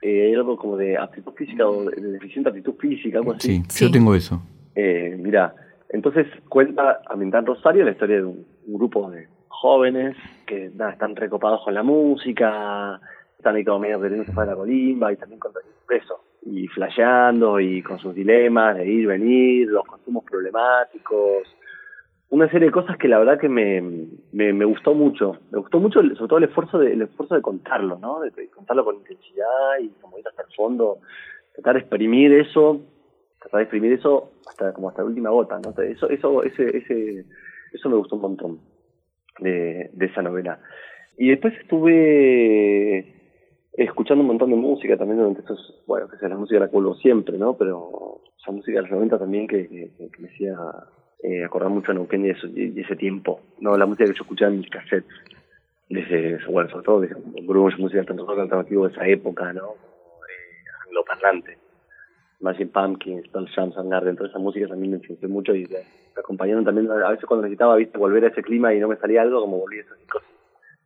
Eh, 0.02 0.34
algo 0.36 0.56
como 0.58 0.78
de 0.78 0.96
aptitud 0.98 1.34
física 1.34 1.68
o 1.68 1.86
de 1.90 1.96
de 2.02 2.12
deficiente 2.14 2.50
aptitud 2.50 2.76
física, 2.76 3.18
algo 3.18 3.34
así. 3.34 3.58
sí, 3.58 3.64
Sí. 3.70 3.86
yo 3.86 3.92
tengo 3.92 4.14
eso. 4.16 4.40
Eh, 4.76 5.16
mira, 5.20 5.54
entonces 5.90 6.28
cuenta 6.50 7.02
ambientada 7.10 7.42
en 7.42 7.48
Rosario 7.48 7.84
la 7.84 7.92
historia 7.92 8.18
de 8.18 8.26
un, 8.26 8.46
un 8.68 8.74
grupo 8.76 9.10
de 9.10 9.28
jóvenes 9.48 10.16
que 10.46 10.70
nada, 10.76 10.92
están 10.92 11.16
recopados 11.16 11.64
con 11.64 11.74
la 11.74 11.82
música, 11.82 13.00
están 13.38 13.56
ahí 13.56 13.64
como 13.66 13.80
medio 13.80 14.00
queriendo 14.00 14.32
para 14.34 14.52
la 14.52 14.56
colimba 14.58 15.12
y 15.12 15.16
también 15.18 15.40
con 15.40 15.52
eso, 15.90 16.20
y 16.50 16.68
flasheando 16.68 17.60
y 17.60 17.82
con 17.82 18.00
sus 18.00 18.16
dilemas 18.16 18.78
de 18.78 18.88
ir, 18.88 19.08
venir, 19.08 19.68
los 19.68 19.86
consumos 19.86 20.24
problemáticos, 20.24 21.44
una 22.30 22.50
serie 22.50 22.68
de 22.68 22.72
cosas 22.72 22.98
que 22.98 23.08
la 23.08 23.20
verdad 23.20 23.40
que 23.40 23.50
me, 23.50 23.82
me, 24.32 24.66
gustó 24.66 24.94
mucho, 24.94 25.38
me 25.52 25.60
gustó 25.60 25.80
mucho 25.80 26.02
sobre 26.02 26.28
todo 26.28 26.38
el 26.38 26.46
esfuerzo 26.46 26.80
de, 26.80 26.94
el 26.94 27.02
esfuerzo 27.04 27.36
de 27.36 27.42
contarlo, 27.42 27.98
¿no? 28.00 28.20
De, 28.22 28.32
de 28.32 28.50
contarlo 28.50 28.84
con 28.84 28.96
intensidad 28.96 29.80
y 29.82 29.90
como 30.02 30.18
ir 30.20 30.28
hasta 30.28 30.44
el 30.44 30.54
fondo, 30.56 31.00
tratar 31.54 31.76
de 31.76 31.80
exprimir 31.82 32.34
eso 32.34 32.82
tratar 33.40 33.60
de 33.60 33.64
exprimir 33.64 33.94
eso 33.94 34.32
hasta 34.48 34.74
como 34.74 34.90
hasta 34.90 35.02
la 35.02 35.08
última 35.08 35.30
gota, 35.30 35.60
¿no? 35.60 35.72
Eso, 35.82 36.10
eso, 36.10 36.44
ese, 36.44 36.78
ese, 36.78 37.26
eso 37.72 37.90
me 37.90 37.96
gustó 37.96 38.16
un 38.16 38.22
montón 38.22 38.60
de, 39.40 39.90
de 39.94 40.06
esa 40.06 40.22
novela. 40.22 40.60
Y 41.18 41.30
después 41.30 41.54
estuve 41.62 43.17
escuchando 43.84 44.22
un 44.22 44.28
montón 44.28 44.50
de 44.50 44.56
música 44.56 44.98
también 44.98 45.20
durante 45.20 45.42
esos, 45.42 45.84
bueno, 45.86 46.08
que 46.08 46.18
sea 46.18 46.30
la 46.30 46.38
música 46.38 46.60
la 46.60 46.68
cuelgo 46.68 46.96
siempre, 46.96 47.38
¿no? 47.38 47.56
Pero 47.56 48.22
esa 48.40 48.52
música 48.52 48.78
de 48.78 48.82
los 48.84 48.92
90 48.92 49.20
también 49.20 49.48
que, 49.48 49.92
me 50.18 50.28
hacía 50.28 50.58
eh, 51.24 51.46
acordar 51.46 51.70
mucho 51.70 51.92
a 51.92 51.94
Neuquén 51.94 52.26
y, 52.26 52.30
eso, 52.32 52.48
ese 52.56 52.96
tiempo, 52.96 53.40
¿no? 53.60 53.78
La 53.78 53.86
música 53.86 54.06
que 54.06 54.18
yo 54.18 54.24
escuchaba 54.24 54.52
en 54.52 54.60
mis 54.60 54.70
cassettes, 54.70 55.14
desde, 55.90 56.40
bueno, 56.50 56.70
sobre 56.70 56.86
todo 56.86 57.02
desde 57.02 57.16
grunge, 57.44 57.78
música 57.78 58.04
tanto 58.04 58.26
rock 58.26 58.40
alternativo 58.40 58.88
de 58.88 58.94
esa 58.94 59.08
época, 59.08 59.54
¿no? 59.54 59.70
Eh, 59.70 60.88
angloparlante. 60.88 61.58
Imagine 62.42 62.70
Pumpkins, 62.72 63.28
Pearl 63.30 63.48
Jam, 63.50 63.72
Soundgarden, 63.74 64.16
toda 64.16 64.30
esa 64.30 64.40
música 64.40 64.68
también 64.68 64.92
me 64.92 64.98
influenció 64.98 65.30
mucho 65.30 65.56
y 65.56 65.66
me 65.66 65.80
acompañaron 66.20 66.66
también, 66.66 66.90
a 66.92 67.10
veces 67.10 67.26
cuando 67.26 67.44
necesitaba, 67.44 67.76
viste, 67.76 67.98
volver 67.98 68.26
a 68.26 68.28
ese 68.28 68.44
clima 68.44 68.74
y 68.74 68.80
no 68.80 68.88
me 68.88 68.98
salía 68.98 69.22
algo, 69.22 69.42
como 69.42 69.60
volví 69.60 69.80
a 69.80 69.82
esas 69.82 69.98
cosas, 70.12 70.30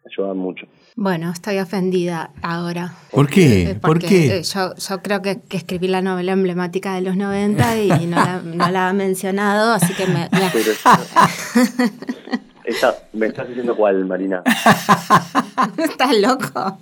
ayudaban 0.09 0.37
mucho. 0.37 0.65
Bueno, 0.95 1.31
estoy 1.31 1.59
ofendida 1.59 2.31
ahora. 2.41 2.93
¿Por 3.11 3.29
qué? 3.29 3.63
Eh, 3.71 3.75
¿Por 3.75 3.93
porque, 3.93 4.07
qué? 4.07 4.37
eh, 4.37 4.43
yo, 4.43 4.75
yo 4.75 5.01
creo 5.01 5.21
que, 5.21 5.39
que 5.41 5.57
escribí 5.57 5.87
la 5.87 6.01
novela 6.01 6.33
emblemática 6.33 6.93
de 6.95 7.01
los 7.01 7.15
90 7.15 7.81
y 7.81 8.07
no 8.07 8.17
la, 8.17 8.41
no 8.43 8.69
la 8.69 8.89
ha 8.89 8.93
mencionado, 8.93 9.73
así 9.73 9.93
que 9.93 10.05
me... 10.07 10.27
me- 10.31 10.49
Pero 10.51 10.71
esa, 12.71 12.95
me 13.13 13.27
estás 13.27 13.47
diciendo 13.47 13.75
cuál, 13.75 14.03
Marina. 14.05 14.41
¿Estás 15.77 16.17
loco? 16.19 16.77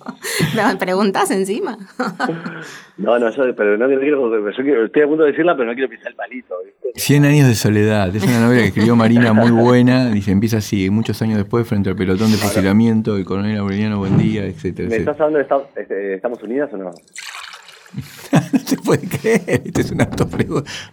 ¿Me 0.55 0.75
preguntas 0.77 1.29
encima? 1.31 1.77
No, 2.97 3.17
no, 3.17 3.29
yo, 3.31 3.55
pero 3.55 3.77
no, 3.77 3.87
no 3.87 3.97
quiero, 3.97 4.51
yo 4.51 4.61
quiero- 4.61 4.85
estoy 4.85 5.03
a 5.03 5.07
punto 5.07 5.23
de 5.23 5.31
decirla, 5.31 5.55
pero 5.55 5.69
no 5.69 5.73
quiero 5.73 5.87
pisar 5.89 6.09
el 6.09 6.15
palito, 6.15 6.53
¿viste? 6.65 6.99
100 6.99 7.23
años 7.23 7.47
de 7.47 7.55
soledad. 7.55 8.13
Es 8.13 8.23
una 8.23 8.41
novela 8.41 8.59
que 8.63 8.67
escribió 8.67 8.93
Marina 8.97 9.31
muy 9.31 9.51
buena. 9.51 10.09
Dice, 10.09 10.31
empieza 10.31 10.57
así, 10.57 10.89
muchos 10.89 11.21
años 11.21 11.37
después, 11.37 11.65
frente 11.65 11.89
al 11.89 11.95
pelotón 11.95 12.29
de 12.29 12.37
fusilamiento, 12.37 13.15
el 13.15 13.23
coronel 13.23 13.57
Aureliano 13.57 13.99
Buendía, 13.99 14.43
etcétera, 14.43 14.89
¿Me 14.89 14.95
etcétera. 14.95 15.11
estás 15.11 15.15
hablando 15.21 15.37
de 15.37 15.43
Estados, 15.43 15.67
este, 15.77 16.13
Estamos 16.15 16.43
Unidas 16.43 16.69
o 16.73 16.77
no? 16.77 16.91
no 18.53 18.59
se 18.59 18.77
puede 18.77 19.07
creer. 19.07 19.63
Este 19.65 19.81
es 19.81 19.91
un 19.91 20.01
auto. 20.01 20.27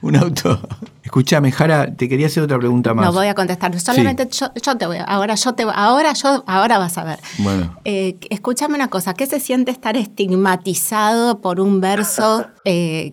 Un 0.02 0.16
auto. 0.16 0.60
Escúchame, 1.02 1.52
Jara, 1.52 1.94
te 1.94 2.08
quería 2.08 2.26
hacer 2.26 2.42
otra 2.42 2.58
pregunta 2.58 2.94
más. 2.94 3.06
No 3.06 3.12
voy 3.12 3.26
a 3.26 3.34
contestar. 3.34 3.78
Solamente 3.78 4.28
yo, 4.30 4.48
yo 4.60 4.76
te 4.76 4.86
voy 4.86 4.98
ahora 5.06 5.34
yo 5.34 5.54
te 5.54 5.62
ahora 5.62 6.12
yo 6.14 6.44
ahora 6.46 6.78
vas 6.78 6.98
a 6.98 7.04
ver. 7.04 7.18
Bueno. 7.38 7.78
Eh, 7.84 8.16
escúchame 8.30 8.74
una 8.74 8.88
cosa, 8.88 9.14
¿qué 9.14 9.26
se 9.26 9.40
siente 9.40 9.70
estar 9.70 9.96
estigmatizado 9.96 11.40
por 11.40 11.60
un 11.60 11.80
verso 11.80 12.46
eh, 12.64 13.12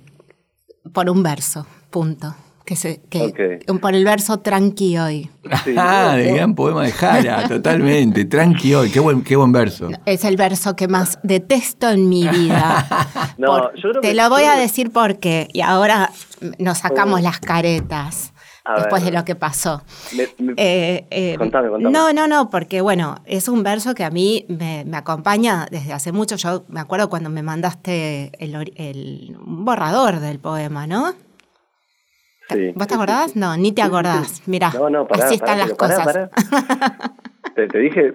por 0.92 1.10
un 1.10 1.24
verso? 1.24 1.66
Punto. 1.90 2.36
Que 2.66 2.78
se, 2.78 3.02
que, 3.10 3.60
Por 3.82 3.94
el 3.94 4.06
verso 4.06 4.40
tranqui 4.40 4.98
hoy. 4.98 5.30
Sí. 5.66 5.76
Ah, 5.78 6.16
el 6.18 6.36
gran 6.36 6.56
poema 6.56 6.84
de 6.84 6.92
Jara, 6.94 7.46
totalmente. 7.50 8.24
Tranqui 8.26 8.74
hoy, 8.74 8.90
qué 8.90 9.02
buen, 9.02 9.22
qué 9.22 9.36
buen 9.36 9.52
verso. 9.52 9.90
Es 10.06 10.24
el 10.24 10.38
verso 10.38 10.74
que 10.76 10.88
más 10.88 11.20
detesto 11.24 11.90
en 11.90 12.08
mi 12.08 12.28
vida. 12.28 12.88
No, 13.38 13.48
Por- 13.48 13.76
yo 13.76 13.90
creo 13.90 14.02
te 14.02 14.08
que- 14.10 14.14
lo 14.14 14.30
voy 14.30 14.44
yo 14.44 14.52
a 14.52 14.56
decir 14.56 14.92
por 14.92 15.20
qué. 15.20 15.48
Y 15.52 15.60
ahora 15.62 16.10
nos 16.60 16.78
sacamos 16.78 17.20
Oh. 17.20 17.24
las 17.24 17.40
caretas 17.40 18.32
A 18.64 18.76
después 18.76 19.04
ver. 19.04 19.12
de 19.12 19.18
lo 19.20 19.26
que 19.26 19.36
pasó. 19.36 19.82
Me- 20.16 20.30
me- 20.38 20.54
Eh, 20.56 21.06
eh, 21.12 21.36
Contame, 21.38 21.68
contame. 21.70 21.92
No, 21.92 22.14
no, 22.14 22.28
no, 22.28 22.50
porque 22.50 22.80
bueno, 22.80 23.18
es 23.26 23.48
un 23.50 23.64
verso 23.64 23.94
que 23.96 24.06
a 24.06 24.10
mí 24.10 24.46
me, 24.48 24.86
me 24.86 24.96
acompaña 24.96 25.68
desde 25.70 25.92
hace 25.92 26.12
mucho. 26.14 26.38
Yo 26.38 26.64
me 26.70 26.80
acuerdo 26.80 27.10
cuando 27.10 27.30
me 27.30 27.44
mandaste 27.44 28.32
el, 28.40 28.56
el- 28.76 29.36
un 29.46 29.66
borrador 29.66 30.20
del 30.22 30.40
poema, 30.40 30.88
¿no? 30.88 31.14
Sí, 32.54 32.72
¿Vos 32.76 32.88
te 32.88 32.94
acordás? 32.96 33.26
sí, 33.28 33.34
sí. 33.34 33.40
No, 33.40 33.58
ni 33.58 33.72
te 33.72 33.82
acordás. 33.82 34.42
Mirá, 34.48 34.72
No, 34.74 34.90
no, 34.90 35.08
pará, 35.08 35.26
así 35.28 35.38
pará, 35.38 35.54
están 35.54 35.68
las 35.70 35.78
cosas. 35.78 36.06
pará. 36.06 36.32
Te, 37.56 37.68
te 37.68 37.78
dije, 37.80 38.14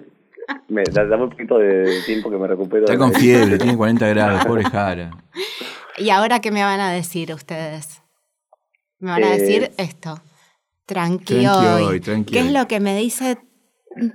me, 0.67 0.83
da- 0.85 1.05
dame 1.05 1.23
un 1.23 1.29
poquito 1.29 1.57
de 1.57 2.01
tiempo 2.05 2.29
que 2.29 2.37
me 2.37 2.47
recupero. 2.47 2.85
Está 2.85 2.97
con 2.97 3.13
fiebre, 3.13 3.57
tiene 3.57 3.77
40 3.77 4.07
grados, 4.07 4.45
pobre 4.45 4.63
Jara. 4.65 5.11
¿Y 5.97 6.09
ahora 6.11 6.39
qué 6.39 6.51
me 6.51 6.63
van 6.63 6.79
a 6.79 6.91
decir 6.91 7.33
ustedes? 7.33 8.01
Me 8.99 9.11
van 9.11 9.23
a 9.23 9.33
Eh, 9.35 9.39
decir 9.39 9.71
esto. 9.77 10.21
Tranqui, 10.85 11.25
Tranqui 11.43 11.65
hoy. 11.67 11.83
hoy, 11.83 11.99
tranqui 11.99 12.33
¿Qué 12.33 12.41
hoy. 12.41 12.47
es 12.47 12.53
lo 12.53 12.67
que 12.67 12.79
me 12.79 12.97
dicen 12.97 13.37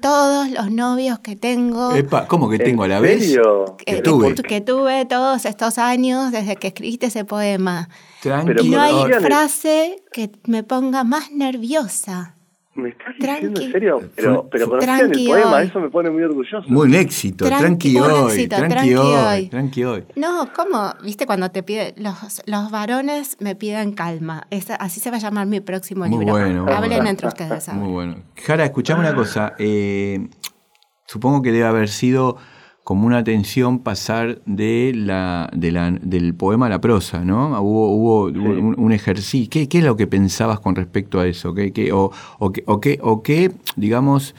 todos 0.00 0.50
los 0.50 0.70
novios 0.70 1.18
que 1.20 1.36
tengo? 1.36 1.94
Epa, 1.94 2.26
¿cómo 2.26 2.48
que 2.48 2.56
¿En 2.56 2.64
tengo 2.64 2.84
a 2.84 2.88
la 2.88 3.00
vez? 3.00 3.22
serio? 3.22 3.76
que, 3.78 3.84
que 3.96 4.02
tuve. 4.02 4.34
que 4.34 4.60
tuve 4.60 5.04
todos 5.06 5.44
estos 5.44 5.78
años 5.78 6.32
desde 6.32 6.56
que 6.56 6.68
escribiste 6.68 7.06
ese 7.06 7.24
poema. 7.24 7.88
Tranqui 8.30 8.68
no 8.70 8.80
hay 8.80 9.12
frase 9.20 10.02
que 10.12 10.30
me 10.46 10.62
ponga 10.62 11.04
más 11.04 11.30
nerviosa. 11.32 12.30
¿Me 12.76 12.88
estás 12.88 13.14
diciendo 13.20 13.52
Tranqui. 13.54 13.64
en 13.66 13.72
serio? 13.72 14.00
Pero, 14.16 14.48
pero 14.50 14.68
conocían 14.68 15.12
el 15.12 15.26
poema, 15.28 15.56
hoy. 15.58 15.66
eso 15.68 15.78
me 15.78 15.90
pone 15.90 16.10
muy 16.10 16.24
orgulloso. 16.24 16.64
Muy 16.68 16.88
un 16.88 16.94
éxito, 16.96 17.44
Tranqui, 17.44 17.92
tranqui, 17.94 17.96
un 17.96 18.02
hoy, 18.02 18.32
éxito, 18.32 18.56
tranqui, 18.56 18.74
tranqui 18.74 18.94
hoy, 18.96 19.14
hoy. 19.42 19.48
tranqui 19.48 19.84
hoy. 19.84 20.04
No, 20.16 20.48
¿cómo? 20.52 20.92
¿Viste 21.04 21.24
cuando 21.24 21.50
te 21.52 21.62
pide 21.62 21.94
los, 21.98 22.42
los 22.46 22.70
varones 22.72 23.36
me 23.38 23.54
piden 23.54 23.92
calma? 23.92 24.48
Así 24.80 24.98
se 24.98 25.10
va 25.12 25.18
a 25.18 25.20
llamar 25.20 25.46
mi 25.46 25.60
próximo 25.60 26.04
Muy 26.06 26.18
libro. 26.24 26.32
bueno, 26.32 26.66
Hablen 26.68 26.90
bueno. 26.96 27.10
entre 27.10 27.28
ustedes. 27.28 27.68
ahora. 27.68 27.80
Muy 27.80 27.92
bueno. 27.92 28.16
Jara, 28.44 28.64
escuchame 28.64 29.00
una 29.02 29.14
cosa. 29.14 29.54
eh, 29.60 30.26
supongo 31.06 31.42
que 31.42 31.52
debe 31.52 31.66
haber 31.66 31.88
sido 31.88 32.38
como 32.84 33.06
una 33.06 33.24
tensión 33.24 33.78
pasar 33.82 34.40
de 34.44 34.92
la, 34.94 35.48
de 35.54 35.72
la, 35.72 35.90
del 35.90 36.34
poema 36.34 36.66
a 36.66 36.68
la 36.68 36.80
prosa, 36.82 37.24
¿no? 37.24 37.58
Hubo, 37.62 37.94
hubo 37.96 38.24
un, 38.26 38.74
un 38.78 38.92
ejercicio. 38.92 39.48
¿Qué, 39.50 39.68
¿Qué 39.70 39.78
es 39.78 39.84
lo 39.84 39.96
que 39.96 40.06
pensabas 40.06 40.60
con 40.60 40.76
respecto 40.76 41.18
a 41.18 41.26
eso? 41.26 41.54
¿Qué, 41.54 41.72
qué- 41.72 41.92
o, 41.92 42.10
o, 42.38 42.52
qué, 42.52 42.62
o, 42.66 42.80
qué, 42.80 42.98
o 43.02 43.22
qué, 43.22 43.50
digamos, 43.76 44.34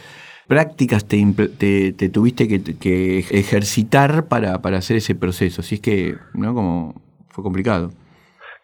prácticas 0.48 1.06
te, 1.06 1.26
te, 1.58 1.92
te 1.94 2.10
tuviste 2.10 2.48
que, 2.48 2.62
que 2.78 3.18
ejercitar 3.32 4.28
para, 4.28 4.62
para 4.62 4.78
hacer 4.78 4.98
ese 4.98 5.16
proceso? 5.16 5.64
Si 5.64 5.76
es 5.76 5.82
que, 5.82 6.16
¿no? 6.36 6.54
Como 6.54 7.02
fue 7.30 7.44
complicado. 7.44 7.90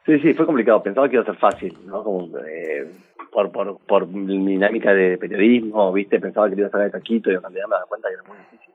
Sí, 0.06 0.20
sí, 0.20 0.34
fue 0.36 0.46
complicado. 0.46 0.84
Pensaba 0.84 1.10
que 1.10 1.15
iba 1.15 1.24
a 1.24 1.26
ser 1.26 1.38
fácil, 1.38 1.76
¿no? 1.88 2.04
Como, 2.04 2.28
eh, 2.38 2.86
por, 3.32 3.52
por, 3.52 3.80
por 3.88 4.08
mi 4.08 4.52
dinámica 4.54 4.94
de 4.94 5.17
periodismo, 5.17 5.91
¿viste? 5.91 6.20
Pensaba 6.20 6.50
que 6.50 6.56
iba 6.56 6.67
a 6.67 6.70
sacar 6.70 6.86
de 6.86 6.91
taquito 6.91 7.32
y 7.32 7.38
cuando 7.38 7.58
ya 7.58 7.65
me 7.67 7.74
daba 7.74 7.86
cuenta 7.88 8.10
que 8.10 8.13
era 8.13 8.24
muy 8.24 8.38
difícil 8.38 8.70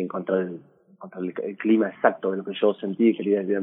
encontrar 0.00 0.40
el, 0.42 0.60
encontrar 0.92 1.22
el, 1.24 1.34
el 1.44 1.56
clima 1.56 1.88
exacto 1.88 2.30
de 2.30 2.38
lo 2.38 2.44
que 2.44 2.54
yo 2.60 2.74
sentí 2.74 3.14
quería 3.16 3.42
decir. 3.42 3.60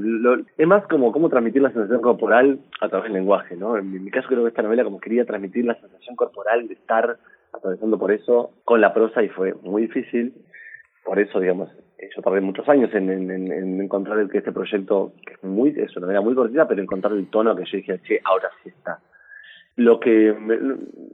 Es 0.58 0.68
más 0.68 0.86
como 0.88 1.12
cómo 1.12 1.30
transmitir 1.30 1.62
la 1.62 1.72
sensación 1.72 2.02
corporal 2.02 2.60
a 2.82 2.90
través 2.90 3.06
del 3.06 3.14
lenguaje, 3.14 3.56
¿no? 3.56 3.78
En 3.78 3.92
mi, 4.04 4.12
caso 4.12 4.28
creo 4.28 4.44
que 4.44 4.50
esta 4.50 4.62
novela 4.62 4.84
como 4.84 5.00
quería 5.00 5.26
transmitir 5.26 5.66
la 5.66 5.76
sensación 5.80 6.16
corporal 6.16 6.68
de 6.68 6.74
estar 6.76 7.18
atravesando 7.54 7.98
por 8.00 8.12
eso 8.12 8.52
con 8.64 8.80
la 8.82 8.94
prosa 8.94 9.24
y 9.24 9.30
fue 9.30 9.54
muy 9.64 9.84
difícil. 9.84 10.34
Por 11.04 11.20
eso, 11.20 11.40
digamos, 11.40 11.70
yo 12.16 12.22
tardé 12.22 12.42
muchos 12.42 12.68
años 12.70 12.94
en, 12.94 13.10
en, 13.10 13.32
en- 13.32 13.52
en 13.52 13.82
encontrar 13.82 14.20
el 14.20 14.30
que 14.30 14.38
este 14.38 14.52
proyecto, 14.52 15.14
que 15.26 15.34
es 15.34 15.44
muy, 15.44 15.70
es 15.76 15.96
una 15.98 16.06
novela 16.06 16.22
muy 16.22 16.36
cortita, 16.36 16.68
pero 16.68 16.82
encontrar 16.82 17.14
el 17.14 17.28
tono 17.28 17.56
que 17.56 17.66
yo 17.66 17.78
dije, 17.78 18.00
che, 18.04 18.20
ahora 18.24 18.50
sí 18.64 18.70
está. 18.70 19.00
Lo 19.78 20.00
que 20.00 20.34
me- 20.40 20.60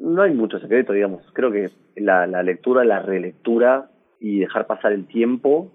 no 0.01 0.21
hay 0.21 0.33
mucho 0.33 0.59
secreto, 0.59 0.91
digamos. 0.93 1.23
Creo 1.33 1.51
que 1.51 1.69
la 1.95 2.25
lectura, 2.43 2.83
la 2.83 3.01
relectura 3.01 3.89
y 4.19 4.39
dejar 4.39 4.67
pasar 4.67 4.91
el 4.93 5.07
tiempo 5.07 5.71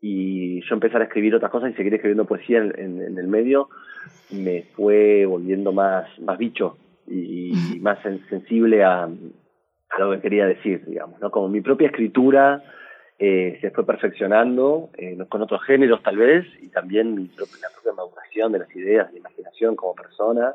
y 0.00 0.60
yo 0.68 0.74
empezar 0.74 1.00
a 1.00 1.04
escribir 1.04 1.34
otras 1.34 1.50
cosas 1.50 1.70
y 1.70 1.74
seguir 1.74 1.94
escribiendo 1.94 2.24
poesía 2.26 2.58
en, 2.58 2.72
en- 2.78 3.02
en 3.02 3.18
el 3.18 3.26
medio 3.28 3.68
me 4.30 4.62
fue 4.74 5.26
volviendo 5.26 5.72
más, 5.72 6.06
más 6.20 6.38
bicho 6.38 6.76
y, 7.06 7.52
y 7.76 7.80
más 7.80 7.98
sen- 8.04 8.26
sensible 8.28 8.82
a, 8.84 9.04
a 9.04 9.98
lo 10.00 10.12
que 10.12 10.20
quería 10.20 10.46
decir, 10.46 10.84
digamos, 10.86 11.20
¿no? 11.20 11.30
Como 11.30 11.48
mi 11.48 11.60
propia 11.60 11.86
escritura 11.88 12.62
eh, 13.18 13.58
se 13.60 13.70
fue 13.70 13.86
perfeccionando 13.86 14.90
eh, 14.98 15.16
con 15.28 15.40
otros 15.42 15.62
géneros 15.64 16.02
tal 16.02 16.16
vez 16.16 16.46
y 16.60 16.68
también 16.68 17.14
mi 17.14 17.26
propia, 17.28 17.56
la 17.62 17.70
propia 17.70 17.92
maduración 17.92 18.52
de 18.52 18.58
las 18.58 18.74
ideas, 18.76 19.06
de 19.08 19.14
la 19.14 19.18
imaginación 19.20 19.76
como 19.76 19.94
persona. 19.94 20.54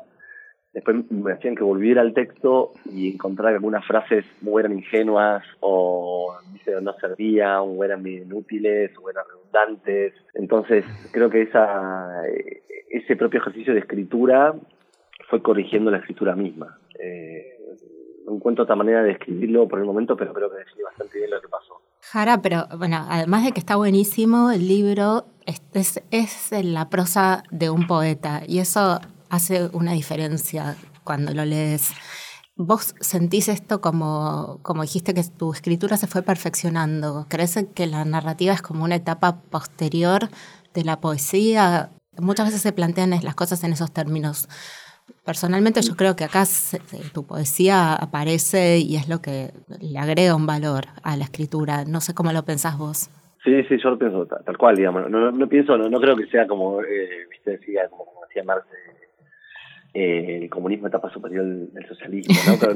Después 0.72 1.10
me 1.10 1.32
hacían 1.32 1.56
que 1.56 1.64
volviera 1.64 2.00
al 2.00 2.14
texto 2.14 2.72
y 2.84 3.12
encontrar 3.14 3.52
que 3.52 3.56
algunas 3.56 3.84
frases 3.84 4.24
o 4.46 4.60
eran 4.60 4.72
ingenuas 4.72 5.42
o 5.58 6.36
no 6.80 6.92
servían 7.00 7.62
o 7.62 7.84
eran 7.84 8.06
inútiles 8.06 8.92
o 9.02 9.10
eran 9.10 9.24
redundantes. 9.28 10.14
Entonces 10.34 10.84
creo 11.10 11.28
que 11.28 11.42
esa, 11.42 12.28
eh, 12.28 12.62
ese 12.90 13.16
propio 13.16 13.40
ejercicio 13.40 13.72
de 13.74 13.80
escritura 13.80 14.54
fue 15.28 15.42
corrigiendo 15.42 15.90
la 15.90 15.98
escritura 15.98 16.36
misma. 16.36 16.78
Eh, 17.00 17.56
no 18.26 18.36
encuentro 18.36 18.62
otra 18.64 18.76
manera 18.76 19.02
de 19.02 19.12
escribirlo 19.12 19.66
por 19.66 19.80
el 19.80 19.86
momento, 19.86 20.16
pero 20.16 20.32
creo 20.32 20.50
que 20.50 20.58
definí 20.58 20.82
bastante 20.82 21.18
bien 21.18 21.30
lo 21.30 21.40
que 21.40 21.48
pasó. 21.48 21.80
Jara, 22.00 22.40
pero 22.42 22.66
bueno, 22.78 23.04
además 23.08 23.44
de 23.44 23.52
que 23.52 23.58
está 23.58 23.74
buenísimo, 23.74 24.52
el 24.52 24.68
libro 24.68 25.24
es, 25.46 25.62
es, 25.72 26.52
es 26.52 26.64
la 26.64 26.88
prosa 26.90 27.42
de 27.50 27.70
un 27.70 27.86
poeta 27.88 28.42
y 28.46 28.58
eso 28.60 29.00
hace 29.30 29.70
una 29.72 29.92
diferencia 29.92 30.76
cuando 31.04 31.32
lo 31.32 31.44
lees. 31.44 31.90
¿Vos 32.56 32.94
sentís 33.00 33.48
esto 33.48 33.80
como, 33.80 34.58
como 34.62 34.82
dijiste 34.82 35.14
que 35.14 35.22
tu 35.24 35.52
escritura 35.54 35.96
se 35.96 36.06
fue 36.06 36.20
perfeccionando? 36.22 37.26
¿Crees 37.30 37.58
que 37.74 37.86
la 37.86 38.04
narrativa 38.04 38.52
es 38.52 38.60
como 38.60 38.84
una 38.84 38.96
etapa 38.96 39.40
posterior 39.40 40.28
de 40.74 40.84
la 40.84 41.00
poesía? 41.00 41.90
Muchas 42.18 42.46
veces 42.46 42.60
se 42.60 42.72
plantean 42.72 43.10
las 43.22 43.34
cosas 43.34 43.64
en 43.64 43.72
esos 43.72 43.92
términos. 43.92 44.48
Personalmente 45.24 45.80
yo 45.82 45.96
creo 45.96 46.16
que 46.16 46.24
acá 46.24 46.44
tu 47.14 47.24
poesía 47.24 47.94
aparece 47.94 48.78
y 48.78 48.96
es 48.96 49.08
lo 49.08 49.20
que 49.22 49.52
le 49.80 49.98
agrega 49.98 50.34
un 50.34 50.46
valor 50.46 50.86
a 51.02 51.16
la 51.16 51.24
escritura. 51.24 51.84
No 51.84 52.00
sé 52.00 52.14
cómo 52.14 52.32
lo 52.32 52.44
pensás 52.44 52.76
vos. 52.76 53.08
Sí, 53.42 53.62
sí, 53.68 53.76
yo 53.82 53.90
lo 53.90 53.98
pienso 53.98 54.26
ta- 54.26 54.42
tal, 54.44 54.58
cual, 54.58 54.76
digamos. 54.76 55.10
No, 55.10 55.18
no, 55.18 55.30
no 55.32 55.48
pienso, 55.48 55.76
no, 55.78 55.88
no 55.88 55.98
creo 55.98 56.14
que 56.14 56.26
sea 56.26 56.46
como, 56.46 56.82
eh, 56.82 57.26
viste, 57.30 57.52
decía, 57.52 57.88
como, 57.88 58.04
como 58.04 58.20
decía 58.26 58.44
Marx, 58.44 58.66
el 59.92 60.48
comunismo 60.50 60.86
etapa 60.86 61.10
superior 61.10 61.44
del, 61.44 61.86
socialismo, 61.88 62.34
¿no? 62.46 62.58
Pero 62.60 62.74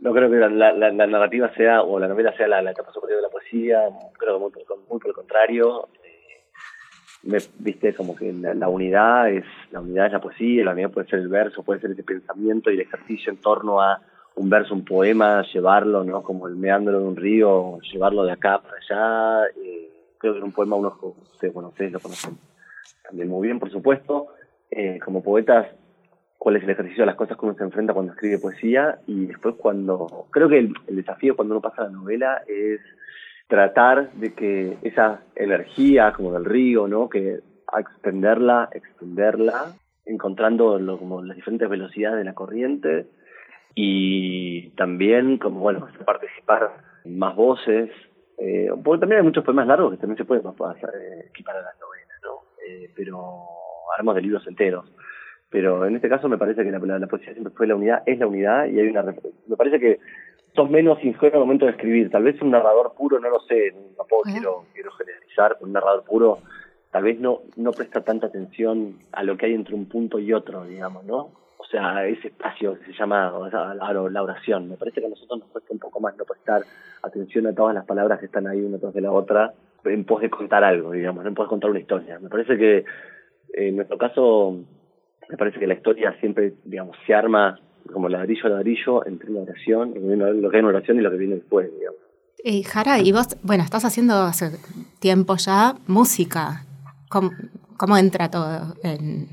no, 0.00 0.12
creo 0.12 0.30
que 0.30 0.36
la, 0.36 0.48
la, 0.72 0.90
la- 0.92 1.06
narrativa 1.06 1.52
sea, 1.54 1.82
o 1.82 1.98
la 1.98 2.08
novela 2.08 2.36
sea 2.36 2.46
la, 2.46 2.60
la 2.62 2.72
etapa 2.72 2.92
superior 2.92 3.18
de 3.18 3.22
la 3.22 3.30
poesía, 3.30 3.82
creo 4.18 4.34
que 4.34 4.40
muy, 4.40 4.52
muy 4.88 4.98
por 5.00 5.08
el 5.08 5.14
contrario. 5.14 5.88
eh, 6.04 6.44
me, 7.22 7.38
viste, 7.58 7.94
como 7.94 8.14
que 8.14 8.32
la, 8.32 8.68
unidad 8.68 9.30
es 9.30 9.44
la 9.72 9.80
unidad 9.80 10.06
es 10.06 10.12
la 10.12 10.20
poesía, 10.20 10.64
la 10.64 10.72
unidad 10.72 10.90
puede 10.90 11.08
ser 11.08 11.20
el 11.20 11.28
verso, 11.28 11.62
puede 11.62 11.80
ser 11.80 11.90
ese 11.92 12.02
pensamiento 12.02 12.70
y 12.70 12.74
el 12.74 12.80
ejercicio 12.82 13.32
en 13.32 13.38
torno 13.38 13.80
a 13.80 14.00
un 14.36 14.50
verso, 14.50 14.74
un 14.74 14.84
poema, 14.84 15.42
llevarlo, 15.52 16.04
¿no? 16.04 16.22
Como 16.22 16.46
el 16.46 16.56
meandro 16.56 16.98
de 16.98 17.04
un 17.06 17.16
río, 17.16 17.78
llevarlo 17.92 18.24
de 18.24 18.32
acá 18.32 18.60
para 18.60 18.76
allá. 18.76 19.50
eh, 19.56 19.90
creo 20.18 20.34
que 20.34 20.38
en 20.38 20.44
un 20.44 20.52
poema 20.52 20.76
uno, 20.76 20.96
ustedes, 21.32 21.54
bueno, 21.54 21.72
lo 21.78 22.00
conocen 22.00 22.36
también 23.02 23.28
muy 23.28 23.46
bien, 23.46 23.58
por 23.58 23.70
supuesto. 23.70 24.28
Eh, 24.70 24.98
como 25.04 25.22
poetas, 25.22 25.68
cuál 26.46 26.54
es 26.58 26.62
el 26.62 26.70
ejercicio 26.70 27.02
de 27.02 27.06
las 27.06 27.16
cosas 27.16 27.36
que 27.36 27.44
uno 27.44 27.56
se 27.56 27.64
enfrenta 27.64 27.92
cuando 27.92 28.12
escribe 28.12 28.38
poesía 28.38 29.00
y 29.08 29.26
después 29.26 29.56
cuando... 29.56 30.28
Creo 30.30 30.48
que 30.48 30.58
el, 30.60 30.74
desafío 30.90 31.34
cuando 31.34 31.54
uno 31.54 31.60
pasa 31.60 31.82
a 31.82 31.84
la 31.86 31.90
novela 31.90 32.40
es 32.46 32.80
tratar 33.48 34.12
de 34.12 34.32
que 34.32 34.78
esa 34.82 35.22
energía 35.34 36.12
como 36.12 36.32
del 36.32 36.44
río, 36.44 36.86
¿no? 36.86 37.08
Que 37.08 37.40
extenderla, 37.76 38.68
extenderla, 38.70 39.74
encontrando 40.04 40.78
lo- 40.78 41.00
como 41.00 41.20
las 41.20 41.34
diferentes 41.34 41.68
velocidades 41.68 42.18
de 42.18 42.24
la 42.24 42.34
corriente 42.34 43.06
y 43.74 44.68
también 44.76 45.38
como 45.38 45.58
bueno 45.58 45.88
participar 46.04 46.76
más 47.06 47.34
voces 47.34 47.90
eh, 48.38 48.68
porque 48.84 49.00
también 49.00 49.18
hay 49.18 49.26
muchos 49.26 49.42
poemas 49.42 49.66
largos 49.66 49.90
que 49.90 49.98
también 49.98 50.18
se 50.18 50.24
pueden 50.24 50.44
pasar, 50.44 50.90
eh, 50.94 51.26
equipar 51.28 51.56
a 51.56 51.62
las 51.62 51.74
novelas 51.80 52.20
no 52.22 52.42
Eh, 52.68 52.88
pero 52.94 53.18
hablamos 53.90 54.14
de 54.14 54.22
libros 54.22 54.46
enteros 54.46 54.84
pero 55.50 55.86
en 55.86 55.96
este 55.96 56.08
caso 56.08 56.28
me 56.28 56.38
parece 56.38 56.64
que 56.64 56.70
la, 56.70 56.78
la, 56.78 56.98
la 56.98 57.06
poesía 57.06 57.32
siempre 57.32 57.52
fue 57.54 57.66
la 57.66 57.76
unidad 57.76 58.02
es 58.06 58.18
la 58.18 58.26
unidad 58.26 58.66
y 58.66 58.80
hay 58.80 58.88
una 58.88 59.02
me 59.02 59.56
parece 59.56 59.78
que 59.78 59.98
sos 60.54 60.70
menos 60.70 61.02
ingenuo 61.04 61.34
al 61.34 61.40
momento 61.40 61.66
de 61.66 61.72
escribir 61.72 62.10
tal 62.10 62.24
vez 62.24 62.40
un 62.42 62.50
narrador 62.50 62.94
puro 62.96 63.20
no 63.20 63.28
lo 63.28 63.40
sé 63.40 63.74
tampoco 63.96 64.22
Ajá. 64.26 64.32
quiero 64.34 64.64
quiero 64.74 64.90
generalizar 64.92 65.56
un 65.60 65.72
narrador 65.72 66.04
puro 66.04 66.38
tal 66.90 67.04
vez 67.04 67.18
no 67.20 67.42
no 67.56 67.72
presta 67.72 68.02
tanta 68.02 68.26
atención 68.26 68.98
a 69.12 69.22
lo 69.22 69.36
que 69.36 69.46
hay 69.46 69.54
entre 69.54 69.74
un 69.74 69.86
punto 69.86 70.18
y 70.18 70.32
otro 70.32 70.64
digamos 70.64 71.04
no 71.04 71.30
o 71.66 71.68
sea, 71.68 72.06
ese 72.06 72.28
espacio 72.28 72.78
que 72.78 72.86
se 72.86 72.92
llama 72.92 73.32
o 73.36 73.50
sea, 73.50 73.74
la, 73.74 74.22
oración. 74.22 74.68
Me 74.68 74.76
parece 74.76 75.00
que 75.00 75.06
a 75.06 75.10
nosotros 75.10 75.40
nos 75.40 75.48
cuesta 75.48 75.72
un 75.72 75.80
poco 75.80 75.98
más 75.98 76.16
no 76.16 76.24
prestar 76.24 76.62
atención 77.02 77.46
a 77.48 77.54
todas 77.54 77.74
las 77.74 77.84
palabras 77.84 78.20
que 78.20 78.26
están 78.26 78.46
ahí 78.46 78.60
una 78.60 78.78
tras 78.78 78.94
de 78.94 79.00
la 79.00 79.10
otra 79.10 79.52
en 79.84 80.04
pos 80.04 80.20
de 80.20 80.30
contar 80.30 80.62
algo, 80.62 80.92
digamos, 80.92 81.24
no 81.24 81.28
en 81.28 81.34
pos 81.34 81.46
de 81.46 81.50
contar 81.50 81.70
una 81.70 81.80
historia. 81.80 82.20
Me 82.20 82.28
parece 82.28 82.56
que 82.56 82.84
en 83.52 83.76
nuestro 83.76 83.98
caso, 83.98 84.56
me 85.28 85.36
parece 85.36 85.58
que 85.58 85.66
la 85.66 85.74
historia 85.74 86.14
siempre, 86.20 86.54
digamos, 86.64 86.96
se 87.06 87.14
arma 87.14 87.58
como 87.92 88.08
ladrillo 88.08 88.46
a 88.46 88.48
ladrillo 88.50 89.06
entre 89.06 89.30
una 89.30 89.40
oración, 89.42 89.90
lo 89.94 90.50
que 90.50 90.56
hay 90.56 90.60
en 90.60 90.64
una 90.66 90.76
oración 90.76 90.98
y 90.98 91.02
lo 91.02 91.10
que 91.10 91.16
viene 91.16 91.36
después, 91.36 91.68
digamos. 91.78 92.00
Eh, 92.44 92.62
Jara, 92.64 92.98
y 93.00 93.12
vos, 93.12 93.36
bueno, 93.42 93.64
estás 93.64 93.84
haciendo 93.84 94.14
hace 94.22 94.50
tiempo 95.00 95.36
ya 95.36 95.74
música. 95.86 96.64
¿Cómo, 97.08 97.30
cómo 97.76 97.96
entra 97.96 98.30
todo 98.30 98.74
en 98.82 99.28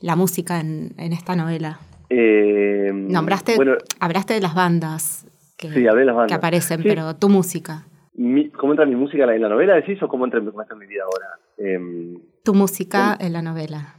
la 0.00 0.14
música 0.16 0.60
en, 0.60 0.92
en 0.98 1.12
esta 1.12 1.34
novela? 1.36 1.78
Eh, 2.10 2.90
Nombraste, 2.92 3.56
Bueno, 3.56 3.74
hablaste 4.00 4.34
de 4.34 4.40
las 4.40 4.54
bandas 4.54 5.26
que, 5.56 5.70
sí, 5.70 5.86
hablé 5.86 6.00
de 6.00 6.06
las 6.06 6.16
bandas. 6.16 6.28
que 6.28 6.34
aparecen, 6.34 6.82
Sí. 6.82 6.88
pero 6.88 7.14
tu 7.16 7.28
música. 7.28 7.84
Mi- 8.14 8.50
¿Cómo 8.50 8.72
entra 8.72 8.86
mi 8.86 8.96
música 8.96 9.24
en 9.32 9.42
la 9.42 9.48
novela, 9.48 9.74
decís, 9.76 10.02
o 10.02 10.08
cómo 10.08 10.24
entra, 10.24 10.40
cómo 10.40 10.60
entra 10.62 10.74
en 10.74 10.80
mi 10.80 10.86
vida 10.86 11.02
ahora? 11.04 11.26
Eh, 11.58 12.18
Tu 12.44 12.54
música 12.54 13.16
en 13.20 13.32
la 13.32 13.42
novela. 13.42 13.94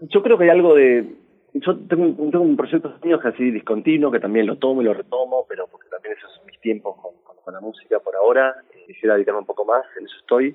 Yo 0.00 0.22
creo 0.22 0.38
que 0.38 0.44
hay 0.44 0.50
algo 0.50 0.74
de... 0.74 1.14
Yo 1.54 1.76
tengo, 1.88 2.06
tengo 2.30 2.44
un 2.44 2.56
proyecto 2.56 2.88
de 2.88 2.94
años 3.08 3.20
así 3.24 3.50
discontinuo, 3.50 4.10
que 4.10 4.20
también 4.20 4.46
lo 4.46 4.56
tomo 4.56 4.82
y 4.82 4.84
lo 4.84 4.94
retomo, 4.94 5.44
pero 5.48 5.66
porque 5.66 5.88
también 5.88 6.14
esos 6.16 6.32
son 6.36 6.46
mis 6.46 6.60
tiempos 6.60 6.96
con, 6.96 7.12
con- 7.24 7.36
con 7.44 7.54
la 7.54 7.60
música 7.60 7.98
por 7.98 8.14
ahora. 8.14 8.54
Eh, 8.72 8.84
quisiera 8.86 9.14
dedicarme 9.14 9.40
un 9.40 9.46
poco 9.46 9.64
más, 9.64 9.84
en 9.98 10.04
eso 10.06 10.16
estoy. 10.20 10.54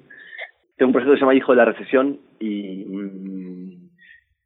Tengo 0.77 0.89
un 0.89 0.93
proyecto 0.93 1.13
que 1.13 1.17
se 1.17 1.21
llama 1.21 1.35
Hijo 1.35 1.51
de 1.51 1.57
la 1.57 1.65
Recesión 1.65 2.19
y 2.39 2.85
mm, 2.85 3.89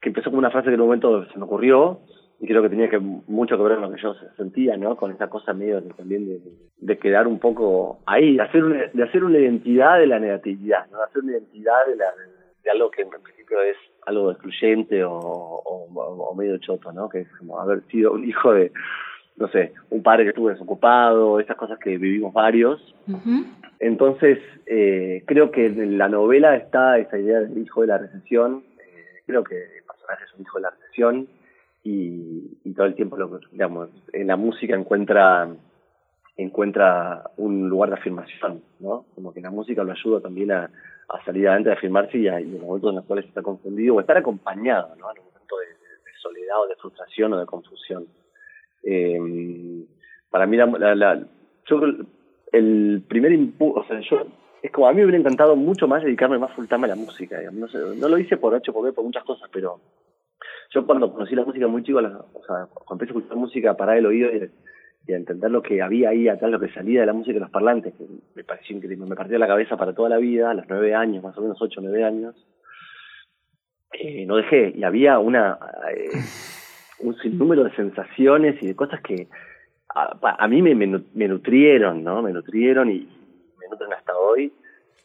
que 0.02 0.10
empezó 0.10 0.30
como 0.32 0.40
una 0.40 0.50
frase 0.52 0.70
que 0.70 0.74
en 0.76 0.82
un 0.82 0.88
momento 0.88 1.26
se 1.28 1.38
me 1.38 1.44
ocurrió 1.46 2.00
y 2.40 2.48
creo 2.48 2.62
que 2.64 2.70
tenía 2.70 2.90
que 2.90 3.00
mucho 3.00 3.58
que 3.58 3.64
ver 3.64 3.74
con 3.74 3.84
lo 3.84 3.92
que 3.96 4.02
yo 4.02 4.16
sentía, 4.38 4.76
¿no? 4.78 4.96
Con 4.96 5.12
esa 5.12 5.30
cosa 5.30 5.54
medio 5.54 5.82
de, 5.82 5.90
también 5.94 6.26
de, 6.28 6.40
de 6.78 6.98
quedar 6.98 7.28
un 7.28 7.38
poco 7.38 8.00
ahí, 8.06 8.38
de 8.38 8.42
hacer 8.44 8.64
una, 8.64 8.88
de 8.92 9.04
hacer 9.04 9.24
una 9.24 9.38
identidad 9.38 10.00
de 10.00 10.08
la 10.08 10.20
negatividad, 10.20 10.88
¿no? 10.90 10.98
De 11.00 11.04
hacer 11.04 11.22
una 11.24 11.34
identidad 11.34 11.86
de, 11.88 11.96
la, 11.98 12.06
de 12.64 12.72
algo 12.72 12.90
que 12.90 13.02
en 13.04 13.10
principio 13.10 13.62
es 13.62 13.76
algo 14.06 14.32
excluyente 14.32 15.04
o, 15.04 15.14
o, 15.14 15.88
o 15.94 16.36
medio 16.36 16.58
choto, 16.58 16.92
¿no? 16.92 17.10
Que 17.10 17.22
es 17.22 17.28
como 17.38 17.60
haber 17.60 17.84
sido 17.88 18.14
un 18.14 18.28
hijo 18.28 18.54
de, 18.54 18.72
no 19.38 19.48
sé, 19.48 19.74
un 19.90 20.04
padre 20.04 20.24
que 20.24 20.30
estuvo 20.30 20.50
desocupado, 20.50 21.40
esas 21.40 21.56
cosas 21.56 21.80
que 21.80 21.98
vivimos 21.98 22.34
varios. 22.34 22.94
Entonces, 23.80 24.40
eh, 24.66 25.24
creo 25.26 25.52
que 25.52 25.68
en 25.68 25.98
la 25.98 26.10
novela 26.10 26.56
está 26.58 26.98
esa 26.98 27.18
idea 27.18 27.40
del 27.40 27.58
hijo 27.58 27.82
de 27.82 27.88
la 27.88 27.98
recesión. 27.98 28.64
Eh, 28.78 29.22
creo 29.26 29.44
que 29.44 29.56
el 29.56 29.84
personaje 29.84 30.26
es 30.26 30.34
un 30.36 30.42
hijo 30.42 30.58
de 30.58 30.62
la 30.62 30.70
recesión 30.72 31.28
y, 31.84 32.58
y 32.66 32.74
todo 32.74 32.86
el 32.86 32.96
tiempo, 32.96 33.16
lo, 33.16 33.40
digamos, 33.52 33.90
en 34.12 34.28
la 34.28 34.36
música 34.36 34.76
encuentra 34.76 35.48
encuentra 36.36 37.24
un 37.36 37.68
lugar 37.68 37.90
de 37.90 37.98
afirmación, 37.98 38.62
¿no? 38.80 39.06
Como 39.14 39.34
que 39.34 39.42
la 39.42 39.52
música 39.52 39.84
lo 39.84 39.92
ayuda 39.92 40.22
también 40.22 40.52
a, 40.52 40.70
a 41.10 41.24
salir 41.26 41.48
adelante, 41.48 41.72
a 41.72 41.74
afirmarse 41.74 42.18
y, 42.18 42.26
y 42.26 42.28
en 42.28 42.62
momentos 42.62 42.90
en 42.92 42.96
los 42.98 43.06
cuales 43.06 43.26
está 43.26 43.42
confundido 43.42 43.96
o 43.96 44.00
estar 44.00 44.18
acompañado, 44.18 44.96
¿no? 44.98 45.12
En 45.12 45.20
un 45.20 45.26
momento 45.26 45.58
de, 45.58 45.66
de 45.66 46.18
soledad 46.22 46.62
o 46.62 46.68
de 46.68 46.76
frustración 46.76 47.34
o 47.34 47.40
de 47.40 47.46
confusión. 47.46 48.06
Eh, 48.84 49.86
para 50.30 50.46
mí, 50.46 50.58
la, 50.58 50.66
la, 50.68 50.96
la- 50.96 51.28
yo 51.66 51.82
el 52.52 53.04
primer 53.08 53.32
impulso, 53.32 53.80
o 53.82 53.84
sea, 53.86 54.00
yo, 54.02 54.26
es 54.62 54.72
como 54.72 54.88
a 54.88 54.92
mí 54.92 54.98
me 54.98 55.04
hubiera 55.06 55.20
encantado 55.20 55.56
mucho 55.56 55.88
más 55.88 56.04
dedicarme 56.04 56.38
más 56.40 56.52
full 56.54 56.66
time 56.68 56.86
a 56.86 56.90
la 56.90 56.96
música. 56.96 57.40
No, 57.52 58.08
lo 58.08 58.18
hice 58.18 58.38
por 58.38 58.54
H, 58.56 58.72
por 58.72 58.84
B, 58.86 58.94
por 58.94 59.04
muchas 59.04 59.24
cosas, 59.24 59.50
pero 59.52 59.80
yo 60.72 60.86
cuando 60.86 61.12
conocí 61.12 61.36
la 61.36 61.44
música 61.46 61.68
muy 61.68 61.84
chico, 61.84 62.02
la- 62.02 62.20
o 62.34 62.44
sea, 62.46 62.68
cuando 62.72 62.94
empecé 63.04 63.12
a 63.14 63.18
escuchar 63.18 63.38
música, 63.38 63.78
parar 63.78 63.98
el 63.98 64.06
oído 64.06 64.30
y, 64.32 64.50
y 65.08 65.14
a 65.14 65.18
entender 65.18 65.50
lo 65.50 65.62
que 65.62 65.82
había 65.82 66.10
ahí 66.10 66.28
atrás, 66.28 66.52
lo 66.52 66.60
que 66.60 66.70
salía 66.70 67.02
de 67.02 67.08
la 67.08 67.14
música 67.14 67.34
de 67.34 67.40
los 67.40 67.50
parlantes, 67.50 67.94
que 67.96 68.06
me 68.36 68.44
pareció 68.44 68.76
increíble, 68.76 69.06
me 69.06 69.16
partió 69.16 69.38
la 69.38 69.48
cabeza 69.48 69.76
para 69.78 69.94
toda 69.94 70.10
la 70.10 70.18
vida, 70.18 70.52
a 70.52 70.54
los 70.54 70.66
nueve 70.70 70.94
años, 70.94 71.24
más 71.24 71.38
o 71.38 71.42
menos 71.42 71.62
ocho, 71.62 71.82
nueve 71.82 72.04
años, 72.04 72.36
eh, 73.94 74.26
no 74.26 74.36
dejé, 74.36 74.74
y 74.76 74.84
había 74.84 75.18
una 75.20 75.58
eh, 75.92 76.10
un 77.00 77.18
sinnúmero 77.18 77.64
de 77.64 77.76
sensaciones 77.76 78.62
y 78.62 78.68
de 78.68 78.76
cosas 78.76 79.02
que 79.02 79.28
a, 79.96 80.36
a 80.38 80.48
mí 80.48 80.62
me, 80.62 80.76
me 80.76 81.28
nutrieron, 81.28 82.04
¿no? 82.04 82.22
Me 82.22 82.32
nutrieron 82.32 82.92
y 82.92 83.00
me 83.60 83.68
nutren 83.72 83.94
hasta 83.94 84.16
hoy, 84.16 84.54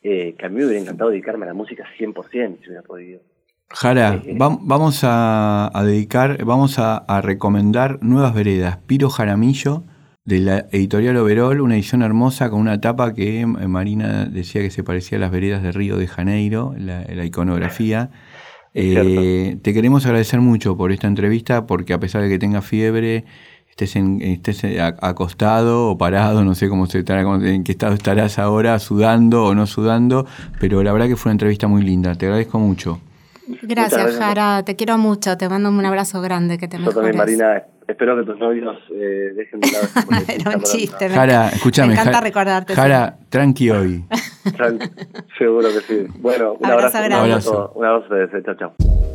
eh, 0.03 0.35
que 0.37 0.47
a 0.47 0.49
mí 0.49 0.57
me 0.57 0.67
hubiera 0.67 0.83
encantado 0.83 1.11
dedicarme 1.11 1.45
a 1.45 1.49
la 1.49 1.55
música 1.55 1.87
100% 1.99 2.59
si 2.59 2.67
hubiera 2.67 2.83
podido. 2.83 3.21
Jara, 3.71 4.23
Eh, 4.25 4.37
vam- 4.39 4.59
vamos 4.63 5.01
a, 5.05 5.71
a 5.77 5.85
dedicar, 5.85 6.45
vamos 6.45 6.79
a, 6.79 6.97
a 6.99 7.21
recomendar 7.21 7.99
Nuevas 8.03 8.35
Veredas, 8.35 8.79
Piro 8.87 9.11
Jaramillo, 9.11 9.83
de 10.25 10.39
la 10.41 10.59
editorial 10.71 11.17
Overol, 11.17 11.61
una 11.61 11.75
edición 11.75 12.03
hermosa 12.03 12.49
con 12.51 12.61
una 12.61 12.81
tapa 12.81 13.13
que 13.15 13.41
eh, 13.41 13.47
Marina 13.47 14.25
decía 14.27 14.63
que 14.63 14.71
se 14.71 14.83
parecía 14.85 15.19
a 15.19 15.21
las 15.21 15.31
veredas 15.31 15.63
de 15.63 15.73
Río 15.73 15.97
de 15.97 16.07
Janeiro, 16.07 16.75
la, 16.79 17.05
la 17.09 17.25
iconografía. 17.25 18.11
Eh, 18.75 19.59
te 19.63 19.73
queremos 19.75 20.05
agradecer 20.07 20.41
mucho 20.41 20.77
por 20.77 20.93
esta 20.93 21.07
entrevista, 21.09 21.67
porque 21.67 21.93
a 21.93 22.01
pesar 22.01 22.23
de 22.23 22.29
que 22.29 22.39
tengas 22.39 22.65
fiebre, 22.65 23.25
estés, 23.69 23.97
en, 23.97 24.21
estés 24.23 24.65
a- 24.79 24.95
acostado 25.01 25.89
o 25.91 25.99
parado, 25.99 26.45
no 26.45 26.55
sé 26.55 26.69
cómo 26.69 26.87
se 26.87 27.01
estará, 27.01 27.23
en 27.23 27.65
qué 27.65 27.73
estado 27.73 27.95
estarás 27.95 28.39
ahora, 28.39 28.79
sudando 28.79 29.45
o 29.47 29.55
no 29.55 29.67
sudando, 29.67 30.27
pero 30.61 30.83
la 30.83 30.93
verdad 30.93 31.09
que 31.09 31.17
fue 31.17 31.31
una 31.31 31.35
entrevista 31.35 31.67
muy 31.67 31.83
linda, 31.83 32.15
te 32.15 32.27
agradezco 32.27 32.59
mucho. 32.59 33.01
Gracias, 33.63 34.01
gracias. 34.03 34.19
Jara. 34.25 34.63
Te 34.65 34.77
quiero 34.77 34.99
mucho. 34.99 35.37
Te 35.37 35.49
mando 35.49 35.69
un 35.69 35.85
abrazo 35.85 36.21
grande. 36.21 36.59
Que 36.59 36.69
te 36.69 36.77
Yo 36.79 36.85
mejores. 36.87 37.17
también, 37.17 37.17
Marina, 37.17 37.63
espero 37.87 38.17
que 38.17 38.25
tus 38.25 38.39
novios 38.39 38.77
eh, 38.93 39.33
dejen 39.37 39.61
de 39.61 39.71
lado 39.73 39.87
Era 40.29 40.57
un 40.57 40.63
chiste. 40.63 41.09
me 41.09 41.15
Jara, 41.15 41.49
escúchame. 41.51 41.89
Me 41.89 41.93
encanta 41.95 42.13
Jara- 42.13 42.25
recordarte. 42.25 42.75
Jara, 42.75 43.17
tranqui 43.29 43.71
hoy. 43.71 44.05
Tran- 44.45 44.79
Seguro 45.39 45.69
que 45.69 45.81
sí. 45.81 46.07
Bueno, 46.21 46.55
un 46.55 46.67
Abrazo 46.67 46.99
abrazo. 46.99 47.07
un 47.07 47.13
abrazo. 47.31 47.73
Un 47.75 47.85
abrazo 47.85 48.15
a 48.15 48.25
ustedes. 48.25 48.45
Chao, 48.45 48.55
chao. 48.57 49.14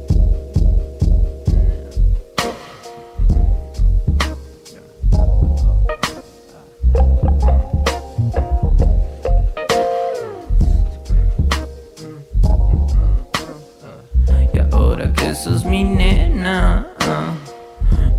Sos 15.44 15.64
mi 15.64 15.86
nena, 15.86 16.86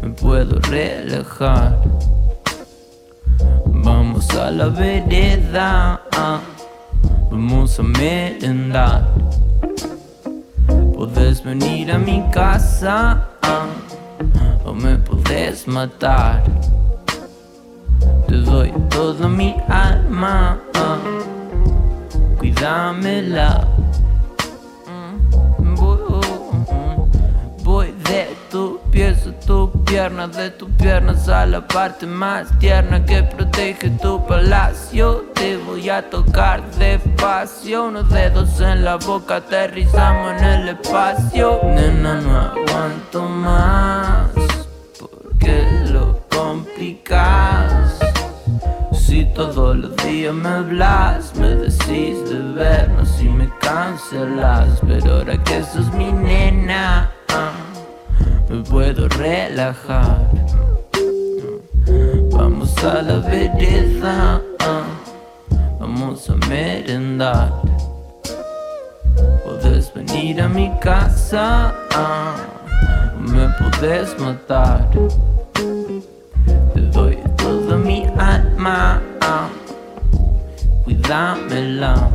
me 0.01 0.09
puedo 0.09 0.59
relajar. 0.61 1.79
Vamos 3.67 4.31
a 4.31 4.51
la 4.51 4.69
vereda, 4.69 6.01
vamos 7.31 7.79
a 7.79 7.83
merendar. 7.83 9.07
Podés 10.95 11.45
venir 11.45 11.93
a 11.93 11.99
mi 11.99 12.25
casa 12.31 13.29
o 14.65 14.73
me 14.73 14.97
podés 14.97 15.69
matar. 15.69 16.43
Te 18.29 18.37
doy 18.37 18.73
toda 18.89 19.29
mi 19.29 19.55
alma, 19.69 20.59
cuídamela. 22.39 23.69
Piernas, 29.91 30.37
de 30.37 30.51
tus 30.51 30.71
piernas 30.71 31.29
a 31.29 31.45
la 31.47 31.67
parte 31.67 32.07
más 32.07 32.47
tierna 32.59 33.05
que 33.05 33.23
protege 33.23 33.91
tu 34.01 34.25
palacio. 34.25 35.27
Te 35.35 35.57
voy 35.57 35.91
a 35.91 36.09
tocar 36.09 36.63
despacio, 36.79 37.87
unos 37.87 38.09
dedos 38.09 38.61
en 38.61 38.85
la 38.85 38.97
boca, 38.97 39.37
aterrizamos 39.37 40.41
en 40.41 40.45
el 40.45 40.69
espacio. 40.69 41.61
Nena, 41.65 42.21
no 42.21 42.39
aguanto 42.39 43.23
más, 43.23 44.31
porque 44.99 45.67
lo 45.91 46.21
complicas. 46.29 47.99
Si 48.93 49.25
todos 49.35 49.77
los 49.77 49.97
días 49.97 50.33
me 50.33 50.49
hablas, 50.49 51.35
me 51.35 51.49
decís 51.49 52.31
de 52.31 52.39
vernos 52.55 53.21
y 53.21 53.29
me 53.29 53.51
cancelas. 53.59 54.81
Pero 54.87 55.15
ahora 55.15 55.37
que 55.43 55.65
sos 55.65 55.93
mi 55.95 56.13
nena, 56.13 57.11
ah, 57.29 57.70
me 58.51 58.63
puedo 58.65 59.09
relajar. 59.09 60.29
Vamos 62.33 62.77
a 62.85 63.01
la 63.03 63.19
vereda, 63.19 64.43
ah, 64.59 64.85
vamos 65.79 66.29
a 66.29 66.35
merendar. 66.49 67.53
Podés 69.45 69.93
venir 69.95 70.43
a 70.43 70.49
mi 70.49 70.71
casa, 70.81 71.73
ah, 71.95 72.37
me 73.21 73.49
podés 73.59 74.19
matar. 74.19 74.89
Te 76.75 76.81
doy 76.93 77.19
toda 77.37 77.77
mi 77.77 78.05
alma, 78.19 79.01
ah, 79.21 79.49
cuídamela. 80.85 82.11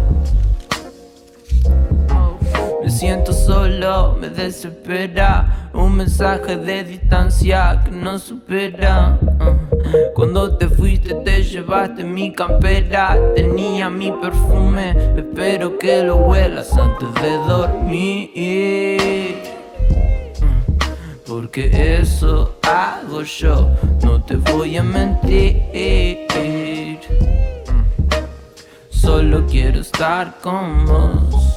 Siento 2.96 3.34
solo, 3.34 4.16
me 4.18 4.30
desespera 4.30 5.70
un 5.74 5.98
mensaje 5.98 6.56
de 6.56 6.86
distancia 6.86 7.82
que 7.84 7.92
no 7.92 8.18
supera. 8.18 9.20
ah. 9.42 9.54
Cuando 10.14 10.56
te 10.56 10.70
fuiste 10.70 11.14
te 11.16 11.44
llevaste 11.44 12.06
mi 12.06 12.32
campera, 12.32 13.20
tenía 13.36 13.90
mi 13.90 14.14
perfume, 14.14 14.96
espero 15.18 15.78
que 15.78 16.04
lo 16.04 16.16
huelas 16.16 16.72
antes 16.78 17.14
de 17.22 17.32
dormir. 17.46 18.32
Porque 21.28 21.98
eso 22.00 22.58
hago 22.64 23.24
yo, 23.24 23.72
no 24.04 24.24
te 24.24 24.38
voy 24.38 24.78
a 24.78 24.84
mentir. 24.84 25.66
Solo 28.90 29.46
quiero 29.48 29.82
estar 29.82 30.36
con 30.42 30.86
vos. 30.86 31.56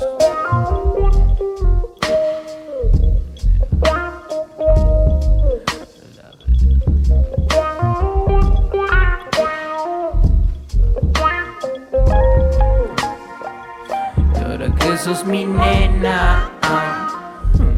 Ahora 14.99 15.05
que 15.05 15.05
sos 15.05 15.25
mi 15.25 15.45
nena, 15.45 16.51
ah, 16.63 17.09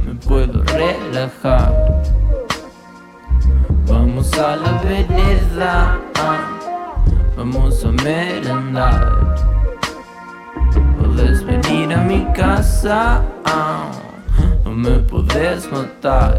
me 0.06 0.14
puedo 0.14 0.62
relajar. 0.64 1.72
Vamos 3.86 4.32
a 4.34 4.56
la 4.56 4.72
vereda, 4.82 5.98
ah, 6.16 6.58
vamos 7.36 7.84
a 7.84 7.92
merendar. 8.02 9.36
Podés 10.98 11.44
venir 11.44 11.92
a 11.92 11.98
mi 11.98 12.24
casa, 12.32 13.22
ah, 13.44 13.90
no 14.64 14.72
me 14.72 14.98
podés 15.00 15.70
matar. 15.70 16.38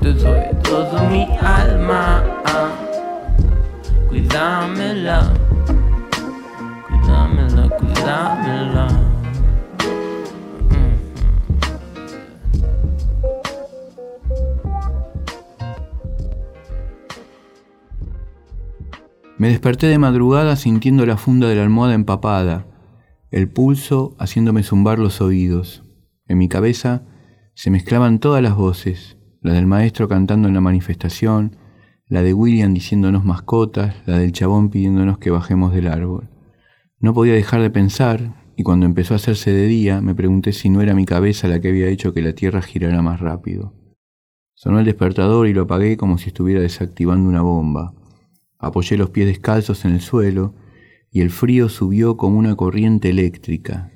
Te 0.00 0.12
doy 0.14 0.40
toda 0.62 1.02
mi 1.10 1.26
alma, 1.42 2.24
cuídamela, 4.08 5.30
Me 19.40 19.48
desperté 19.48 19.86
de 19.86 19.98
madrugada 19.98 20.54
sintiendo 20.56 21.06
la 21.06 21.16
funda 21.16 21.48
de 21.48 21.54
la 21.54 21.62
almohada 21.62 21.94
empapada, 21.94 22.66
el 23.30 23.48
pulso 23.48 24.14
haciéndome 24.18 24.62
zumbar 24.62 24.98
los 24.98 25.20
oídos. 25.20 25.82
En 26.28 26.38
mi 26.38 26.48
cabeza 26.48 27.04
se 27.54 27.70
mezclaban 27.70 28.18
todas 28.18 28.42
las 28.42 28.54
voces, 28.54 29.16
la 29.40 29.54
del 29.54 29.66
maestro 29.66 30.08
cantando 30.08 30.48
en 30.48 30.54
la 30.54 30.60
manifestación, 30.60 31.56
la 32.06 32.22
de 32.22 32.34
William 32.34 32.74
diciéndonos 32.74 33.24
mascotas, 33.24 33.94
la 34.04 34.18
del 34.18 34.32
chabón 34.32 34.68
pidiéndonos 34.68 35.18
que 35.18 35.30
bajemos 35.30 35.72
del 35.72 35.86
árbol. 35.86 36.29
No 37.00 37.14
podía 37.14 37.32
dejar 37.32 37.62
de 37.62 37.70
pensar, 37.70 38.34
y 38.56 38.62
cuando 38.62 38.84
empezó 38.84 39.14
a 39.14 39.16
hacerse 39.16 39.50
de 39.52 39.66
día 39.66 40.02
me 40.02 40.14
pregunté 40.14 40.52
si 40.52 40.68
no 40.68 40.82
era 40.82 40.94
mi 40.94 41.06
cabeza 41.06 41.48
la 41.48 41.58
que 41.58 41.68
había 41.68 41.88
hecho 41.88 42.12
que 42.12 42.20
la 42.20 42.34
Tierra 42.34 42.60
girara 42.60 43.00
más 43.00 43.20
rápido. 43.20 43.74
Sonó 44.52 44.80
el 44.80 44.84
despertador 44.84 45.48
y 45.48 45.54
lo 45.54 45.62
apagué 45.62 45.96
como 45.96 46.18
si 46.18 46.28
estuviera 46.28 46.60
desactivando 46.60 47.26
una 47.26 47.40
bomba. 47.40 47.94
Apoyé 48.58 48.98
los 48.98 49.08
pies 49.08 49.26
descalzos 49.26 49.86
en 49.86 49.92
el 49.92 50.02
suelo 50.02 50.54
y 51.10 51.22
el 51.22 51.30
frío 51.30 51.70
subió 51.70 52.18
como 52.18 52.38
una 52.38 52.54
corriente 52.54 53.08
eléctrica. 53.08 53.90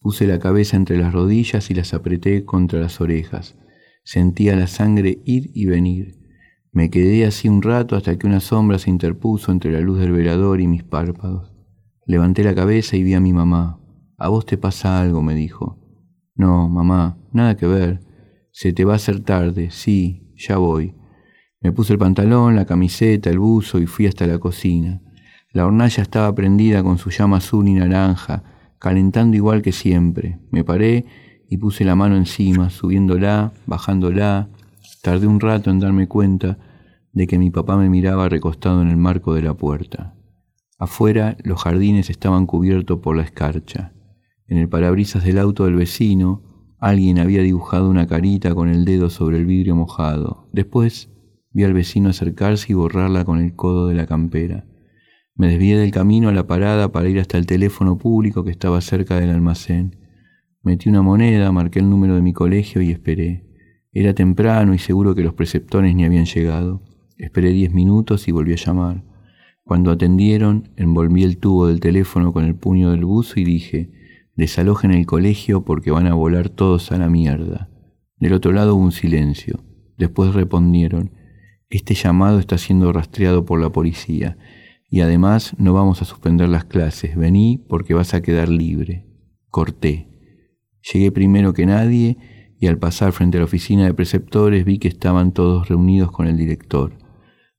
Puse 0.00 0.26
la 0.26 0.40
cabeza 0.40 0.76
entre 0.76 0.98
las 0.98 1.12
rodillas 1.12 1.70
y 1.70 1.74
las 1.74 1.94
apreté 1.94 2.44
contra 2.44 2.80
las 2.80 3.00
orejas. 3.00 3.56
Sentía 4.02 4.56
la 4.56 4.66
sangre 4.66 5.20
ir 5.24 5.52
y 5.54 5.66
venir. 5.66 6.18
Me 6.72 6.90
quedé 6.90 7.24
así 7.24 7.48
un 7.48 7.62
rato 7.62 7.94
hasta 7.94 8.18
que 8.18 8.26
una 8.26 8.40
sombra 8.40 8.80
se 8.80 8.90
interpuso 8.90 9.52
entre 9.52 9.70
la 9.70 9.80
luz 9.80 10.00
del 10.00 10.10
velador 10.10 10.60
y 10.60 10.66
mis 10.66 10.82
párpados. 10.82 11.47
Levanté 12.08 12.42
la 12.42 12.54
cabeza 12.54 12.96
y 12.96 13.02
vi 13.02 13.12
a 13.12 13.20
mi 13.20 13.34
mamá. 13.34 13.78
A 14.16 14.30
vos 14.30 14.46
te 14.46 14.56
pasa 14.56 14.98
algo, 14.98 15.22
me 15.22 15.34
dijo. 15.34 15.78
No, 16.34 16.66
mamá, 16.66 17.18
nada 17.32 17.54
que 17.54 17.66
ver. 17.66 18.00
Se 18.50 18.72
te 18.72 18.86
va 18.86 18.94
a 18.94 18.96
hacer 18.96 19.20
tarde, 19.20 19.70
sí, 19.70 20.32
ya 20.34 20.56
voy. 20.56 20.94
Me 21.60 21.70
puse 21.70 21.92
el 21.92 21.98
pantalón, 21.98 22.56
la 22.56 22.64
camiseta, 22.64 23.28
el 23.28 23.38
buzo 23.38 23.78
y 23.78 23.84
fui 23.84 24.06
hasta 24.06 24.26
la 24.26 24.38
cocina. 24.38 25.02
La 25.52 25.66
hornalla 25.66 26.02
estaba 26.02 26.34
prendida 26.34 26.82
con 26.82 26.96
su 26.96 27.10
llama 27.10 27.36
azul 27.36 27.68
y 27.68 27.74
naranja, 27.74 28.42
calentando 28.78 29.36
igual 29.36 29.60
que 29.60 29.72
siempre. 29.72 30.40
Me 30.50 30.64
paré 30.64 31.04
y 31.50 31.58
puse 31.58 31.84
la 31.84 31.94
mano 31.94 32.16
encima, 32.16 32.70
subiéndola, 32.70 33.52
bajándola. 33.66 34.48
Tardé 35.02 35.26
un 35.26 35.40
rato 35.40 35.70
en 35.70 35.78
darme 35.78 36.08
cuenta 36.08 36.56
de 37.12 37.26
que 37.26 37.38
mi 37.38 37.50
papá 37.50 37.76
me 37.76 37.90
miraba 37.90 38.30
recostado 38.30 38.80
en 38.80 38.88
el 38.88 38.96
marco 38.96 39.34
de 39.34 39.42
la 39.42 39.52
puerta. 39.52 40.14
Afuera 40.78 41.36
los 41.42 41.60
jardines 41.60 42.08
estaban 42.08 42.46
cubiertos 42.46 43.00
por 43.00 43.16
la 43.16 43.24
escarcha. 43.24 43.92
En 44.46 44.58
el 44.58 44.68
parabrisas 44.68 45.24
del 45.24 45.38
auto 45.38 45.64
del 45.64 45.74
vecino, 45.74 46.76
alguien 46.78 47.18
había 47.18 47.42
dibujado 47.42 47.90
una 47.90 48.06
carita 48.06 48.54
con 48.54 48.68
el 48.68 48.84
dedo 48.84 49.10
sobre 49.10 49.38
el 49.38 49.46
vidrio 49.46 49.74
mojado. 49.74 50.48
Después 50.52 51.10
vi 51.50 51.64
al 51.64 51.72
vecino 51.72 52.10
acercarse 52.10 52.66
y 52.70 52.74
borrarla 52.74 53.24
con 53.24 53.40
el 53.40 53.56
codo 53.56 53.88
de 53.88 53.94
la 53.94 54.06
campera. 54.06 54.66
Me 55.34 55.48
desvié 55.48 55.76
del 55.76 55.90
camino 55.90 56.28
a 56.28 56.32
la 56.32 56.46
parada 56.46 56.92
para 56.92 57.08
ir 57.08 57.18
hasta 57.18 57.38
el 57.38 57.46
teléfono 57.46 57.98
público 57.98 58.44
que 58.44 58.52
estaba 58.52 58.80
cerca 58.80 59.18
del 59.18 59.30
almacén. 59.30 59.96
Metí 60.62 60.88
una 60.88 61.02
moneda, 61.02 61.50
marqué 61.50 61.80
el 61.80 61.90
número 61.90 62.14
de 62.14 62.22
mi 62.22 62.32
colegio 62.32 62.82
y 62.82 62.92
esperé. 62.92 63.48
Era 63.90 64.14
temprano 64.14 64.74
y 64.74 64.78
seguro 64.78 65.16
que 65.16 65.24
los 65.24 65.34
preceptores 65.34 65.92
ni 65.96 66.04
habían 66.04 66.26
llegado. 66.26 66.84
Esperé 67.16 67.50
diez 67.50 67.72
minutos 67.72 68.28
y 68.28 68.32
volví 68.32 68.52
a 68.52 68.56
llamar. 68.56 69.17
Cuando 69.68 69.90
atendieron, 69.90 70.70
envolví 70.76 71.24
el 71.24 71.36
tubo 71.36 71.66
del 71.66 71.78
teléfono 71.78 72.32
con 72.32 72.46
el 72.46 72.54
puño 72.54 72.90
del 72.90 73.04
buzo 73.04 73.38
y 73.38 73.44
dije, 73.44 73.90
desalojen 74.34 74.92
el 74.92 75.04
colegio 75.04 75.62
porque 75.62 75.90
van 75.90 76.06
a 76.06 76.14
volar 76.14 76.48
todos 76.48 76.90
a 76.90 76.96
la 76.96 77.10
mierda. 77.10 77.68
Del 78.16 78.32
otro 78.32 78.52
lado 78.52 78.74
hubo 78.74 78.82
un 78.82 78.92
silencio. 78.92 79.60
Después 79.98 80.32
respondieron, 80.32 81.12
este 81.68 81.92
llamado 81.92 82.38
está 82.38 82.56
siendo 82.56 82.90
rastreado 82.94 83.44
por 83.44 83.60
la 83.60 83.68
policía 83.68 84.38
y 84.88 85.02
además 85.02 85.54
no 85.58 85.74
vamos 85.74 86.00
a 86.00 86.06
suspender 86.06 86.48
las 86.48 86.64
clases. 86.64 87.14
Vení 87.14 87.62
porque 87.68 87.92
vas 87.92 88.14
a 88.14 88.22
quedar 88.22 88.48
libre. 88.48 89.04
Corté. 89.50 90.08
Llegué 90.94 91.12
primero 91.12 91.52
que 91.52 91.66
nadie 91.66 92.16
y 92.58 92.68
al 92.68 92.78
pasar 92.78 93.12
frente 93.12 93.36
a 93.36 93.40
la 93.40 93.44
oficina 93.44 93.84
de 93.84 93.92
preceptores 93.92 94.64
vi 94.64 94.78
que 94.78 94.88
estaban 94.88 95.32
todos 95.32 95.68
reunidos 95.68 96.10
con 96.10 96.26
el 96.26 96.38
director. 96.38 96.94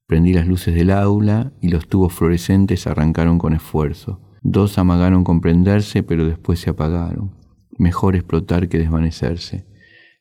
Prendí 0.10 0.34
las 0.34 0.48
luces 0.48 0.74
del 0.74 0.90
aula 0.90 1.54
y 1.62 1.70
los 1.70 1.88
tubos 1.88 2.14
fluorescentes 2.14 2.88
arrancaron 2.88 3.38
con 3.38 3.54
esfuerzo. 3.54 4.20
Dos 4.42 4.80
amagaron 4.80 5.24
con 5.24 5.40
prenderse, 5.40 6.02
pero 6.02 6.26
después 6.26 6.60
se 6.60 6.72
apagaron. 6.72 7.36
Mejor 7.78 8.16
explotar 8.16 8.70
que 8.70 8.80
desvanecerse. 8.80 9.68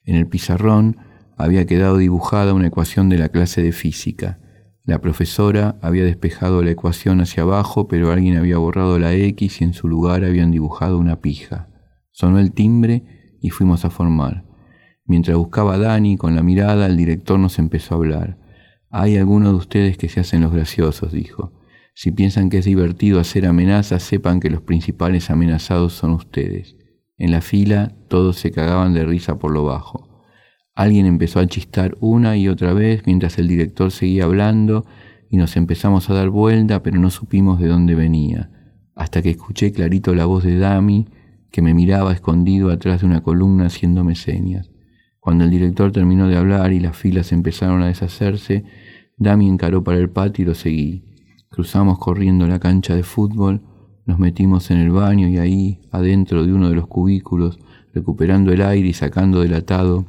En 0.05 0.17
el 0.17 0.27
pizarrón 0.27 0.99
había 1.39 1.65
quedado 1.65 1.97
dibujada 1.97 2.53
una 2.53 2.67
ecuación 2.67 3.09
de 3.09 3.17
la 3.17 3.31
clase 3.31 3.63
de 3.63 3.73
física. 3.73 4.41
La 4.85 5.01
profesora 5.01 5.79
había 5.81 6.05
despejado 6.05 6.63
la 6.63 6.73
ecuación 6.73 7.23
hacia 7.23 7.45
abajo, 7.45 7.89
pero 7.89 8.13
alguien 8.13 8.37
había 8.37 8.59
borrado 8.59 8.99
la 8.99 9.15
X 9.15 9.63
y 9.63 9.65
en 9.65 9.73
su 9.73 9.89
lugar 9.89 10.23
habían 10.23 10.51
dibujado 10.51 10.99
una 10.99 11.23
pija. 11.23 11.71
Sonó 12.11 12.39
el 12.41 12.53
timbre 12.53 13.39
y 13.41 13.49
fuimos 13.49 13.87
a 13.87 13.91
formar. 13.91 14.45
Mientras 15.07 15.39
buscaba 15.39 15.77
a 15.77 15.79
Dani 15.79 16.19
con 16.19 16.37
la 16.37 16.43
mirada, 16.43 16.85
el 16.85 16.99
director 16.99 17.39
nos 17.39 17.59
empezó 17.59 17.95
a 17.95 17.97
hablar. 17.97 18.48
Hay 18.91 19.17
algunos 19.17 19.53
de 19.53 19.59
ustedes 19.59 19.99
que 19.99 20.09
se 20.09 20.21
hacen 20.21 20.41
los 20.41 20.53
graciosos, 20.53 21.13
dijo. 21.13 21.53
Si 21.95 22.11
piensan 22.11 22.49
que 22.49 22.59
es 22.59 22.65
divertido 22.65 23.21
hacer 23.21 23.45
amenazas, 23.45 24.03
sepan 24.03 24.41
que 24.41 24.51
los 24.51 24.63
principales 24.63 25.31
amenazados 25.31 25.93
son 25.93 26.13
ustedes. 26.13 26.77
En 27.19 27.33
la 27.33 27.41
fila 27.41 27.93
todos 28.09 28.37
se 28.37 28.51
cagaban 28.51 28.95
de 28.95 29.05
risa 29.05 29.39
por 29.39 29.51
lo 29.51 29.65
bajo. 29.65 30.23
Alguien 30.75 31.07
empezó 31.07 31.41
a 31.41 31.47
chistar 31.47 31.97
una 32.01 32.37
y 32.37 32.49
otra 32.49 32.73
vez 32.73 33.03
mientras 33.05 33.39
el 33.39 33.49
director 33.49 33.91
seguía 33.91 34.25
hablando 34.25 34.87
y 35.29 35.37
nos 35.37 35.57
empezamos 35.57 36.09
a 36.09 36.15
dar 36.15 36.31
vuelta, 36.31 36.83
pero 36.83 36.99
no 36.99 37.11
supimos 37.11 37.61
de 37.61 37.67
dónde 37.67 37.95
venía, 37.95 38.51
hasta 38.95 39.21
que 39.21 39.31
escuché 39.31 39.73
clarito 39.73 40.15
la 40.15 40.25
voz 40.25 40.45
de 40.45 40.57
Dami, 40.57 41.09
que 41.51 41.63
me 41.63 41.75
miraba 41.75 42.13
escondido 42.13 42.71
atrás 42.71 43.01
de 43.01 43.07
una 43.07 43.23
columna 43.23 43.67
haciéndome 43.67 44.15
señas. 44.15 44.71
Cuando 45.29 45.45
el 45.45 45.51
director 45.51 45.93
terminó 45.93 46.27
de 46.27 46.39
hablar 46.39 46.73
y 46.73 46.81
las 46.81 46.97
filas 46.97 47.33
empezaron 47.33 47.83
a 47.83 47.89
deshacerse, 47.89 48.65
Dami 49.19 49.47
encaró 49.47 49.85
para 49.85 49.99
el 49.99 50.09
patio 50.09 50.43
y 50.43 50.47
lo 50.47 50.55
seguí. 50.55 51.05
Cruzamos 51.51 51.99
corriendo 51.99 52.47
la 52.47 52.59
cancha 52.59 52.95
de 52.95 53.03
fútbol, 53.03 53.61
nos 54.07 54.19
metimos 54.19 54.71
en 54.71 54.79
el 54.79 54.91
baño 54.91 55.29
y 55.29 55.37
ahí, 55.37 55.81
adentro 55.91 56.47
de 56.47 56.55
uno 56.55 56.71
de 56.71 56.77
los 56.77 56.87
cubículos, 56.87 57.59
recuperando 57.93 58.55
el 58.55 58.63
aire 58.63 58.89
y 58.89 58.95
sacando 58.95 59.43
del 59.43 59.53
atado 59.53 60.07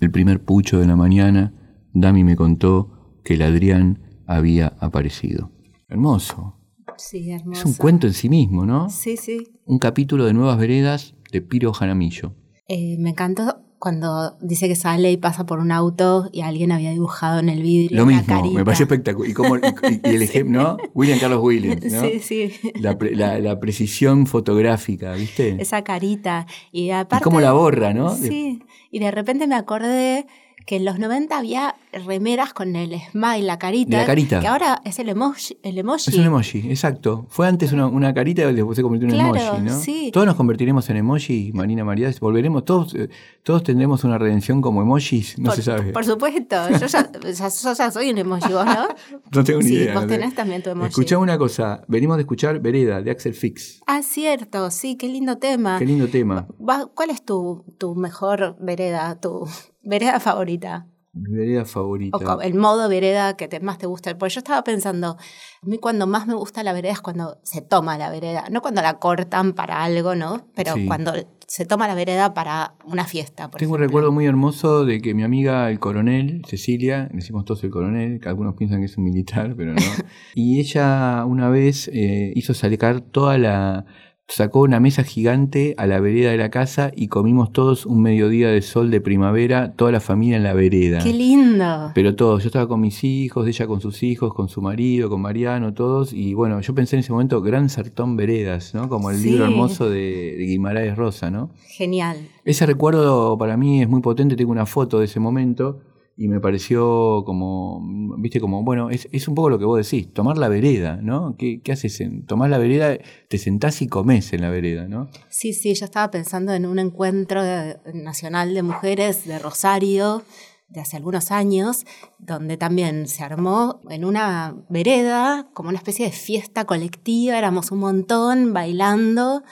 el 0.00 0.10
primer 0.10 0.42
pucho 0.42 0.80
de 0.80 0.88
la 0.88 0.96
mañana, 0.96 1.54
Dami 1.92 2.24
me 2.24 2.34
contó 2.34 3.20
que 3.22 3.34
el 3.34 3.42
Adrián 3.42 4.00
había 4.26 4.74
aparecido. 4.80 5.52
Hermoso. 5.88 6.56
Sí, 6.96 7.30
hermoso. 7.30 7.60
Es 7.60 7.64
un 7.64 7.74
cuento 7.74 8.08
en 8.08 8.12
sí 8.12 8.28
mismo, 8.28 8.66
¿no? 8.66 8.90
Sí, 8.90 9.16
sí. 9.16 9.52
Un 9.66 9.78
capítulo 9.78 10.24
de 10.24 10.34
Nuevas 10.34 10.58
Veredas 10.58 11.14
de 11.30 11.42
Piro 11.42 11.72
Jaramillo. 11.72 12.34
Eh, 12.66 12.96
me 12.98 13.10
encantó 13.10 13.67
cuando 13.78 14.36
dice 14.40 14.66
que 14.68 14.74
sale 14.76 15.12
y 15.12 15.16
pasa 15.16 15.46
por 15.46 15.60
un 15.60 15.70
auto 15.72 16.28
y 16.32 16.40
alguien 16.40 16.72
había 16.72 16.90
dibujado 16.90 17.38
en 17.38 17.48
el 17.48 17.62
vidrio 17.62 17.98
Lo 17.98 18.06
mismo, 18.06 18.42
me 18.52 18.64
pareció 18.64 18.84
espectacular. 18.84 19.30
Y, 19.30 19.34
cómo- 19.34 19.56
y- 19.56 19.60
y 20.02 20.14
el 20.16 20.22
ejemplo, 20.28 20.62
¿no? 20.62 20.76
William 20.94 21.18
Carlos 21.18 21.40
Williams, 21.42 21.84
¿no? 21.92 22.00
Sí, 22.02 22.18
sí. 22.20 22.52
La, 22.80 22.96
la- 23.12 23.38
la 23.38 23.60
precisión 23.60 24.26
fotográfica, 24.26 25.12
¿viste? 25.12 25.56
Esa 25.60 25.82
carita. 25.84 26.46
Y 26.72 26.90
aparte. 26.90 27.22
cómo 27.22 27.40
la 27.40 27.52
borra, 27.52 27.94
¿no? 27.94 28.14
Sí. 28.14 28.62
Y 28.90 28.98
de 28.98 29.10
repente 29.10 29.46
me 29.46 29.54
acordé 29.54 30.26
que 30.66 30.76
en 30.76 30.84
los 30.84 30.98
90 30.98 31.36
había 31.38 31.76
remeras 31.92 32.52
con 32.52 32.76
el 32.76 32.98
smile, 33.10 33.42
la 33.42 33.58
carita. 33.58 33.98
La 33.98 34.06
carita. 34.06 34.40
Que 34.40 34.46
ahora 34.46 34.80
es 34.84 34.98
el 34.98 35.08
emoji. 35.08 35.58
El 35.62 35.78
emoji. 35.78 36.10
Es 36.10 36.16
un 36.16 36.24
emoji, 36.24 36.58
exacto. 36.70 37.26
Fue 37.28 37.46
antes 37.46 37.72
una, 37.72 37.86
una 37.86 38.12
carita 38.14 38.50
y 38.50 38.54
después 38.54 38.76
se 38.76 38.82
convirtió 38.82 39.08
en 39.08 39.14
un 39.14 39.20
Claro, 39.32 39.56
emoji, 39.56 39.62
¿no? 39.62 39.80
sí. 39.80 40.10
Todos 40.12 40.26
nos 40.26 40.36
convertiremos 40.36 40.88
en 40.90 40.96
emoji, 40.98 41.50
Marina 41.54 41.84
María. 41.84 42.10
Volveremos, 42.20 42.64
todos, 42.64 42.94
eh, 42.94 43.08
todos 43.42 43.62
tendremos 43.62 44.04
una 44.04 44.18
redención 44.18 44.60
como 44.60 44.82
emojis, 44.82 45.38
no 45.38 45.46
por, 45.46 45.54
se 45.56 45.62
sabe. 45.62 45.92
Por 45.92 46.04
supuesto. 46.04 46.56
Yo 46.70 46.86
ya, 46.86 47.10
ya- 47.12 47.48
yo 47.48 47.74
ya 47.74 47.90
soy 47.90 48.10
un 48.10 48.18
emoji, 48.18 48.52
vos, 48.52 48.64
¿no? 48.66 48.88
no 49.32 49.44
tengo 49.44 49.60
ni 49.60 49.68
sí, 49.68 49.74
idea. 49.74 49.94
vos 49.94 50.02
no 50.04 50.08
sé. 50.08 50.18
tenés 50.18 50.34
también 50.34 50.62
tu 50.62 50.70
emoji. 50.70 50.88
Escuchame 50.90 51.22
una 51.22 51.38
cosa, 51.38 51.82
venimos 51.88 52.16
de 52.16 52.22
escuchar 52.22 52.60
Vereda, 52.60 53.02
de 53.02 53.10
Axel 53.10 53.34
Fix. 53.34 53.80
Ah, 53.86 54.02
cierto. 54.02 54.70
Sí, 54.70 54.96
qué 54.96 55.08
lindo 55.08 55.38
tema. 55.38 55.78
Qué 55.78 55.86
lindo 55.86 56.08
tema. 56.08 56.46
¿Cuál 56.94 57.10
es 57.10 57.24
tu, 57.24 57.64
tu 57.78 57.94
mejor 57.94 58.56
vereda, 58.60 59.18
tu 59.20 59.46
vereda 59.82 60.20
favorita? 60.20 60.86
Mi 61.18 61.36
vereda 61.36 61.64
favorita. 61.64 62.16
O 62.16 62.40
el 62.40 62.54
modo 62.54 62.88
vereda 62.88 63.36
que 63.36 63.48
te- 63.48 63.60
más 63.60 63.78
te 63.78 63.86
gusta. 63.86 64.16
Porque 64.16 64.34
yo 64.34 64.38
estaba 64.40 64.62
pensando, 64.64 65.16
a 65.62 65.66
mí 65.66 65.78
cuando 65.78 66.06
más 66.06 66.26
me 66.26 66.34
gusta 66.34 66.62
la 66.62 66.72
vereda 66.72 66.92
es 66.92 67.00
cuando 67.00 67.38
se 67.42 67.60
toma 67.60 67.98
la 67.98 68.10
vereda. 68.10 68.44
No 68.50 68.62
cuando 68.62 68.82
la 68.82 68.98
cortan 68.98 69.52
para 69.52 69.82
algo, 69.84 70.14
¿no? 70.14 70.46
Pero 70.54 70.74
Sí. 70.74 70.86
cuando 70.86 71.12
se 71.46 71.64
toma 71.64 71.88
la 71.88 71.94
vereda 71.94 72.34
para 72.34 72.74
una 72.84 73.04
fiesta. 73.04 73.50
Por 73.50 73.58
Tengo 73.58 73.74
un 73.74 73.80
recuerdo 73.80 74.12
muy 74.12 74.26
hermoso 74.26 74.84
de 74.84 75.00
que 75.00 75.14
mi 75.14 75.22
amiga, 75.22 75.70
el 75.70 75.78
coronel, 75.78 76.42
Cecilia, 76.46 77.08
decimos 77.12 77.44
todos 77.46 77.64
el 77.64 77.70
coronel, 77.70 78.20
que 78.20 78.28
algunos 78.28 78.54
piensan 78.54 78.80
que 78.80 78.86
es 78.86 78.96
un 78.98 79.04
militar, 79.04 79.54
pero 79.56 79.72
no. 79.72 79.80
y 80.34 80.60
ella 80.60 81.24
una 81.24 81.48
vez 81.48 81.88
eh, 81.92 82.32
hizo 82.36 82.52
sacar 82.54 83.00
toda 83.00 83.38
la. 83.38 83.86
Sacó 84.28 84.60
una 84.60 84.78
mesa 84.78 85.04
gigante 85.04 85.74
a 85.78 85.86
la 85.86 86.00
vereda 86.00 86.30
de 86.30 86.36
la 86.36 86.50
casa 86.50 86.92
y 86.94 87.08
comimos 87.08 87.50
todos 87.50 87.86
un 87.86 88.02
mediodía 88.02 88.48
de 88.50 88.60
sol 88.60 88.90
de 88.90 89.00
primavera, 89.00 89.72
toda 89.72 89.90
la 89.90 90.00
familia 90.00 90.36
en 90.36 90.42
la 90.42 90.52
vereda. 90.52 90.98
¡Qué 91.02 91.14
lindo! 91.14 91.92
Pero 91.94 92.14
todos, 92.14 92.42
yo 92.42 92.48
estaba 92.48 92.68
con 92.68 92.80
mis 92.80 93.02
hijos, 93.04 93.48
ella 93.48 93.66
con 93.66 93.80
sus 93.80 94.02
hijos, 94.02 94.34
con 94.34 94.48
su 94.50 94.60
marido, 94.60 95.08
con 95.08 95.22
Mariano, 95.22 95.72
todos, 95.72 96.12
y 96.12 96.34
bueno, 96.34 96.60
yo 96.60 96.74
pensé 96.74 96.96
en 96.96 97.00
ese 97.00 97.10
momento 97.12 97.40
Gran 97.40 97.70
Sartón 97.70 98.16
Veredas, 98.16 98.74
¿no? 98.74 98.88
Como 98.90 99.10
el 99.10 99.16
Sí. 99.16 99.30
libro 99.30 99.46
hermoso 99.46 99.88
de, 99.88 100.34
de 100.36 100.44
Guimaraes 100.44 100.94
Rosa, 100.96 101.30
¿no? 101.30 101.50
Genial. 101.66 102.18
Ese 102.44 102.66
recuerdo 102.66 103.36
para 103.38 103.56
mí 103.56 103.80
es 103.82 103.88
muy 103.88 104.02
potente, 104.02 104.36
tengo 104.36 104.52
una 104.52 104.66
foto 104.66 104.98
de 104.98 105.06
ese 105.06 105.20
momento 105.20 105.80
y 106.20 106.26
me 106.26 106.40
pareció 106.40 107.22
como, 107.24 107.80
viste, 108.18 108.40
como, 108.40 108.64
bueno, 108.64 108.90
es, 108.90 109.08
es 109.12 109.28
un 109.28 109.36
poco 109.36 109.50
lo 109.50 109.58
que 109.60 109.64
vos 109.64 109.78
decís, 109.78 110.12
tomar 110.12 110.36
la 110.36 110.48
vereda, 110.48 110.98
¿no? 111.00 111.36
¿Qué, 111.38 111.60
qué 111.62 111.70
haces? 111.70 112.00
En, 112.00 112.26
tomás 112.26 112.50
la 112.50 112.58
vereda, 112.58 112.98
te 113.28 113.38
sentás 113.38 113.80
y 113.82 113.86
comés 113.86 114.32
en 114.32 114.40
la 114.40 114.50
vereda, 114.50 114.88
¿no? 114.88 115.08
Sí, 115.28 115.52
sí, 115.52 115.72
yo 115.74 115.84
estaba 115.84 116.10
pensando 116.10 116.52
en 116.54 116.66
un 116.66 116.80
encuentro 116.80 117.44
de- 117.44 117.76
nacional 117.94 118.52
de 118.52 118.62
mujeres 118.64 119.26
de 119.26 119.38
Rosario 119.38 120.24
de 120.68 120.80
hace 120.80 120.96
algunos 120.96 121.30
años, 121.30 121.86
donde 122.18 122.56
también 122.56 123.06
se 123.06 123.22
armó 123.22 123.80
en 123.88 124.04
una 124.04 124.56
vereda 124.68 125.48
como 125.54 125.68
una 125.68 125.78
especie 125.78 126.04
de 126.06 126.12
fiesta 126.12 126.64
colectiva, 126.64 127.38
éramos 127.38 127.70
un 127.70 127.78
montón 127.78 128.52
bailando 128.52 129.44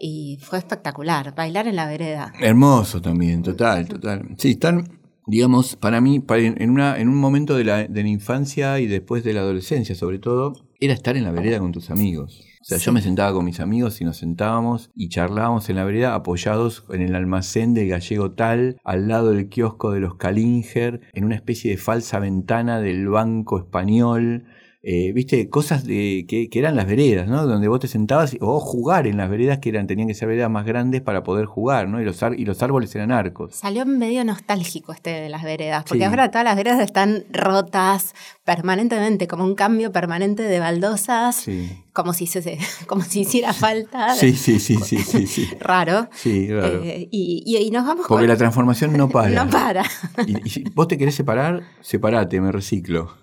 y 0.00 0.38
fue 0.42 0.58
espectacular, 0.58 1.34
bailar 1.34 1.68
en 1.68 1.76
la 1.76 1.86
vereda. 1.86 2.32
Hermoso 2.40 3.00
también, 3.00 3.42
total, 3.42 3.88
total. 3.88 4.28
Sí, 4.36 4.50
están, 4.50 4.97
digamos, 5.28 5.76
para 5.76 6.00
mí, 6.00 6.18
para- 6.20 6.42
en, 6.42 6.70
una, 6.70 6.98
en 6.98 7.08
un 7.08 7.16
momento 7.16 7.56
de 7.56 7.64
la, 7.64 7.84
de 7.86 8.02
la 8.02 8.08
infancia 8.08 8.80
y 8.80 8.86
después 8.86 9.22
de 9.22 9.34
la 9.34 9.40
adolescencia, 9.40 9.94
sobre 9.94 10.18
todo, 10.18 10.54
era 10.80 10.94
estar 10.94 11.16
en 11.16 11.24
la 11.24 11.30
vereda 11.32 11.58
con 11.60 11.72
tus 11.72 11.90
amigos. 11.90 12.44
O 12.60 12.64
sea, 12.68 12.78
yo 12.78 12.92
me 12.92 13.00
sentaba 13.00 13.32
con 13.32 13.44
mis 13.46 13.60
amigos 13.60 14.00
y 14.00 14.04
nos 14.04 14.18
sentábamos 14.18 14.90
y 14.94 15.08
charlábamos 15.08 15.70
en 15.70 15.76
la 15.76 15.84
vereda 15.84 16.14
apoyados 16.14 16.84
en 16.90 17.00
el 17.00 17.14
almacén 17.14 17.72
del 17.72 17.88
gallego 17.88 18.32
tal, 18.32 18.76
al 18.84 19.08
lado 19.08 19.30
del 19.30 19.48
kiosco 19.48 19.90
de 19.92 20.00
los 20.00 20.16
Kalinger, 20.16 21.00
en 21.14 21.24
una 21.24 21.34
especie 21.36 21.70
de 21.70 21.76
falsa 21.78 22.18
ventana 22.18 22.80
del 22.80 23.08
Banco 23.08 23.58
Español. 23.58 24.44
Eh, 24.80 25.10
viste, 25.12 25.48
cosas 25.48 25.84
de, 25.84 26.24
que, 26.28 26.48
que 26.48 26.58
eran 26.60 26.76
las 26.76 26.86
veredas, 26.86 27.26
¿no? 27.26 27.44
Donde 27.46 27.66
vos 27.66 27.80
te 27.80 27.88
sentabas 27.88 28.36
o 28.40 28.60
jugar 28.60 29.08
en 29.08 29.16
las 29.16 29.28
veredas 29.28 29.58
que 29.58 29.70
eran, 29.70 29.88
tenían 29.88 30.06
que 30.06 30.14
ser 30.14 30.28
veredas 30.28 30.50
más 30.50 30.64
grandes 30.64 31.00
para 31.00 31.24
poder 31.24 31.46
jugar, 31.46 31.88
¿no? 31.88 32.00
Y 32.00 32.04
los, 32.04 32.22
ar- 32.22 32.38
y 32.38 32.44
los 32.44 32.62
árboles 32.62 32.94
eran 32.94 33.10
arcos. 33.10 33.56
Salió 33.56 33.84
medio 33.86 34.24
nostálgico 34.24 34.92
este 34.92 35.10
de 35.10 35.28
las 35.30 35.42
veredas, 35.42 35.82
porque 35.82 35.98
Sí. 35.98 36.04
ahora 36.04 36.30
todas 36.30 36.44
las 36.44 36.54
veredas 36.56 36.80
están 36.80 37.24
rotas 37.32 38.14
permanentemente, 38.44 39.26
como 39.26 39.44
un 39.44 39.56
cambio 39.56 39.90
permanente 39.92 40.44
de 40.44 40.58
baldosas, 40.60 41.34
Sí. 41.36 41.68
Como, 41.92 42.12
si 42.12 42.26
se, 42.26 42.58
como 42.86 43.02
si 43.02 43.20
hiciera 43.20 43.52
falta. 43.52 44.14
Sí, 44.14 44.32
sí, 44.34 44.58
sí, 44.60 44.76
sí, 44.76 44.98
sí, 44.98 45.26
sí. 45.26 45.48
Raro. 45.60 46.08
Sí, 46.14 46.46
claro. 46.48 46.82
Eh, 46.84 47.08
y, 47.10 47.42
y- 47.46 47.56
y 47.66 47.70
nos 47.70 47.84
vamos 47.86 48.06
Porque 48.08 48.22
con- 48.22 48.28
la 48.28 48.36
transformación 48.36 48.96
no 48.96 49.08
para. 49.10 49.44
No 49.44 49.50
para. 49.50 49.84
Y, 50.26 50.46
y 50.46 50.50
si 50.50 50.64
vos 50.74 50.88
te 50.88 50.96
querés 50.98 51.14
separar, 51.14 51.62
separate, 51.80 52.40
me 52.40 52.52
reciclo. 52.52 53.16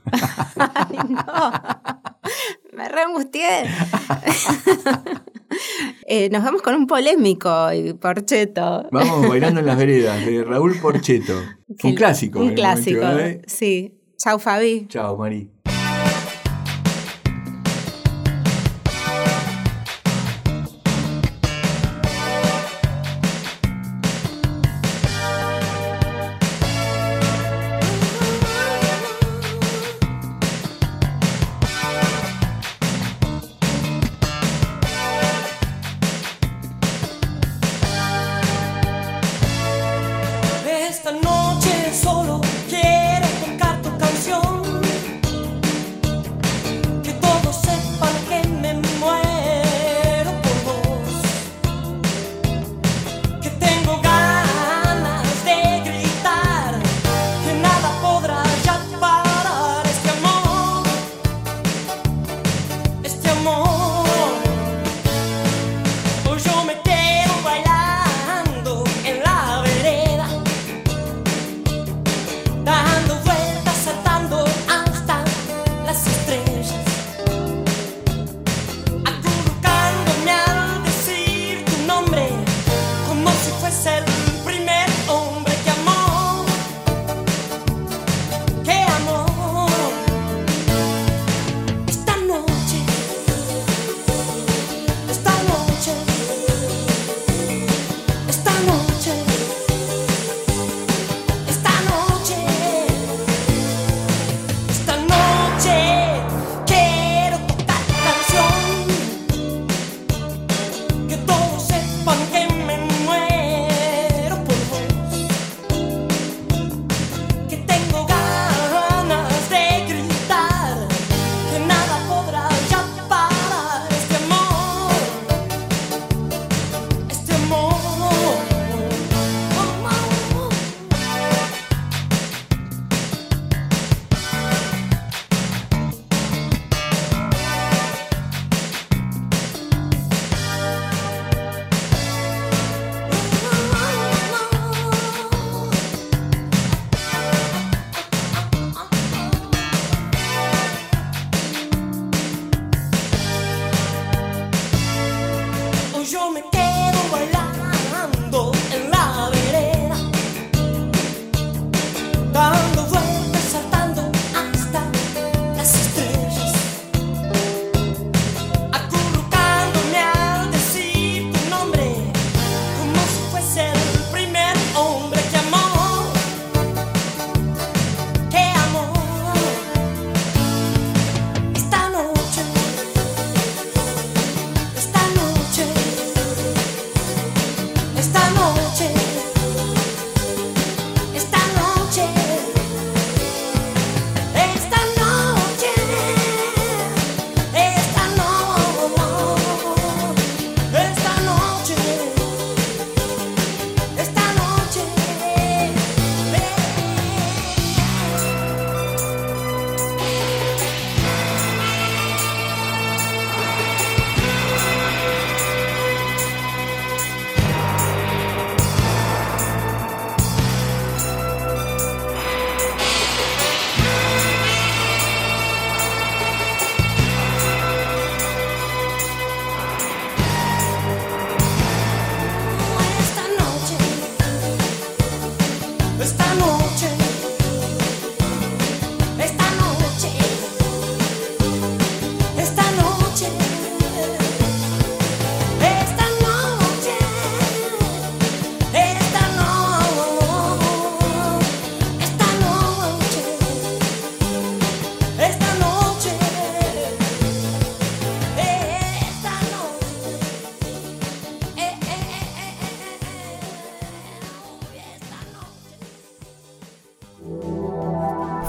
Ay, 0.57 0.97
no. 1.09 1.51
Me 2.73 2.89
reangustié. 2.89 3.63
Eh, 6.07 6.29
nos 6.31 6.43
vamos 6.43 6.61
con 6.61 6.75
un 6.75 6.85
polémico 6.87 7.69
porcheto. 8.01 8.87
Vamos 8.91 9.27
bailando 9.29 9.61
en 9.61 9.65
las 9.65 9.77
veredas, 9.77 10.25
de 10.25 10.43
Raúl 10.43 10.75
Porcheto. 10.79 11.33
Un 11.83 11.95
clásico. 11.95 12.39
Un 12.41 12.53
clásico, 12.53 13.01
momento, 13.01 13.21
¿eh? 13.25 13.41
sí. 13.47 13.97
Chau, 14.17 14.37
Fabi. 14.39 14.87
Chao, 14.89 15.15
Mari. 15.17 15.49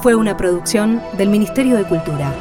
Fue 0.06 0.14
una 0.14 0.36
producción 0.36 1.02
del 1.18 1.30
Ministerio 1.30 1.76
de 1.76 1.82
Cultura. 1.82 2.32